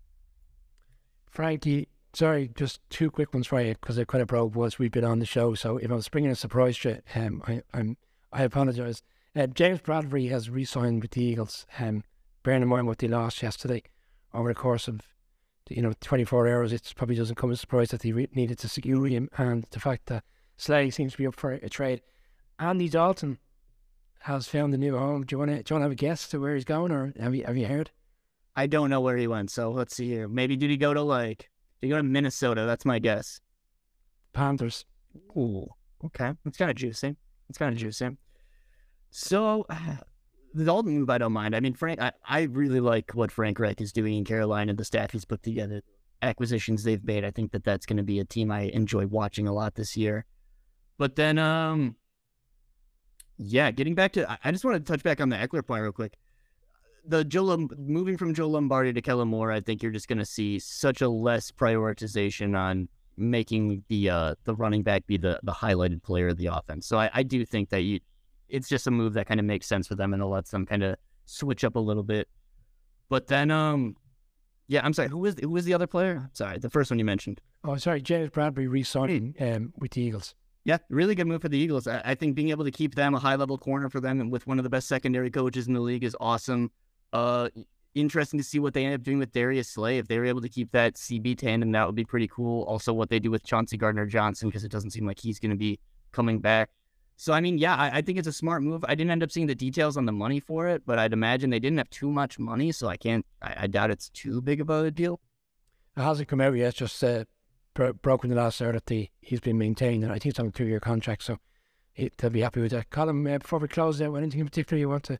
Frankie, 1.29 1.89
sorry, 2.13 2.49
just 2.55 2.81
two 2.89 3.11
quick 3.11 3.33
ones 3.33 3.47
for 3.47 3.61
you 3.61 3.73
because 3.73 3.97
I 3.99 4.03
kind 4.03 4.21
of 4.21 4.27
broke 4.27 4.55
once 4.55 4.79
we've 4.79 4.91
been 4.91 5.03
on 5.05 5.19
the 5.19 5.25
show. 5.25 5.53
So 5.53 5.77
if 5.77 5.91
I 5.91 5.95
was 5.95 6.09
bringing 6.09 6.31
a 6.31 6.35
surprise 6.35 6.77
to 6.79 7.01
um, 7.15 7.43
I, 7.47 7.61
I'm 7.73 7.97
I 8.31 8.43
apologise. 8.43 9.01
Uh, 9.35 9.47
James 9.47 9.79
Bradberry 9.79 10.29
has 10.29 10.49
re-signed 10.49 11.01
with 11.01 11.11
the 11.11 11.23
Eagles. 11.23 11.65
Um, 11.79 12.03
bearing 12.43 12.61
in 12.61 12.67
mind 12.67 12.87
what 12.87 12.99
they 12.99 13.07
lost 13.07 13.43
yesterday 13.43 13.83
over 14.33 14.49
the 14.49 14.55
course 14.55 14.87
of 14.87 15.01
you 15.69 15.81
know 15.81 15.93
24 16.01 16.47
hours, 16.47 16.73
it 16.73 16.93
probably 16.95 17.15
doesn't 17.15 17.35
come 17.35 17.51
as 17.51 17.59
a 17.59 17.61
surprise 17.61 17.89
that 17.89 18.01
they 18.01 18.11
re- 18.11 18.27
needed 18.33 18.57
to 18.59 18.67
secure 18.67 19.05
him, 19.07 19.29
and 19.37 19.65
the 19.71 19.79
fact 19.79 20.07
that 20.07 20.23
Slay 20.57 20.89
seems 20.89 21.13
to 21.13 21.17
be 21.17 21.27
up 21.27 21.35
for 21.35 21.51
a 21.51 21.69
trade. 21.69 22.01
Andy 22.57 22.89
Dalton 22.89 23.37
has 24.21 24.47
found 24.47 24.73
a 24.73 24.77
new 24.77 24.97
home. 24.97 25.25
Do 25.25 25.33
you 25.33 25.39
want 25.39 25.51
to 25.51 25.63
do 25.63 25.73
you 25.73 25.75
want 25.75 25.81
to 25.81 25.85
have 25.85 25.91
a 25.91 25.95
guess 25.95 26.27
to 26.29 26.39
where 26.39 26.55
he's 26.55 26.65
going, 26.65 26.91
or 26.91 27.13
have 27.19 27.35
you 27.35 27.43
have 27.45 27.57
you 27.57 27.67
heard? 27.67 27.91
I 28.55 28.67
don't 28.67 28.89
know 28.89 28.99
where 28.99 29.15
he 29.15 29.27
went, 29.27 29.51
so 29.51 29.71
let's 29.71 29.95
see 29.95 30.09
here. 30.09 30.27
Maybe 30.27 30.57
did 30.57 30.69
he 30.69 30.77
go 30.77 30.93
to 30.93 31.01
like 31.01 31.49
he 31.81 31.89
go 31.89 31.97
to 31.97 32.03
Minnesota? 32.03 32.65
That's 32.65 32.85
my 32.85 32.99
guess. 32.99 33.41
Panthers. 34.33 34.85
Ooh, 35.35 35.67
okay, 36.05 36.33
it's 36.45 36.57
kind 36.57 36.69
of 36.69 36.77
juicy. 36.77 37.15
It's 37.49 37.57
kind 37.57 37.73
of 37.73 37.79
juicy. 37.79 38.09
So 39.11 39.65
the 40.53 40.65
Dalton 40.65 40.99
move, 40.99 41.09
I 41.09 41.17
don't 41.17 41.33
mind. 41.33 41.55
I 41.55 41.59
mean, 41.59 41.73
Frank, 41.73 41.99
I, 41.99 42.11
I 42.27 42.41
really 42.43 42.79
like 42.79 43.11
what 43.13 43.31
Frank 43.31 43.59
Reich 43.59 43.81
is 43.81 43.91
doing 43.91 44.17
in 44.17 44.25
Carolina, 44.25 44.73
the 44.73 44.85
staff 44.85 45.11
he's 45.11 45.25
put 45.25 45.41
together, 45.43 45.81
acquisitions 46.21 46.83
they've 46.83 47.03
made. 47.03 47.25
I 47.25 47.31
think 47.31 47.51
that 47.51 47.63
that's 47.63 47.85
going 47.85 47.97
to 47.97 48.03
be 48.03 48.19
a 48.19 48.25
team 48.25 48.51
I 48.51 48.61
enjoy 48.61 49.07
watching 49.07 49.47
a 49.47 49.53
lot 49.53 49.75
this 49.75 49.97
year. 49.97 50.25
But 50.97 51.15
then, 51.15 51.37
um, 51.37 51.95
yeah, 53.37 53.71
getting 53.71 53.95
back 53.95 54.13
to, 54.13 54.37
I 54.43 54.51
just 54.51 54.65
want 54.65 54.85
to 54.85 54.91
touch 54.91 55.01
back 55.01 55.21
on 55.21 55.29
the 55.29 55.37
Ekeler 55.37 55.65
point 55.65 55.81
real 55.81 55.91
quick. 55.91 56.17
The 57.05 57.23
Joe 57.23 57.67
moving 57.77 58.17
from 58.17 58.33
Joe 58.33 58.49
Lombardi 58.49 58.93
to 58.93 59.01
Kellen 59.01 59.27
Moore, 59.27 59.51
I 59.51 59.61
think 59.61 59.81
you're 59.81 59.91
just 59.91 60.07
going 60.07 60.19
to 60.19 60.25
see 60.25 60.59
such 60.59 61.01
a 61.01 61.09
less 61.09 61.51
prioritization 61.51 62.57
on 62.57 62.87
making 63.17 63.83
the 63.89 64.09
uh, 64.09 64.35
the 64.45 64.55
running 64.55 64.83
back 64.83 65.05
be 65.05 65.17
the 65.17 65.39
the 65.43 65.51
highlighted 65.51 66.03
player 66.03 66.29
of 66.29 66.37
the 66.37 66.47
offense. 66.47 66.87
So 66.87 66.97
I, 66.97 67.09
I 67.13 67.23
do 67.23 67.45
think 67.45 67.69
that 67.69 67.81
you 67.81 67.99
it's 68.47 68.67
just 68.67 68.87
a 68.87 68.91
move 68.91 69.13
that 69.13 69.27
kind 69.27 69.39
of 69.39 69.45
makes 69.45 69.67
sense 69.67 69.87
for 69.87 69.95
them 69.95 70.13
and 70.13 70.21
it 70.21 70.25
lets 70.25 70.51
them 70.51 70.65
kind 70.65 70.83
of 70.83 70.95
switch 71.25 71.63
up 71.63 71.75
a 71.75 71.79
little 71.79 72.03
bit. 72.03 72.27
But 73.09 73.27
then, 73.27 73.51
um, 73.51 73.95
yeah, 74.67 74.81
I'm 74.83 74.93
sorry. 74.93 75.09
Who 75.09 75.19
was 75.19 75.35
who 75.39 75.49
was 75.49 75.65
the 75.65 75.73
other 75.73 75.87
player? 75.87 76.29
Sorry, 76.33 76.57
the 76.57 76.69
first 76.69 76.91
one 76.91 76.99
you 76.99 77.05
mentioned. 77.05 77.41
Oh, 77.63 77.75
sorry, 77.77 78.01
James 78.01 78.29
Bradberry 78.29 78.69
re-signing 78.69 79.35
um, 79.39 79.73
with 79.77 79.91
the 79.91 80.01
Eagles. 80.01 80.35
Yeah, 80.63 80.77
really 80.89 81.15
good 81.15 81.27
move 81.27 81.41
for 81.41 81.49
the 81.49 81.57
Eagles. 81.57 81.87
I, 81.87 82.01
I, 82.05 82.15
think 82.15 82.35
being 82.35 82.49
able 82.49 82.63
to 82.65 82.71
keep 82.71 82.95
them 82.95 83.15
a 83.15 83.19
high 83.19 83.35
level 83.35 83.57
corner 83.57 83.89
for 83.89 83.99
them 83.99 84.21
and 84.21 84.31
with 84.31 84.45
one 84.45 84.59
of 84.59 84.63
the 84.63 84.69
best 84.69 84.87
secondary 84.87 85.31
coaches 85.31 85.67
in 85.67 85.73
the 85.73 85.79
league 85.79 86.03
is 86.03 86.15
awesome. 86.19 86.71
Uh, 87.11 87.49
interesting 87.95 88.39
to 88.39 88.43
see 88.43 88.59
what 88.59 88.73
they 88.73 88.85
end 88.85 88.95
up 88.95 89.03
doing 89.03 89.19
with 89.19 89.31
Darius 89.31 89.69
Slay. 89.69 89.97
If 89.97 90.07
they 90.07 90.17
were 90.17 90.25
able 90.25 90.41
to 90.41 90.49
keep 90.49 90.71
that 90.71 90.95
CB 90.95 91.37
tandem, 91.37 91.71
that 91.71 91.85
would 91.85 91.95
be 91.95 92.05
pretty 92.05 92.27
cool. 92.27 92.63
Also, 92.63 92.93
what 92.93 93.09
they 93.09 93.19
do 93.19 93.31
with 93.31 93.43
Chauncey 93.43 93.77
Gardner 93.77 94.05
Johnson 94.05 94.49
because 94.49 94.63
it 94.63 94.71
doesn't 94.71 94.91
seem 94.91 95.05
like 95.05 95.19
he's 95.19 95.39
going 95.39 95.51
to 95.51 95.57
be 95.57 95.79
coming 96.11 96.39
back. 96.39 96.69
So 97.17 97.33
I 97.33 97.41
mean, 97.41 97.57
yeah, 97.57 97.75
I, 97.75 97.97
I, 97.97 98.01
think 98.01 98.17
it's 98.17 98.29
a 98.29 98.33
smart 98.33 98.63
move. 98.63 98.85
I 98.87 98.95
didn't 98.95 99.11
end 99.11 99.23
up 99.23 99.31
seeing 99.31 99.47
the 99.47 99.55
details 99.55 99.97
on 99.97 100.05
the 100.05 100.11
money 100.13 100.39
for 100.39 100.69
it, 100.69 100.83
but 100.85 100.97
I'd 100.97 101.11
imagine 101.11 101.49
they 101.49 101.59
didn't 101.59 101.77
have 101.77 101.89
too 101.89 102.09
much 102.09 102.39
money, 102.39 102.71
so 102.71 102.87
I 102.87 102.95
can't. 102.95 103.25
I, 103.41 103.55
I 103.63 103.67
doubt 103.67 103.91
it's 103.91 104.09
too 104.09 104.41
big 104.41 104.61
of 104.61 104.69
a 104.69 104.89
deal. 104.89 105.19
It 105.97 106.01
hasn't 106.01 106.29
come 106.29 106.39
out 106.39 106.53
yet. 106.53 106.69
It's 106.69 106.77
just 106.77 107.03
uh, 107.03 107.25
bro- 107.73 107.91
broken 107.91 108.29
the 108.29 108.37
last 108.37 108.59
the 108.59 109.09
he's 109.19 109.41
been 109.41 109.57
maintained, 109.57 110.03
and 110.05 110.13
I 110.13 110.15
think 110.15 110.31
it's 110.31 110.39
on 110.39 110.47
a 110.47 110.51
two-year 110.51 110.79
contract, 110.79 111.23
so 111.23 111.39
it, 111.93 112.17
they'll 112.17 112.29
be 112.29 112.39
happy 112.39 112.61
with 112.61 112.71
that. 112.71 112.89
Colum, 112.89 113.27
uh, 113.27 113.37
before 113.39 113.59
we 113.59 113.67
close 113.67 114.01
out, 114.01 114.15
anything 114.15 114.39
in 114.39 114.45
particular 114.45 114.79
you 114.79 114.87
want 114.87 115.03
to 115.03 115.19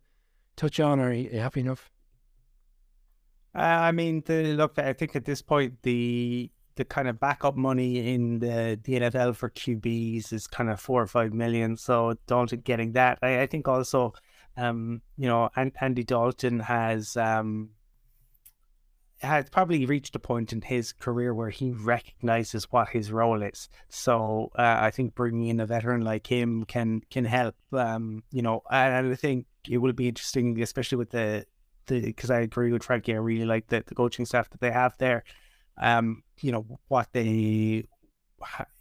touch 0.60 0.80
on, 0.80 1.00
are 1.00 1.14
you 1.14 1.40
happy 1.40 1.62
enough? 1.62 1.90
Uh, 3.56 3.60
I 3.62 3.92
mean, 3.92 4.22
the, 4.26 4.54
look, 4.54 4.78
I 4.78 4.94
think 4.94 5.16
at 5.16 5.26
this 5.26 5.42
point 5.42 5.82
the 5.82 6.52
the 6.76 6.86
kind 6.86 7.10
of 7.10 7.20
backup 7.20 7.58
money 7.58 8.14
in 8.14 8.40
the, 8.40 8.80
the 8.86 8.94
NFL 9.02 9.36
for 9.36 9.50
QBs 9.50 10.32
is 10.32 10.48
kind 10.48 10.70
of 10.70 10.80
four 10.80 11.02
or 11.02 11.08
five 11.08 11.34
million. 11.34 11.76
So 11.76 12.16
Dalton 12.26 12.62
getting 12.62 12.94
that. 12.94 13.20
I, 13.22 13.42
I 13.42 13.48
think 13.48 13.68
also, 13.68 14.14
um, 14.56 15.02
you 15.18 15.28
know, 15.28 15.50
Andy 15.58 16.06
Dalton 16.06 16.62
has 16.62 17.18
um, 17.18 17.72
has 19.22 19.50
probably 19.50 19.86
reached 19.86 20.16
a 20.16 20.20
point 20.20 20.54
in 20.54 20.62
his 20.62 20.94
career 20.94 21.34
where 21.34 21.50
he 21.50 21.72
recognizes 21.72 22.72
what 22.72 22.88
his 22.88 23.12
role 23.12 23.44
is. 23.44 23.68
So 23.90 24.50
uh, 24.58 24.78
I 24.80 24.92
think 24.92 25.16
bringing 25.16 25.48
in 25.48 25.60
a 25.60 25.66
veteran 25.66 26.02
like 26.02 26.28
him 26.28 26.64
can 26.64 27.02
can 27.10 27.26
help. 27.26 27.56
Um, 27.74 28.24
you 28.32 28.42
know, 28.42 28.62
and 28.72 29.12
I 29.12 29.16
think 29.16 29.48
it 29.68 29.78
will 29.78 29.94
be 29.94 30.08
interesting, 30.08 30.62
especially 30.62 30.98
with 30.98 31.12
the 31.12 31.46
the 31.88 32.02
because 32.02 32.32
I 32.32 32.40
agree 32.40 32.72
with 32.72 32.84
Frankie. 32.84 33.14
I 33.14 33.18
really 33.18 33.46
like 33.46 33.68
the, 33.68 33.84
the 33.86 33.96
coaching 33.96 34.26
staff 34.26 34.50
that 34.50 34.62
they 34.62 34.72
have 34.72 34.98
there 34.98 35.24
um, 35.80 36.24
you 36.42 36.52
know, 36.52 36.80
what 36.88 37.08
they, 37.14 37.24
you 37.24 37.86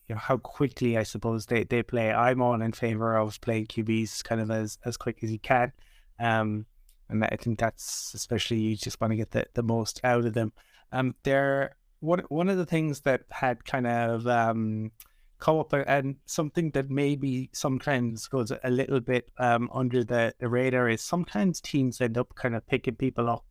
know, 0.09 0.17
how 0.17 0.37
quickly 0.37 0.99
I 0.99 1.05
suppose 1.05 1.47
they, 1.47 1.65
they 1.65 1.83
play. 1.83 2.13
I'm 2.13 2.43
all 2.43 2.61
in 2.61 2.73
favor 2.73 3.17
of 3.17 3.41
playing 3.41 3.67
QBs 3.67 4.25
kind 4.25 4.41
of 4.41 4.51
as, 4.51 4.79
as 4.85 4.97
quick 4.97 5.23
as 5.23 5.31
you 5.31 5.39
can. 5.39 5.73
Um, 6.19 6.67
and 7.09 7.25
I 7.25 7.37
think 7.41 7.59
that's 7.59 8.13
especially 8.15 8.59
you 8.59 8.77
just 8.77 9.01
want 9.01 9.13
to 9.13 9.17
get 9.17 9.31
the, 9.31 9.47
the 9.55 9.63
most 9.63 10.01
out 10.05 10.25
of 10.25 10.35
them. 10.35 10.53
Um, 10.93 11.15
there, 11.23 11.77
one 12.01 12.23
one 12.29 12.49
of 12.49 12.59
the 12.59 12.67
things 12.67 13.01
that 13.01 13.23
had 13.31 13.65
kind 13.65 13.87
of 13.87 14.27
um, 14.27 14.93
come 15.39 15.59
up 15.59 15.73
and 15.73 16.17
something 16.27 16.71
that 16.73 16.91
maybe 16.91 17.49
sometimes 17.53 18.27
goes 18.27 18.53
a 18.65 18.71
little 18.71 19.01
bit 19.01 19.31
um, 19.39 19.71
under 19.73 20.05
the, 20.05 20.35
the 20.39 20.49
radar 20.49 20.89
is 20.89 21.01
sometimes 21.01 21.61
teams 21.61 22.01
end 22.01 22.19
up 22.19 22.35
kind 22.35 22.55
of 22.55 22.67
picking 22.67 22.97
people 22.97 23.29
up 23.29 23.45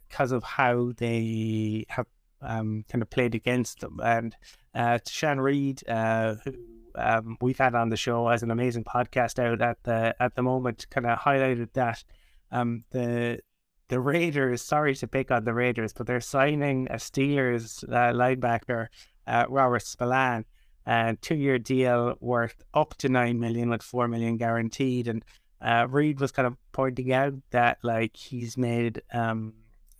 because 0.00 0.32
uh, 0.32 0.36
of 0.36 0.42
how 0.44 0.92
they 0.96 1.84
have 1.88 2.06
um, 2.42 2.84
kind 2.88 3.02
of 3.02 3.10
played 3.10 3.34
against 3.34 3.80
them. 3.80 4.00
And 4.02 4.34
uh, 4.74 4.98
Tashan 5.04 5.40
Reed, 5.42 5.86
uh, 5.88 6.36
who 6.44 6.52
um, 6.94 7.36
we've 7.40 7.58
had 7.58 7.74
on 7.74 7.88
the 7.88 7.96
show 7.96 8.28
as 8.28 8.42
an 8.42 8.50
amazing 8.50 8.84
podcast 8.84 9.38
out 9.38 9.60
at 9.60 9.82
the 9.84 10.14
at 10.20 10.34
the 10.34 10.42
moment, 10.42 10.86
kind 10.90 11.06
of 11.06 11.18
highlighted 11.18 11.72
that 11.74 12.04
um, 12.50 12.84
the 12.90 13.40
the 13.88 14.00
Raiders. 14.00 14.62
Sorry 14.62 14.94
to 14.96 15.06
pick 15.06 15.30
on 15.30 15.44
the 15.44 15.54
Raiders, 15.54 15.92
but 15.92 16.06
they're 16.06 16.20
signing 16.20 16.86
a 16.90 16.94
Steelers 16.94 17.84
uh, 17.84 18.12
linebacker, 18.12 18.88
uh, 19.26 19.46
Robert 19.48 19.82
Spillane, 19.82 20.44
a 20.86 21.16
two-year 21.20 21.58
deal 21.58 22.16
worth 22.20 22.62
up 22.74 22.94
to 22.98 23.08
nine 23.08 23.38
million, 23.38 23.70
with 23.70 23.82
four 23.82 24.08
million 24.08 24.36
guaranteed. 24.36 25.08
And 25.08 25.24
uh, 25.60 25.86
Reed 25.88 26.20
was 26.20 26.32
kind 26.32 26.46
of 26.46 26.56
pointing 26.72 27.12
out 27.12 27.34
that 27.50 27.78
like 27.82 28.16
he's 28.16 28.56
made 28.56 29.02
um, 29.12 29.54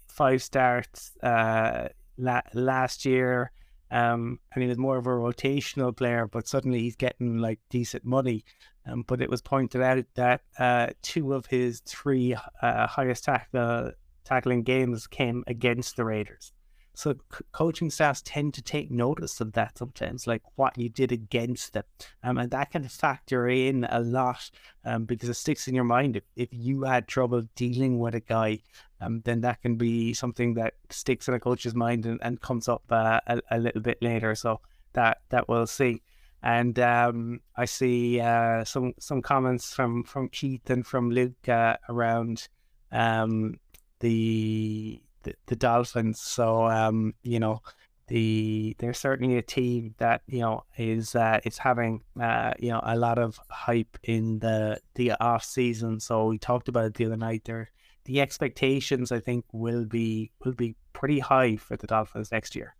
five 0.08 0.42
starts 0.42 1.12
uh, 1.22 1.88
la- 2.16 2.40
last 2.54 3.04
year. 3.04 3.52
Um, 3.92 4.38
and 4.54 4.62
he 4.62 4.68
was 4.68 4.78
more 4.78 4.98
of 4.98 5.06
a 5.06 5.10
rotational 5.10 5.96
player, 5.96 6.28
but 6.28 6.46
suddenly 6.46 6.78
he's 6.78 6.94
getting 6.94 7.38
like 7.38 7.58
decent 7.70 8.04
money. 8.04 8.44
Um, 8.86 9.02
but 9.06 9.20
it 9.20 9.28
was 9.28 9.42
pointed 9.42 9.82
out 9.82 10.04
that 10.14 10.42
uh, 10.58 10.88
two 11.02 11.34
of 11.34 11.46
his 11.46 11.80
three 11.80 12.36
uh, 12.62 12.86
highest 12.86 13.24
tackle, 13.24 13.92
tackling 14.24 14.62
games 14.62 15.06
came 15.06 15.42
against 15.46 15.96
the 15.96 16.04
Raiders. 16.04 16.52
So 17.00 17.14
c- 17.14 17.44
coaching 17.52 17.88
staffs 17.88 18.20
tend 18.22 18.52
to 18.54 18.62
take 18.62 18.90
notice 18.90 19.40
of 19.40 19.52
that 19.52 19.78
sometimes, 19.78 20.26
like 20.26 20.42
what 20.56 20.76
you 20.76 20.90
did 20.90 21.12
against 21.12 21.72
them, 21.72 21.84
um, 22.22 22.36
and 22.36 22.50
that 22.50 22.72
can 22.72 22.86
factor 22.86 23.48
in 23.48 23.86
a 23.88 24.00
lot 24.00 24.50
um, 24.84 25.06
because 25.06 25.30
it 25.30 25.34
sticks 25.34 25.66
in 25.66 25.74
your 25.74 25.84
mind. 25.84 26.16
If, 26.16 26.24
if 26.36 26.48
you 26.52 26.82
had 26.82 27.08
trouble 27.08 27.48
dealing 27.56 27.98
with 28.00 28.14
a 28.14 28.20
guy, 28.20 28.58
um, 29.00 29.22
then 29.24 29.40
that 29.40 29.62
can 29.62 29.76
be 29.76 30.12
something 30.12 30.52
that 30.54 30.74
sticks 30.90 31.26
in 31.26 31.32
a 31.32 31.40
coach's 31.40 31.74
mind 31.74 32.04
and, 32.04 32.18
and 32.20 32.38
comes 32.42 32.68
up 32.68 32.82
uh, 32.90 33.20
a, 33.26 33.40
a 33.50 33.58
little 33.58 33.80
bit 33.80 34.02
later. 34.02 34.34
So 34.34 34.60
that 34.92 35.22
that 35.30 35.48
we'll 35.48 35.66
see. 35.66 36.02
And 36.42 36.78
um, 36.80 37.40
I 37.56 37.64
see 37.64 38.20
uh, 38.20 38.62
some 38.64 38.92
some 38.98 39.22
comments 39.22 39.72
from 39.72 40.04
from 40.04 40.28
Keith 40.28 40.68
and 40.68 40.86
from 40.86 41.10
Luke 41.10 41.48
uh, 41.48 41.78
around 41.88 42.48
um, 42.92 43.58
the 44.00 45.00
the, 45.22 45.34
the 45.46 45.56
Dolphins. 45.56 46.20
So 46.20 46.66
um, 46.66 47.14
you 47.22 47.40
know, 47.40 47.62
the 48.10 48.74
they're 48.78 48.92
certainly 48.92 49.36
a 49.36 49.42
team 49.42 49.94
that 49.98 50.22
you 50.26 50.40
know 50.40 50.64
is 50.76 51.14
uh, 51.14 51.40
is 51.44 51.58
having 51.58 52.02
uh, 52.20 52.52
you 52.58 52.70
know 52.70 52.80
a 52.82 52.96
lot 52.96 53.18
of 53.18 53.38
hype 53.50 53.98
in 54.02 54.40
the 54.40 54.80
the 54.94 55.12
off 55.12 55.44
season. 55.44 56.00
So 56.00 56.26
we 56.26 56.38
talked 56.38 56.68
about 56.68 56.86
it 56.86 56.94
the 56.94 57.06
other 57.06 57.16
night. 57.16 57.42
There, 57.44 57.70
the 58.04 58.20
expectations 58.20 59.12
I 59.12 59.20
think 59.20 59.44
will 59.52 59.84
be 59.84 60.32
will 60.44 60.54
be 60.54 60.76
pretty 60.92 61.20
high 61.20 61.56
for 61.56 61.76
the 61.76 61.86
Dolphins 61.86 62.32
next 62.32 62.56
year. 62.56 62.74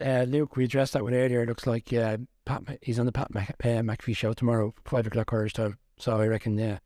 Uh, 0.00 0.24
Luke, 0.28 0.56
we 0.56 0.64
addressed 0.64 0.94
that 0.94 1.02
one 1.02 1.14
earlier. 1.14 1.42
It 1.42 1.48
looks 1.48 1.66
like 1.66 1.92
uh, 1.92 2.18
Pat, 2.44 2.62
he's 2.82 2.98
on 2.98 3.06
the 3.06 3.12
Pat 3.12 3.32
Mc, 3.34 3.50
uh, 3.62 3.82
McAfee 3.82 4.16
show 4.16 4.32
tomorrow, 4.32 4.74
five 4.84 5.06
o'clock 5.06 5.32
Irish 5.32 5.54
time. 5.54 5.78
So 5.98 6.18
I 6.18 6.26
reckon, 6.26 6.58
yeah, 6.58 6.78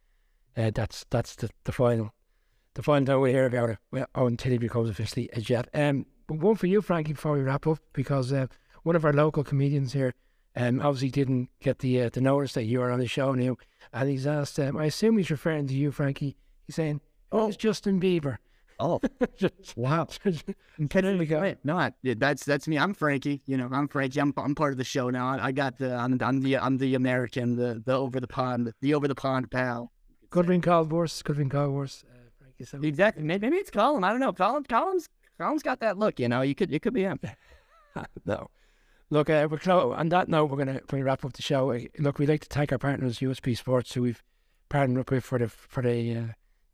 uh, 0.57 0.71
that's 0.75 1.07
that's 1.11 1.37
the, 1.37 1.51
the 1.65 1.73
final 1.73 2.13
to 2.81 2.85
find 2.85 3.11
out 3.11 3.21
we 3.21 3.31
hear 3.31 3.47
about 3.47 3.71
it 3.71 3.79
well, 3.91 4.07
until 4.15 4.53
he 4.53 4.59
becomes 4.59 4.89
officially 4.89 5.29
a 5.35 5.41
Jet. 5.41 5.69
Um, 5.75 6.07
but 6.27 6.39
one 6.39 6.57
for 6.57 6.67
you, 6.67 6.81
Frankie, 6.81 7.13
before 7.13 7.33
we 7.33 7.43
wrap 7.43 7.67
up, 7.67 7.79
because 7.93 8.33
uh, 8.33 8.47
one 8.85 8.97
of 8.97 9.05
our 9.05 9.13
local 9.13 9.45
comedians 9.45 9.93
here 9.93 10.15
um, 10.57 10.81
obviously 10.81 11.11
didn't 11.11 11.51
get 11.61 11.81
the 11.81 12.03
uh, 12.03 12.11
the 12.11 12.21
notice 12.21 12.55
that 12.55 12.65
you 12.65 12.81
are 12.81 12.91
on 12.91 12.99
the 12.99 13.07
show 13.07 13.33
now, 13.33 13.57
and 13.93 14.09
he's 14.09 14.27
asked. 14.27 14.59
Um, 14.59 14.77
I 14.79 14.87
assume 14.87 15.19
he's 15.19 15.31
referring 15.31 15.67
to 15.69 15.75
you, 15.75 15.91
Frankie. 15.93 16.37
He's 16.67 16.77
saying, 16.77 17.03
"Oh, 17.31 17.49
it's 17.49 17.57
Justin 17.57 18.01
Bieber." 18.01 18.39
Oh, 18.79 18.99
Just- 19.37 19.77
wow. 19.77 20.09
there 20.79 21.17
we 21.19 21.27
go. 21.27 21.55
No, 21.63 21.91
that's 22.03 22.45
that's 22.45 22.67
me. 22.67 22.79
I'm 22.79 22.95
Frankie. 22.95 23.43
You 23.45 23.59
know, 23.59 23.69
I'm 23.71 23.89
Frankie. 23.89 24.21
I'm 24.21 24.33
I'm 24.39 24.55
part 24.55 24.73
of 24.73 24.79
the 24.79 24.85
show 24.85 25.11
now. 25.11 25.29
I, 25.29 25.49
I 25.49 25.53
got 25.53 25.77
the 25.77 25.95
I'm, 25.95 26.19
I'm 26.23 26.41
the 26.41 26.57
I'm 26.57 26.79
the 26.79 26.95
American, 26.95 27.57
the 27.57 27.83
the 27.85 27.93
over 27.93 28.21
the 28.21 28.27
pond, 28.29 28.73
the 28.81 28.95
over 28.95 29.07
the 29.07 29.15
pond 29.15 29.51
pal. 29.51 29.93
Could 30.31 30.47
have 30.47 30.49
been 30.51 30.63
called 30.63 30.91
worse. 30.93 31.23
Could 31.23 31.37
have 31.37 31.39
been 31.39 31.51
called 31.51 31.73
worse. 31.73 32.05
So- 32.65 32.81
Exactly. 32.83 33.23
Maybe, 33.23 33.47
maybe 33.49 33.57
it's 33.59 33.71
Colum. 33.71 34.05
I 34.05 34.11
don't 34.11 34.21
know. 34.21 34.33
Colum, 34.33 34.65
Colum's 34.65 35.09
Colum's 35.39 35.63
got 35.63 35.81
that 35.81 35.99
look. 35.99 36.21
You 36.21 36.29
know, 36.29 36.43
you 36.43 36.55
could 36.55 36.73
it 36.73 36.83
could 36.83 36.95
be 36.95 37.03
him. 37.03 37.19
no. 38.27 38.49
Look, 39.13 39.29
uh, 39.29 39.49
we're 39.51 39.59
clo- 39.59 39.93
on 39.93 40.09
that 40.11 40.29
note, 40.29 40.51
we're 40.51 40.65
going 40.65 40.79
to 40.79 40.83
we 40.93 41.03
wrap 41.03 41.25
up 41.25 41.33
the 41.33 41.43
show. 41.43 41.73
Uh, 41.73 41.81
Look, 41.99 42.19
we'd 42.19 42.29
like 42.29 42.43
to 42.43 42.49
thank 42.49 42.71
our 42.71 42.79
partners, 42.79 43.19
USP 43.19 43.57
Sports, 43.57 43.93
who 43.95 44.03
we've 44.03 44.23
partnered 44.69 45.01
up 45.01 45.11
with 45.11 45.25
for 45.25 45.39
the 45.39 45.49
for 45.49 45.83
the 45.83 46.15
uh, 46.17 46.23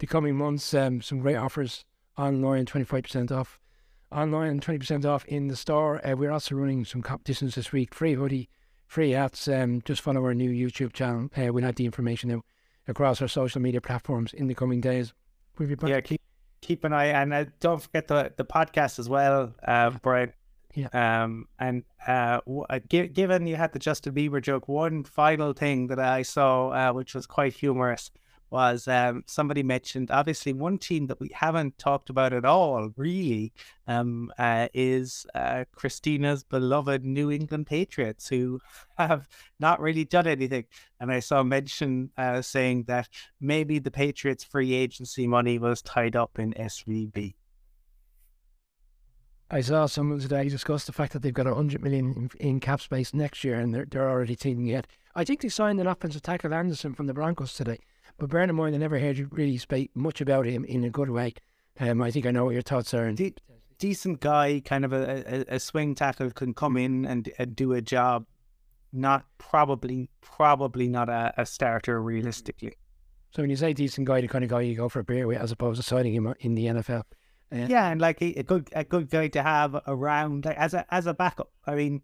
the 0.01 0.07
coming 0.07 0.37
months. 0.37 0.75
Um, 0.75 1.01
some 1.01 1.21
great 1.21 1.37
offers 1.37 1.85
online, 2.19 2.67
twenty 2.67 2.85
five 2.85 3.05
percent 3.05 3.33
off 3.33 3.59
online, 4.13 4.51
and 4.51 4.63
twenty 4.63 4.79
percent 4.79 5.07
off 5.07 5.25
in 5.27 5.49
the 5.49 5.57
store. 5.57 6.07
Uh, 6.07 6.15
we're 6.15 6.31
also 6.31 6.55
running 6.57 6.85
some 6.85 7.01
competitions 7.03 7.55
this 7.55 7.73
week. 7.73 7.95
Free 7.95 8.15
hoodie, 8.15 8.51
free 8.87 9.13
hats. 9.13 9.49
Um, 9.49 9.81
just 9.87 10.03
follow 10.03 10.23
our 10.25 10.35
new 10.35 10.51
YouTube 10.51 10.93
channel. 10.93 11.31
Uh, 11.37 11.53
we'll 11.53 11.65
have 11.65 11.77
the 11.77 11.87
information 11.87 12.31
out 12.33 12.45
across 12.87 13.23
our 13.23 13.29
social 13.29 13.63
media 13.63 13.81
platforms 13.81 14.35
in 14.35 14.47
the 14.47 14.55
coming 14.55 14.81
days. 14.83 15.15
We'll 15.59 15.69
be 15.69 15.75
back. 15.75 15.91
Yeah, 15.91 16.01
keep 16.01 16.21
keep 16.61 16.85
an 16.85 16.93
eye 16.93 17.07
and 17.07 17.33
uh, 17.33 17.45
don't 17.61 17.81
forget 17.81 18.09
the 18.09 18.33
the 18.37 18.45
podcast 18.45 18.99
as 18.99 19.09
well, 19.09 19.55
uh, 19.67 19.91
Brian. 20.03 20.33
Yeah. 20.75 20.89
Um, 20.93 21.49
and 21.59 21.85
uh, 22.07 22.41
w- 22.47 22.67
uh, 22.69 22.81
given 22.89 23.47
you 23.47 23.57
had 23.57 23.73
the 23.73 23.79
Justin 23.79 24.15
Bieber 24.15 24.43
joke, 24.43 24.69
one 24.69 25.05
final 25.05 25.55
thing 25.55 25.87
that 25.87 25.99
I 25.99 26.21
saw, 26.21 26.69
uh, 26.69 26.93
which 26.93 27.15
was 27.15 27.27
quite 27.27 27.55
humorous, 27.55 28.11
was 28.51 28.87
um, 28.89 29.25
somebody 29.27 29.63
mentioned 29.63 30.11
obviously 30.11 30.53
one 30.53 30.79
team 30.79 31.07
that 31.07 31.21
we 31.21 31.31
haven't 31.35 31.79
talked 31.79 32.11
about 32.11 32.33
at 32.33 32.45
all, 32.45 32.91
really, 32.97 33.53
um, 33.87 34.33
uh, 34.39 34.69
is 34.73 35.27
uh, 35.35 35.65
Christina's 35.75 36.45
beloved 36.45 37.05
New 37.05 37.31
England 37.31 37.67
Patriots, 37.67 38.29
who 38.29 38.61
have 38.99 39.29
not 39.59 39.81
really 39.81 40.05
done 40.05 40.27
anything. 40.27 40.65
And 41.01 41.11
I 41.11 41.21
saw 41.21 41.43
mention 41.43 42.11
uh, 42.17 42.43
saying 42.43 42.85
that 42.85 43.09
maybe 43.41 43.79
the 43.79 43.91
Patriots' 43.91 44.45
free 44.45 44.75
agency 44.75 45.27
money 45.27 45.59
was 45.59 45.83
tied 45.83 46.17
up 46.17 46.39
in 46.39 46.53
SVB. 46.55 47.35
I 49.49 49.61
saw 49.61 49.87
someone 49.87 50.19
today 50.19 50.49
discuss 50.49 50.87
the 50.87 50.93
fact 50.93 51.13
that 51.13 51.23
they've 51.23 51.33
got 51.33 51.47
a 51.47 51.55
hundred 51.55 51.81
million 51.81 52.31
in, 52.41 52.49
in 52.49 52.61
cap 52.61 52.81
space 52.81 53.15
next 53.15 53.45
year, 53.45 53.61
and 53.61 53.73
they're 53.73 53.87
they're 53.89 54.11
already 54.11 54.35
thinking 54.35 54.67
it. 54.69 54.89
I 55.15 55.25
think 55.25 55.41
they 55.41 55.49
signed 55.49 55.81
an 55.81 55.87
offensive 55.87 56.23
tackle 56.23 56.53
Anderson 56.53 56.95
from 56.95 57.07
the 57.07 57.15
Broncos 57.15 57.55
today, 57.55 57.79
but 58.19 58.33
in 58.35 58.55
mind 58.55 58.75
I 58.75 58.79
never 58.79 58.99
heard 58.99 59.19
you 59.19 59.29
really 59.31 59.59
speak 59.59 59.91
much 59.95 60.21
about 60.21 60.47
him 60.47 60.65
in 60.65 60.85
a 60.85 60.91
good 60.91 61.11
way. 61.11 61.35
Um, 61.79 62.01
I 62.03 62.11
think 62.11 62.27
I 62.27 62.31
know 62.31 62.45
what 62.45 62.55
your 62.55 62.63
thoughts 62.63 62.95
are. 62.95 63.05
And 63.05 63.17
De- 63.17 63.35
decent 63.79 64.21
guy, 64.21 64.63
kind 64.65 64.85
of 64.85 64.93
a, 64.93 65.47
a, 65.51 65.57
a 65.57 65.61
swing 65.61 65.95
tackle, 65.95 66.31
can 66.31 66.55
come 66.55 66.77
in 66.77 67.05
and, 67.05 67.31
and 67.39 67.55
do 67.55 67.73
a 67.73 67.83
job. 67.83 68.27
Not 68.93 69.27
probably, 69.39 70.09
probably 70.23 70.89
not 70.89 71.09
a, 71.09 71.35
a 71.37 71.45
starter 71.45 72.01
realistically. 72.03 72.75
so 73.31 73.43
when 73.43 73.51
you 73.51 73.57
say 73.57 73.73
decent 73.73 74.07
guy, 74.07 74.21
the 74.23 74.29
kind 74.29 74.45
of 74.45 74.51
guy 74.51 74.63
you 74.63 74.75
go 74.77 74.89
for 74.89 75.01
a 75.01 75.05
beer 75.05 75.27
with, 75.27 75.39
as 75.39 75.53
opposed 75.53 75.81
to 75.81 75.87
signing 75.87 76.15
him 76.15 76.33
in 76.41 76.55
the 76.55 76.67
NFL. 76.67 77.03
Yeah. 77.53 77.67
Yeah, 77.69 77.89
and 77.91 78.01
like 78.01 78.21
a, 78.23 78.35
a 78.35 78.43
good 78.43 78.69
a 78.73 78.83
good 78.83 79.09
guy 79.09 79.29
to 79.29 79.43
have 79.43 79.81
around 79.87 80.47
like 80.47 80.57
as 80.57 80.75
a 80.75 80.85
as 80.93 81.07
a 81.07 81.15
backup. 81.15 81.51
I 81.65 81.75
mean, 81.77 82.03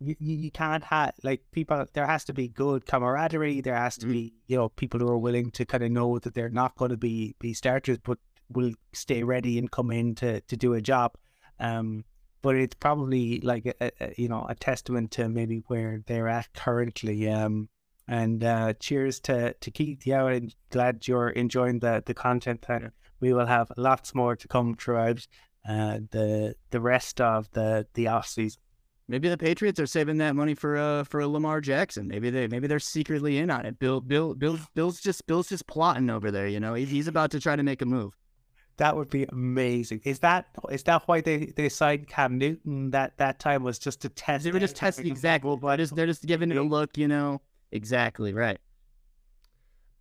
you, 0.00 0.16
you 0.18 0.50
can't 0.50 0.84
have 0.84 1.12
like 1.22 1.42
people. 1.52 1.84
There 1.92 2.06
has 2.06 2.24
to 2.24 2.32
be 2.32 2.48
good 2.48 2.86
camaraderie. 2.86 3.60
There 3.60 3.76
has 3.76 3.96
to 3.98 4.06
be 4.06 4.34
you 4.46 4.56
know 4.56 4.68
people 4.70 5.00
who 5.00 5.08
are 5.08 5.18
willing 5.18 5.50
to 5.52 5.64
kind 5.64 5.84
of 5.84 5.90
know 5.90 6.18
that 6.18 6.34
they're 6.34 6.48
not 6.48 6.76
going 6.76 6.90
to 6.90 6.96
be 6.96 7.34
be 7.38 7.54
starters, 7.54 7.98
but 7.98 8.18
will 8.48 8.72
stay 8.92 9.22
ready 9.22 9.58
and 9.58 9.70
come 9.70 9.90
in 9.90 10.14
to 10.16 10.40
to 10.40 10.56
do 10.56 10.74
a 10.74 10.80
job. 10.80 11.16
Um, 11.58 12.04
but 12.42 12.56
it's 12.56 12.74
probably 12.74 13.40
like 13.40 13.66
a, 13.66 13.92
a, 14.00 14.14
you 14.16 14.28
know 14.28 14.46
a 14.48 14.54
testament 14.54 15.10
to 15.12 15.28
maybe 15.28 15.62
where 15.66 16.02
they're 16.06 16.28
at 16.28 16.52
currently. 16.54 17.28
Um, 17.28 17.68
and 18.08 18.42
uh, 18.42 18.72
cheers 18.80 19.20
to 19.20 19.54
to 19.54 19.70
Keith. 19.70 20.06
Yeah, 20.06 20.24
I'm 20.24 20.50
glad 20.70 21.06
you're 21.06 21.30
enjoying 21.30 21.78
the 21.78 22.02
the 22.04 22.14
content. 22.14 22.64
And 22.68 22.90
we 23.20 23.32
will 23.32 23.46
have 23.46 23.70
lots 23.76 24.14
more 24.14 24.34
to 24.36 24.48
come 24.48 24.74
throughout 24.74 25.26
uh, 25.68 26.00
the 26.10 26.56
the 26.70 26.80
rest 26.80 27.20
of 27.20 27.50
the 27.52 27.86
the 27.94 28.08
off 28.08 28.26
season. 28.26 28.62
Maybe 29.10 29.28
the 29.28 29.36
Patriots 29.36 29.78
are 29.80 29.86
saving 29.86 30.18
that 30.18 30.34
money 30.36 30.54
for 30.54 30.76
uh 30.76 31.04
for 31.04 31.26
Lamar 31.26 31.60
Jackson. 31.60 32.08
Maybe 32.08 32.30
they 32.30 32.46
maybe 32.46 32.66
they're 32.66 32.78
secretly 32.78 33.38
in 33.38 33.50
on 33.50 33.66
it. 33.66 33.78
Bill 33.78 34.00
Bill 34.00 34.34
Bill 34.34 34.58
Bill's 34.74 35.00
just 35.00 35.26
Bill's 35.26 35.48
just 35.48 35.66
plotting 35.66 36.08
over 36.10 36.30
there. 36.30 36.46
You 36.48 36.60
know, 36.60 36.74
He- 36.74 36.84
he's 36.86 37.08
about 37.08 37.30
to 37.32 37.40
try 37.40 37.56
to 37.56 37.62
make 37.62 37.82
a 37.82 37.86
move. 37.86 38.16
That 38.76 38.96
would 38.96 39.10
be 39.10 39.24
amazing. 39.24 40.00
Is 40.04 40.20
that 40.20 40.46
is 40.70 40.84
that 40.84 41.02
why 41.06 41.20
they, 41.20 41.52
they 41.54 41.68
signed 41.68 42.08
Cam 42.08 42.38
Newton? 42.38 42.90
That 42.92 43.18
that 43.18 43.38
time 43.38 43.62
was 43.62 43.78
just 43.78 44.00
to 44.02 44.08
test. 44.08 44.44
They 44.44 44.52
were 44.52 44.58
just 44.60 44.76
out 44.76 44.80
testing 44.86 45.02
everything. 45.02 45.12
exactly. 45.16 45.56
But 45.60 45.76
just, 45.76 45.94
they're 45.94 46.06
just 46.06 46.24
giving 46.24 46.50
it 46.50 46.56
a 46.56 46.62
look. 46.62 46.96
You 46.96 47.06
know, 47.08 47.42
exactly 47.72 48.32
right. 48.32 48.58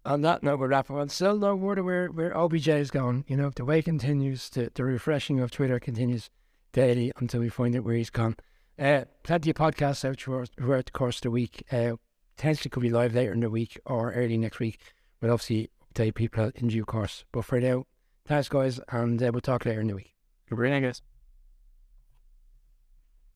On 0.05 0.21
that 0.21 0.43
note, 0.43 0.59
we're 0.59 0.69
wrapping 0.69 0.97
up. 0.97 1.09
Still 1.09 1.37
no 1.37 1.55
word 1.55 1.77
of 1.77 1.85
where, 1.85 2.07
where 2.07 2.35
OBJ 2.35 2.69
is 2.69 2.89
going. 2.89 3.25
You 3.27 3.35
know, 3.35 3.47
if 3.47 3.55
the 3.55 3.65
way 3.65 3.81
continues, 3.81 4.49
the, 4.49 4.71
the 4.73 4.85
refreshing 4.85 5.41
of 5.41 5.51
Twitter 5.51 5.77
continues 5.77 6.29
daily 6.71 7.11
until 7.17 7.41
we 7.41 7.49
find 7.49 7.75
out 7.75 7.83
where 7.83 7.95
he's 7.95 8.09
gone. 8.09 8.37
Uh, 8.79 9.03
plenty 9.23 9.49
of 9.49 9.57
podcasts 9.57 10.05
out 10.05 10.21
throughout, 10.21 10.85
the 10.85 10.91
course 10.91 11.17
of 11.17 11.23
the 11.23 11.31
week. 11.31 11.65
Uh, 11.71 11.97
potentially 12.37 12.69
could 12.69 12.81
be 12.81 12.89
live 12.89 13.13
later 13.13 13.33
in 13.33 13.41
the 13.41 13.49
week 13.49 13.77
or 13.85 14.13
early 14.13 14.37
next 14.37 14.59
week. 14.59 14.79
We'll 15.21 15.33
obviously 15.33 15.69
update 15.93 16.15
people 16.15 16.51
in 16.55 16.69
due 16.69 16.85
course. 16.85 17.25
But 17.33 17.43
for 17.43 17.59
now, 17.59 17.85
thanks, 18.25 18.47
guys, 18.47 18.79
and 18.89 19.21
uh, 19.21 19.31
we'll 19.33 19.41
talk 19.41 19.65
later 19.65 19.81
in 19.81 19.87
the 19.87 19.95
week. 19.95 20.13
Good 20.47 20.57
morning, 20.57 20.83
guys. 20.83 21.01